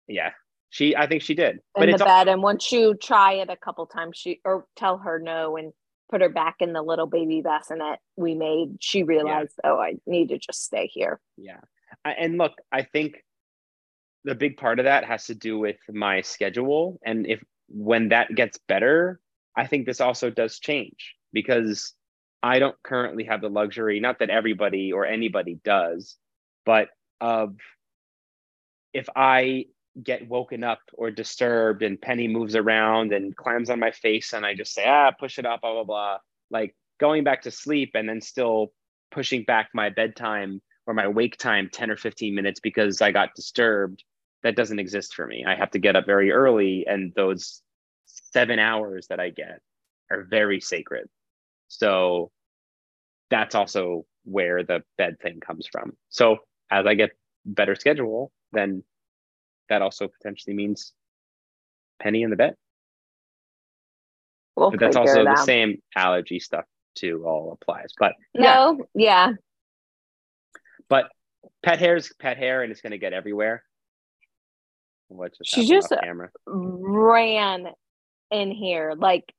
yeah, 0.07 0.31
she 0.69 0.95
I 0.95 1.07
think 1.07 1.21
she 1.21 1.33
did. 1.35 1.55
in 1.55 1.61
But 1.75 1.85
the 1.87 1.93
it's 1.93 2.03
bed, 2.03 2.27
and 2.27 2.41
once 2.41 2.71
you 2.71 2.95
try 2.95 3.33
it 3.33 3.49
a 3.49 3.57
couple 3.57 3.85
times, 3.85 4.17
she 4.17 4.39
or 4.45 4.65
tell 4.75 4.97
her 4.99 5.19
no 5.19 5.57
and 5.57 5.73
put 6.09 6.21
her 6.21 6.29
back 6.29 6.55
in 6.59 6.73
the 6.73 6.81
little 6.81 7.07
baby 7.07 7.41
bassinet 7.41 7.99
we 8.15 8.33
made. 8.33 8.77
She 8.79 9.03
realized, 9.03 9.59
oh, 9.63 9.77
I 9.77 9.95
need 10.05 10.29
to 10.29 10.37
just 10.37 10.63
stay 10.63 10.87
here. 10.87 11.19
Yeah. 11.35 11.59
I, 12.05 12.11
and 12.11 12.37
look, 12.37 12.53
I 12.71 12.83
think 12.83 13.17
the 14.23 14.35
big 14.35 14.57
part 14.57 14.79
of 14.79 14.85
that 14.85 15.03
has 15.03 15.25
to 15.25 15.35
do 15.35 15.59
with 15.59 15.77
my 15.89 16.21
schedule. 16.21 16.99
And 17.05 17.27
if 17.27 17.43
when 17.67 18.09
that 18.09 18.33
gets 18.33 18.57
better, 18.67 19.19
I 19.55 19.67
think 19.67 19.85
this 19.85 19.99
also 19.99 20.29
does 20.29 20.59
change 20.59 21.15
because 21.33 21.93
I 22.43 22.59
don't 22.59 22.75
currently 22.83 23.25
have 23.25 23.41
the 23.41 23.49
luxury, 23.49 23.99
not 23.99 24.19
that 24.19 24.29
everybody 24.29 24.91
or 24.93 25.05
anybody 25.05 25.59
does, 25.63 26.17
but 26.65 26.89
of 27.19 27.55
if 28.93 29.07
I 29.15 29.65
get 30.01 30.27
woken 30.27 30.63
up 30.63 30.79
or 30.93 31.09
disturbed 31.09 31.81
and 31.81 31.99
Penny 31.99 32.27
moves 32.27 32.55
around 32.55 33.11
and 33.11 33.35
climbs 33.35 33.69
on 33.69 33.79
my 33.79 33.91
face 33.91 34.33
and 34.33 34.45
I 34.45 34.53
just 34.53 34.73
say, 34.73 34.85
ah, 34.85 35.11
push 35.11 35.39
it 35.39 35.45
up, 35.45 35.61
blah, 35.61 35.73
blah, 35.73 35.83
blah. 35.83 36.17
Like 36.51 36.75
going 36.99 37.23
back 37.23 37.43
to 37.43 37.51
sleep 37.51 37.91
and 37.95 38.07
then 38.07 38.21
still 38.21 38.71
pushing 39.11 39.43
back 39.43 39.69
my 39.73 39.89
bedtime 39.89 40.61
or 40.85 40.93
my 40.93 41.07
wake 41.07 41.37
time 41.37 41.69
10 41.71 41.91
or 41.91 41.97
15 41.97 42.33
minutes 42.33 42.59
because 42.59 43.01
I 43.01 43.11
got 43.11 43.35
disturbed, 43.35 44.03
that 44.43 44.55
doesn't 44.55 44.79
exist 44.79 45.13
for 45.13 45.25
me. 45.27 45.45
I 45.45 45.55
have 45.55 45.71
to 45.71 45.79
get 45.79 45.95
up 45.95 46.05
very 46.05 46.31
early, 46.31 46.85
and 46.87 47.11
those 47.15 47.61
seven 48.05 48.59
hours 48.59 49.07
that 49.07 49.19
I 49.19 49.29
get 49.29 49.61
are 50.11 50.23
very 50.23 50.61
sacred. 50.61 51.09
So 51.67 52.31
that's 53.29 53.55
also 53.55 54.05
where 54.23 54.63
the 54.63 54.83
bed 54.97 55.17
thing 55.21 55.39
comes 55.39 55.67
from. 55.71 55.93
So 56.09 56.37
as 56.69 56.85
I 56.85 56.95
get 56.95 57.11
better 57.45 57.75
schedule, 57.75 58.31
then 58.51 58.83
that 59.69 59.81
also 59.81 60.07
potentially 60.07 60.55
means 60.55 60.93
penny 61.99 62.23
in 62.23 62.29
the 62.29 62.35
bed. 62.35 62.55
We'll 64.55 64.71
But 64.71 64.79
that's 64.79 64.95
also 64.95 65.21
it 65.21 65.25
the 65.25 65.35
same 65.43 65.81
allergy 65.95 66.39
stuff 66.39 66.65
too 66.95 67.23
all 67.25 67.51
applies. 67.51 67.93
But 67.97 68.13
No, 68.33 68.79
yeah. 68.95 69.33
but 70.89 71.11
pet 71.63 71.79
hair 71.79 71.95
is 71.95 72.11
pet 72.17 72.37
hair 72.37 72.63
and 72.63 72.71
it's 72.71 72.81
gonna 72.81 72.97
get 72.97 73.13
everywhere. 73.13 73.63
What 75.09 75.37
just 75.37 75.51
She 75.51 75.67
just- 75.67 75.93
ran 76.45 77.67
in 78.31 78.51
here, 78.51 78.93
like 78.97 79.31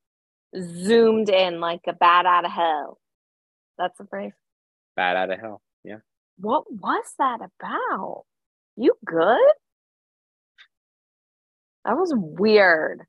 zoomed 0.57 1.29
in 1.29 1.61
like 1.61 1.81
a 1.87 1.93
bat 1.93 2.27
out 2.27 2.45
of 2.45 2.51
hell. 2.53 2.99
That's 3.79 3.97
the 3.99 4.07
phrase. 4.07 4.33
Bat 4.97 5.17
out 5.17 5.31
of 5.31 5.41
hell. 5.41 5.63
Yeah. 5.85 5.99
What 6.39 6.65
was 6.73 7.05
that 7.19 7.41
about? 7.41 8.25
You 8.77 8.95
good? 9.05 9.41
That 11.85 11.97
was 11.97 12.13
weird. 12.15 13.03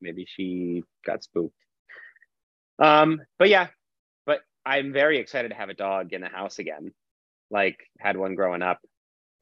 maybe 0.00 0.26
she 0.28 0.84
got 1.04 1.22
spooked. 1.24 1.56
Um, 2.78 3.22
but 3.38 3.48
yeah, 3.48 3.68
but 4.26 4.40
I'm 4.64 4.92
very 4.92 5.18
excited 5.18 5.48
to 5.48 5.54
have 5.54 5.70
a 5.70 5.74
dog 5.74 6.12
in 6.12 6.20
the 6.20 6.28
house 6.28 6.58
again. 6.58 6.92
Like 7.50 7.78
had 7.98 8.16
one 8.16 8.34
growing 8.34 8.62
up. 8.62 8.78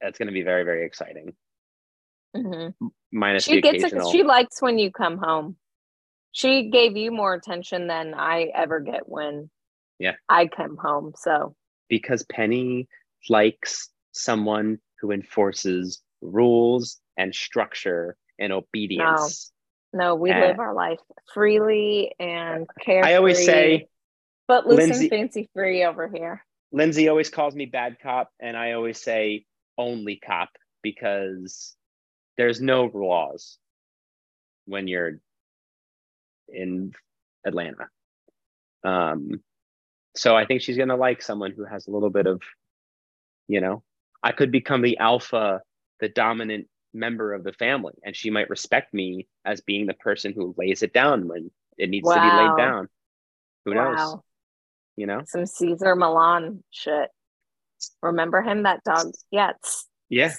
That's 0.01 0.17
going 0.17 0.27
to 0.27 0.33
be 0.33 0.43
very 0.43 0.63
very 0.63 0.85
exciting. 0.85 1.35
Mhm. 2.35 2.73
Minus 3.11 3.43
She 3.43 3.61
gets 3.61 3.83
it. 3.83 3.93
She 4.11 4.23
likes 4.23 4.61
when 4.61 4.79
you 4.79 4.91
come 4.91 5.17
home. 5.17 5.57
She 6.35 6.69
gave 6.69 6.97
you 6.97 7.11
more 7.11 7.33
attention 7.33 7.87
than 7.87 8.13
I 8.13 8.51
ever 8.53 8.81
get 8.81 9.07
when 9.07 9.49
Yeah. 9.99 10.15
I 10.27 10.47
come 10.47 10.75
home. 10.75 11.13
So 11.15 11.55
because 11.87 12.23
Penny 12.23 12.89
likes 13.29 13.89
someone 14.11 14.79
who 14.99 15.11
enforces 15.11 16.03
rules 16.19 16.99
and 17.15 17.33
structure 17.33 18.17
and 18.37 18.51
obedience. 18.51 19.53
no, 19.93 20.15
we 20.15 20.29
Uh, 20.31 20.39
live 20.41 20.59
our 20.59 20.73
life 20.73 20.99
freely 21.33 22.13
and 22.19 22.67
carefree. 22.81 23.09
I 23.13 23.15
always 23.15 23.45
say 23.45 23.87
but 24.45 24.67
loose 24.67 24.79
Lindsay- 24.89 25.05
and 25.05 25.09
fancy 25.09 25.49
free 25.53 25.85
over 25.85 26.09
here. 26.09 26.45
Lindsay 26.73 27.07
always 27.07 27.29
calls 27.29 27.55
me 27.55 27.65
bad 27.65 27.97
cop, 27.99 28.29
and 28.41 28.57
I 28.57 28.73
always 28.73 29.01
say 29.01 29.45
only 29.77 30.17
cop 30.17 30.49
because 30.81 31.77
there's 32.35 32.59
no 32.59 32.87
laws 32.93 33.57
when 34.65 34.89
you're 34.89 35.21
in 36.47 36.91
Atlanta. 37.45 37.87
Um, 38.83 39.41
so 40.15 40.35
I 40.35 40.45
think 40.45 40.61
she's 40.61 40.77
gonna 40.77 40.95
like 40.95 41.21
someone 41.21 41.51
who 41.51 41.65
has 41.65 41.87
a 41.87 41.91
little 41.91 42.09
bit 42.09 42.27
of, 42.27 42.41
you 43.47 43.61
know, 43.61 43.83
I 44.23 44.31
could 44.31 44.51
become 44.51 44.81
the 44.81 44.97
alpha, 44.97 45.61
the 45.99 46.09
dominant 46.09 46.67
member 46.93 47.33
of 47.33 47.43
the 47.43 47.53
family, 47.53 47.93
and 48.03 48.15
she 48.15 48.29
might 48.29 48.49
respect 48.49 48.93
me 48.93 49.27
as 49.43 49.61
being 49.61 49.85
the 49.85 49.93
person 49.93 50.33
who 50.33 50.55
lays 50.57 50.81
it 50.81 50.93
down 50.93 51.27
when 51.27 51.51
it 51.77 51.89
needs 51.89 52.07
to 52.07 52.15
be 52.15 52.21
laid 52.21 52.57
down. 52.57 52.87
Who 53.65 53.73
knows? 53.73 54.15
You 54.95 55.07
know? 55.07 55.23
Some 55.27 55.45
Cesar 55.45 55.95
Millan 55.95 56.63
shit. 56.71 57.09
Remember 58.01 58.41
him? 58.41 58.63
That 58.63 58.83
dog. 58.83 59.07
It's, 59.31 59.87
Yeah. 60.09 60.33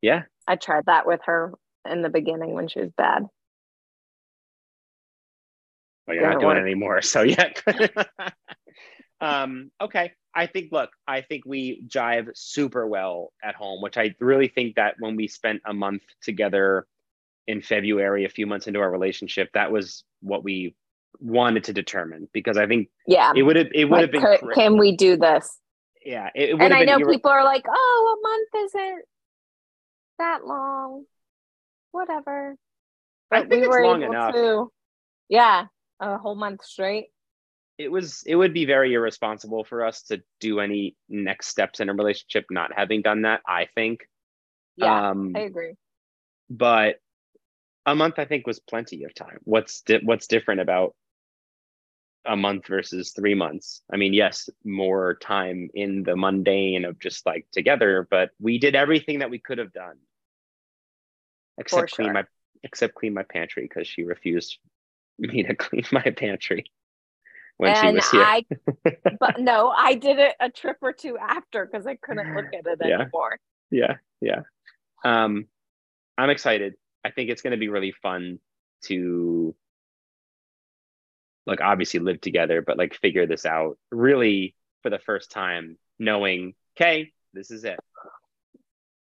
Yeah. 0.00 0.22
I 0.46 0.56
tried 0.56 0.86
that 0.86 1.06
with 1.06 1.20
her 1.24 1.52
in 1.90 2.02
the 2.02 2.08
beginning 2.08 2.54
when 2.54 2.68
she 2.68 2.80
was 2.80 2.92
bad. 2.96 3.24
Well, 6.08 6.16
you're 6.16 6.30
not 6.30 6.40
doing 6.40 6.56
it 6.56 6.60
anymore. 6.60 7.02
So 7.02 7.22
yeah. 7.22 7.52
um, 9.20 9.70
okay. 9.80 10.12
I 10.34 10.46
think, 10.46 10.70
look, 10.72 10.90
I 11.06 11.22
think 11.22 11.44
we 11.46 11.82
jive 11.88 12.28
super 12.34 12.86
well 12.86 13.32
at 13.42 13.54
home, 13.54 13.82
which 13.82 13.96
I 13.98 14.14
really 14.20 14.48
think 14.48 14.76
that 14.76 14.94
when 15.00 15.16
we 15.16 15.26
spent 15.28 15.60
a 15.66 15.74
month 15.74 16.02
together 16.22 16.86
in 17.46 17.60
February, 17.60 18.24
a 18.24 18.28
few 18.28 18.46
months 18.46 18.66
into 18.66 18.78
our 18.80 18.90
relationship, 18.90 19.50
that 19.54 19.72
was 19.72 20.04
what 20.20 20.44
we 20.44 20.74
wanted 21.20 21.64
to 21.64 21.72
determine 21.72 22.28
because 22.32 22.56
I 22.56 22.66
think 22.66 22.88
Yeah. 23.06 23.32
it 23.34 23.42
would 23.42 23.56
have 23.56 23.68
it 23.74 23.86
would 23.86 24.00
have 24.00 24.10
Like, 24.14 24.40
been 24.40 24.48
could- 24.48 24.54
can 24.54 24.76
we 24.78 24.94
do 24.96 25.16
this? 25.16 25.58
yeah 26.04 26.28
it, 26.34 26.50
it 26.50 26.60
And 26.60 26.72
I 26.72 26.84
know 26.84 26.98
irre- 26.98 27.10
people 27.10 27.30
are 27.30 27.42
like, 27.44 27.64
oh, 27.68 28.16
a 28.16 28.28
month 28.28 28.66
isn't 28.66 29.04
that 30.20 30.44
long. 30.46 31.04
Whatever. 31.90 32.54
I 33.32 33.40
think 33.40 33.50
we 33.50 33.58
it's 33.60 33.68
were 33.68 33.84
long 33.84 34.02
able 34.02 34.12
enough. 34.12 34.34
to, 34.34 34.70
yeah, 35.28 35.66
a 36.00 36.18
whole 36.18 36.34
month 36.36 36.64
straight. 36.64 37.06
it 37.78 37.90
was 37.90 38.22
it 38.26 38.34
would 38.34 38.52
be 38.54 38.64
very 38.64 38.92
irresponsible 38.94 39.64
for 39.64 39.84
us 39.84 40.02
to 40.02 40.22
do 40.40 40.60
any 40.60 40.96
next 41.08 41.48
steps 41.48 41.80
in 41.80 41.88
a 41.88 41.94
relationship 41.94 42.44
not 42.50 42.72
having 42.74 43.02
done 43.02 43.22
that 43.22 43.40
i 43.46 43.66
think. 43.74 44.00
Yeah, 44.76 45.10
um 45.10 45.32
I 45.34 45.40
agree. 45.40 45.74
but 46.50 46.96
a 47.86 47.94
month 47.94 48.18
i 48.18 48.24
think 48.24 48.46
was 48.46 48.60
plenty 48.60 49.04
of 49.04 49.14
time. 49.14 49.38
What's 49.44 49.80
di- 49.82 50.00
what's 50.04 50.26
different 50.26 50.60
about 50.60 50.94
a 52.24 52.36
month 52.36 52.66
versus 52.66 53.12
three 53.12 53.34
months? 53.34 53.82
I 53.92 53.96
mean 53.96 54.12
yes 54.12 54.50
more 54.64 55.16
time 55.22 55.70
in 55.74 56.02
the 56.02 56.16
mundane 56.16 56.84
of 56.84 56.98
just 56.98 57.24
like 57.26 57.46
together 57.52 58.06
but 58.10 58.30
we 58.40 58.58
did 58.58 58.74
everything 58.74 59.20
that 59.20 59.30
we 59.30 59.38
could 59.38 59.58
have 59.58 59.72
done. 59.72 59.96
Except 61.58 61.92
clean 61.92 62.12
my 62.12 62.24
except 62.62 62.94
clean 62.94 63.14
my 63.14 63.22
pantry 63.22 63.62
because 63.62 63.86
she 63.86 64.04
refused 64.04 64.58
me 65.32 65.42
to 65.42 65.54
clean 65.54 65.84
my 65.92 66.02
pantry 66.02 66.64
when 67.56 67.74
she 67.74 67.92
was 67.92 68.10
here 68.10 68.20
I, 68.22 68.44
but 69.20 69.40
no, 69.40 69.68
I 69.76 69.94
did 69.94 70.18
it 70.18 70.34
a 70.40 70.48
trip 70.50 70.76
or 70.80 70.92
two 70.92 71.18
after 71.18 71.66
because 71.66 71.86
I 71.86 71.96
couldn't 71.96 72.34
look 72.34 72.46
at 72.52 72.66
it 72.66 72.78
Yeah. 72.80 73.02
anymore. 73.02 73.38
yeah 73.70 73.96
yeah 74.20 74.40
um 75.04 75.46
i'm 76.16 76.30
excited 76.30 76.74
i 77.04 77.10
think 77.10 77.30
it's 77.30 77.42
going 77.42 77.52
to 77.52 77.56
be 77.58 77.68
really 77.68 77.92
fun 77.92 78.38
to 78.84 79.54
like 81.46 81.60
obviously 81.60 82.00
live 82.00 82.20
together 82.20 82.62
but 82.62 82.76
like 82.78 82.94
figure 82.94 83.26
this 83.26 83.46
out 83.46 83.78
really 83.90 84.54
for 84.82 84.90
the 84.90 84.98
first 84.98 85.30
time 85.30 85.76
knowing 85.98 86.54
okay 86.76 87.12
this 87.34 87.50
is 87.50 87.64
it 87.64 87.78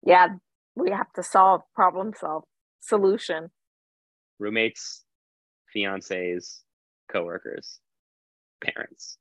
Yeah, 0.03 0.29
we 0.75 0.91
have 0.91 1.13
to 1.15 1.23
solve, 1.23 1.63
problem 1.75 2.13
solve, 2.19 2.45
solution. 2.81 3.51
roommates 4.39 5.05
fiancés 5.75 6.61
coworkers 7.11 7.81
parents. 8.61 9.19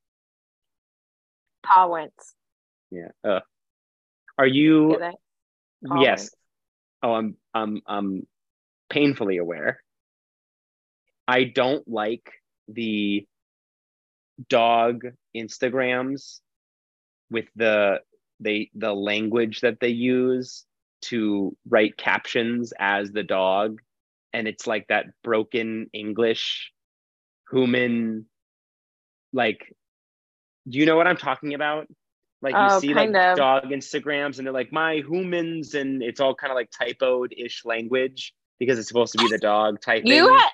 Parents. 1.64 2.34
yeah. 2.92 3.10
Uh, 3.24 3.40
are 4.38 4.48
you 4.48 4.98
yes. 6.00 6.32
Oh 7.04 7.14
i'm 7.14 7.36
i'm 7.54 7.82
i'm 7.86 8.28
painfully 8.90 9.38
aware. 9.38 9.84
I 11.28 11.44
don't 11.44 11.88
like 11.88 12.32
the 12.68 13.26
dog 14.50 15.04
instagrams 15.36 16.40
with 17.32 17.46
the 17.56 18.00
they 18.40 18.70
the 18.76 18.94
language 18.94 19.62
that 19.62 19.80
they 19.80 19.90
use 19.90 20.64
to 21.02 21.56
write 21.68 21.98
captions 21.98 22.72
as 22.80 23.12
the 23.12 23.24
dog 23.24 23.80
and 24.34 24.48
it's 24.48 24.68
like 24.68 24.86
that 24.88 25.06
broken 25.24 25.88
english 25.94 26.72
human 27.52 28.26
like 29.34 29.74
do 30.68 30.78
you 30.80 30.86
know 30.86 30.96
what 30.98 31.08
i'm 31.08 31.18
talking 31.18 31.54
about 31.54 31.88
like 32.42 32.54
you 32.54 32.60
Oh, 32.62 32.80
see 32.80 32.94
like 32.94 33.10
of. 33.16 33.38
dog 33.38 33.64
instagrams 33.66 34.38
and 34.38 34.46
they're 34.46 34.54
like 34.54 34.72
my 34.72 34.96
humans 34.96 35.74
and 35.74 36.04
it's 36.04 36.20
all 36.20 36.36
kind 36.36 36.52
of 36.52 36.56
like 36.56 36.70
typoed 36.72 37.30
ish 37.38 37.64
language 37.66 38.34
because 38.60 38.78
it's 38.80 38.88
supposed 38.88 39.14
to 39.14 39.18
be 39.18 39.28
the 39.28 39.38
dog 39.38 39.80
typing 39.86 40.12
You 40.12 40.28
ha- 40.28 40.52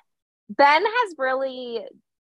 Ben 0.50 0.84
has 0.86 1.16
really 1.18 1.82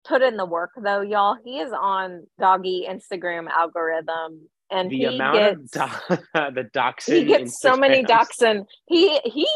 put 0.06 0.22
in 0.22 0.38
the 0.38 0.46
work 0.46 0.72
though, 0.82 1.02
y'all. 1.02 1.38
He 1.44 1.60
is 1.60 1.72
on 1.72 2.26
doggy 2.40 2.86
Instagram 2.90 3.48
algorithm 3.50 4.50
and 4.74 4.90
the 4.90 4.98
he 4.98 5.06
amount 5.06 5.38
gets 5.72 5.76
of 5.78 5.92
do- 6.12 6.18
the 6.56 6.70
dachshund 6.74 7.18
he 7.18 7.26
gets 7.26 7.62
so 7.62 7.78
many 7.78 8.04
Instagrams. 8.04 8.08
dachshund. 8.08 8.66
He 8.88 9.20
he 9.24 9.48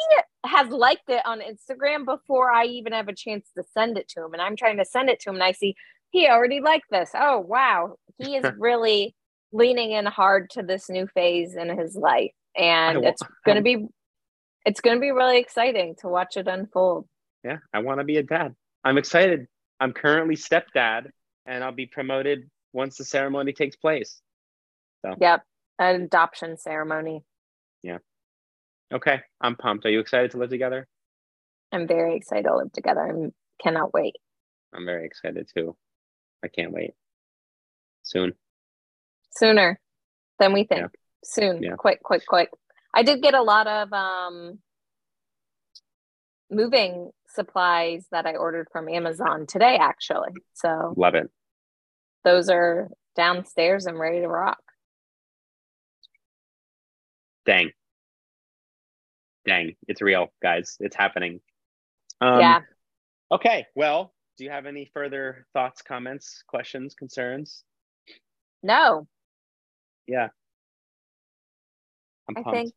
has 0.46 0.70
liked 0.70 1.10
it 1.10 1.22
on 1.26 1.42
Instagram 1.42 2.06
before 2.06 2.52
I 2.52 2.66
even 2.66 2.94
have 2.94 3.08
a 3.08 3.14
chance 3.16 3.50
to 3.58 3.64
send 3.74 3.98
it 3.98 4.08
to 4.10 4.24
him. 4.24 4.34
And 4.34 4.42
I'm 4.42 4.56
trying 4.56 4.78
to 4.78 4.86
send 4.86 5.10
it 5.10 5.20
to 5.22 5.30
him 5.30 5.36
and 5.36 5.44
I 5.44 5.52
see 5.52 5.76
he 6.12 6.28
already 6.30 6.62
liked 6.62 6.86
this. 6.92 7.10
Oh 7.14 7.40
wow. 7.40 7.96
He 8.18 8.36
is 8.38 8.46
really 8.60 9.16
leaning 9.52 9.92
in 9.92 10.06
hard 10.06 10.50
to 10.52 10.64
this 10.64 10.90
new 10.90 11.08
phase 11.08 11.56
in 11.56 11.76
his 11.78 11.96
life. 11.96 12.32
And 12.56 13.02
wa- 13.02 13.10
it's 13.10 13.22
gonna 13.46 13.62
be 13.62 13.88
it's 14.66 14.82
gonna 14.82 15.00
be 15.00 15.12
really 15.12 15.40
exciting 15.40 15.96
to 16.02 16.08
watch 16.08 16.38
it 16.38 16.48
unfold. 16.48 17.08
yeah 17.44 17.58
i 17.74 17.80
want 17.80 18.00
to 18.00 18.04
be 18.04 18.18
a 18.18 18.24
dad 18.24 18.54
i'm 18.84 18.98
excited 18.98 19.48
i'm 19.80 19.94
currently 19.94 20.36
stepdad 20.36 21.04
and 21.46 21.64
i'll 21.64 21.72
be 21.72 21.86
promoted 21.86 22.50
once 22.74 22.98
the 22.98 23.06
ceremony 23.06 23.54
takes 23.54 23.76
place 23.76 24.22
Yep. 25.20 25.44
An 25.80 26.02
adoption 26.02 26.58
ceremony. 26.58 27.24
Yeah. 27.84 27.98
Okay 28.94 29.20
i'm 29.42 29.56
pumped 29.56 29.86
are 29.86 29.90
you 29.90 30.00
excited 30.00 30.32
to 30.32 30.38
live 30.38 30.50
together 30.50 30.88
I'm 31.72 31.88
very 31.88 32.16
excited 32.16 32.44
to 32.44 32.56
live 32.56 32.72
together 32.72 33.02
I 33.02 33.32
cannot 33.62 33.94
wait. 33.94 34.16
i'm 34.74 34.86
very 34.86 35.06
excited 35.06 35.50
too 35.54 35.76
i 36.44 36.48
can't 36.48 36.72
wait 36.72 36.94
soon 38.04 38.34
Sooner 39.38 39.80
than 40.40 40.54
we 40.54 40.64
think. 40.64 40.82
Yeah. 40.82 40.88
Soon. 41.24 41.62
Yeah. 41.62 41.76
Quick, 41.76 42.02
quick, 42.02 42.26
quick. 42.26 42.50
I 42.94 43.04
did 43.04 43.22
get 43.22 43.34
a 43.36 43.42
lot 43.44 43.68
of 43.68 43.94
um 43.94 44.60
moving 46.50 47.12
supplies 47.36 48.06
that 48.12 48.26
I 48.26 48.36
ordered 48.36 48.68
from 48.72 48.90
Amazon 48.90 49.46
today 49.48 49.78
actually. 49.80 50.32
So 50.54 50.94
love 50.98 51.14
it 51.16 51.30
those 52.24 52.50
are 52.50 52.90
downstairs 53.16 53.86
and 53.86 53.98
ready 54.00 54.22
to 54.22 54.28
rock. 54.28 54.60
Dang 57.48 57.72
dang 59.46 59.74
it's 59.88 60.02
real 60.02 60.28
guys 60.44 60.78
it's 60.80 60.96
happening 60.96 61.40
um, 62.22 62.40
yeah. 62.40 62.60
okay 63.32 63.66
well 63.76 64.14
do 64.38 64.44
you 64.44 64.52
have 64.52 64.66
any 64.68 64.92
further 64.94 65.48
thoughts 65.54 65.82
comments 65.82 66.44
questions 66.48 66.94
concerns 66.94 67.64
No, 68.62 69.08
yeah 70.06 70.28
i'm 72.30 72.44
I 72.46 72.52
think 72.52 72.74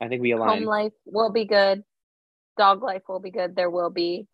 i 0.00 0.08
think 0.08 0.20
we 0.22 0.32
align 0.32 0.58
home 0.58 0.64
life 0.64 0.92
will 1.06 1.32
be 1.32 1.46
good. 1.46 1.82
Dog 2.58 2.82
life 2.82 3.02
will 3.08 3.20
be 3.20 3.30
good. 3.30 3.56
There 3.56 3.70
will 3.70 3.88
be 3.88 4.26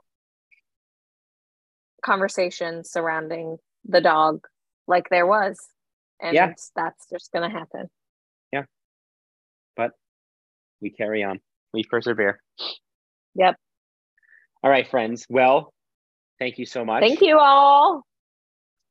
conversations 2.04 2.90
surrounding 2.90 3.58
the 3.84 4.00
dog 4.00 4.44
like 4.88 5.08
there 5.08 5.26
was. 5.26 5.56
And 6.20 6.34
Yeah. 6.34 6.52
that's 6.74 7.06
just 7.08 7.30
going 7.32 7.48
to 7.48 7.56
happen. 7.56 7.88
We 10.80 10.90
carry 10.90 11.22
on 11.22 11.40
we 11.72 11.84
persevere 11.84 12.40
Yep. 13.34 13.56
all 14.62 14.70
right 14.70 14.88
friends 14.88 15.26
well 15.28 15.72
thank 16.38 16.58
you 16.58 16.66
so 16.66 16.84
much 16.84 17.02
Thank 17.02 17.20
you 17.20 17.38
all. 17.38 18.02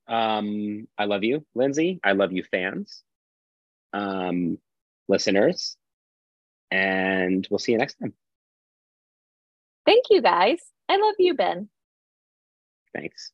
um 0.08 0.88
i 0.98 1.06
love 1.06 1.24
you 1.24 1.46
lindsay 1.56 2.00
i 2.04 2.14
love 2.14 2.32
you 2.32 2.44
fans 2.50 3.04
um 3.94 4.58
listeners 5.08 5.76
and 6.72 7.48
we'll 7.50 7.60
see 7.60 7.72
you 7.74 7.78
next 7.78 7.96
time 7.96 8.14
Thank 9.86 10.06
you 10.10 10.22
guys. 10.22 10.60
I 10.90 10.98
love 10.98 11.16
you, 11.18 11.34
Ben. 11.34 11.70
thanks 12.94 13.32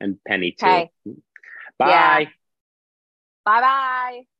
and 0.00 0.18
penny 0.26 0.52
too 0.52 0.66
Okay. 0.66 0.90
bye 1.78 2.28
Bye 3.46 3.60
bye. 3.62 4.37